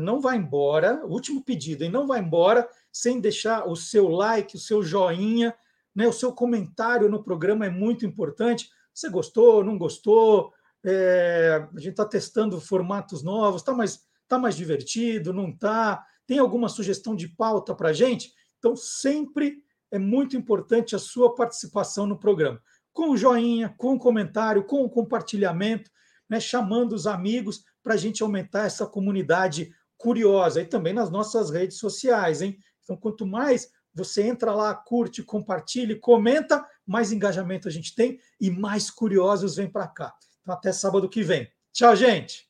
[0.00, 1.02] não vá embora.
[1.06, 1.90] Último pedido, hein?
[1.90, 5.54] Não vá embora sem deixar o seu like, o seu joinha,
[5.94, 6.08] né?
[6.08, 8.70] O seu comentário no programa é muito importante.
[8.92, 10.50] Você gostou, não gostou?
[10.82, 16.02] É, a gente está testando formatos novos, está mais, tá mais divertido, não está?
[16.26, 18.32] Tem alguma sugestão de pauta para a gente?
[18.58, 22.62] Então, sempre é muito importante a sua participação no programa.
[22.94, 25.90] Com o joinha, com o comentário, com o compartilhamento,
[26.30, 30.62] né, chamando os amigos para a gente aumentar essa comunidade curiosa.
[30.62, 32.58] E também nas nossas redes sociais, hein?
[32.86, 38.48] Então, quanto mais você entra lá, curte, compartilhe, comenta, mais engajamento a gente tem e
[38.48, 40.14] mais curiosos vêm para cá.
[40.40, 41.50] Então, até sábado que vem.
[41.72, 42.46] Tchau, gente!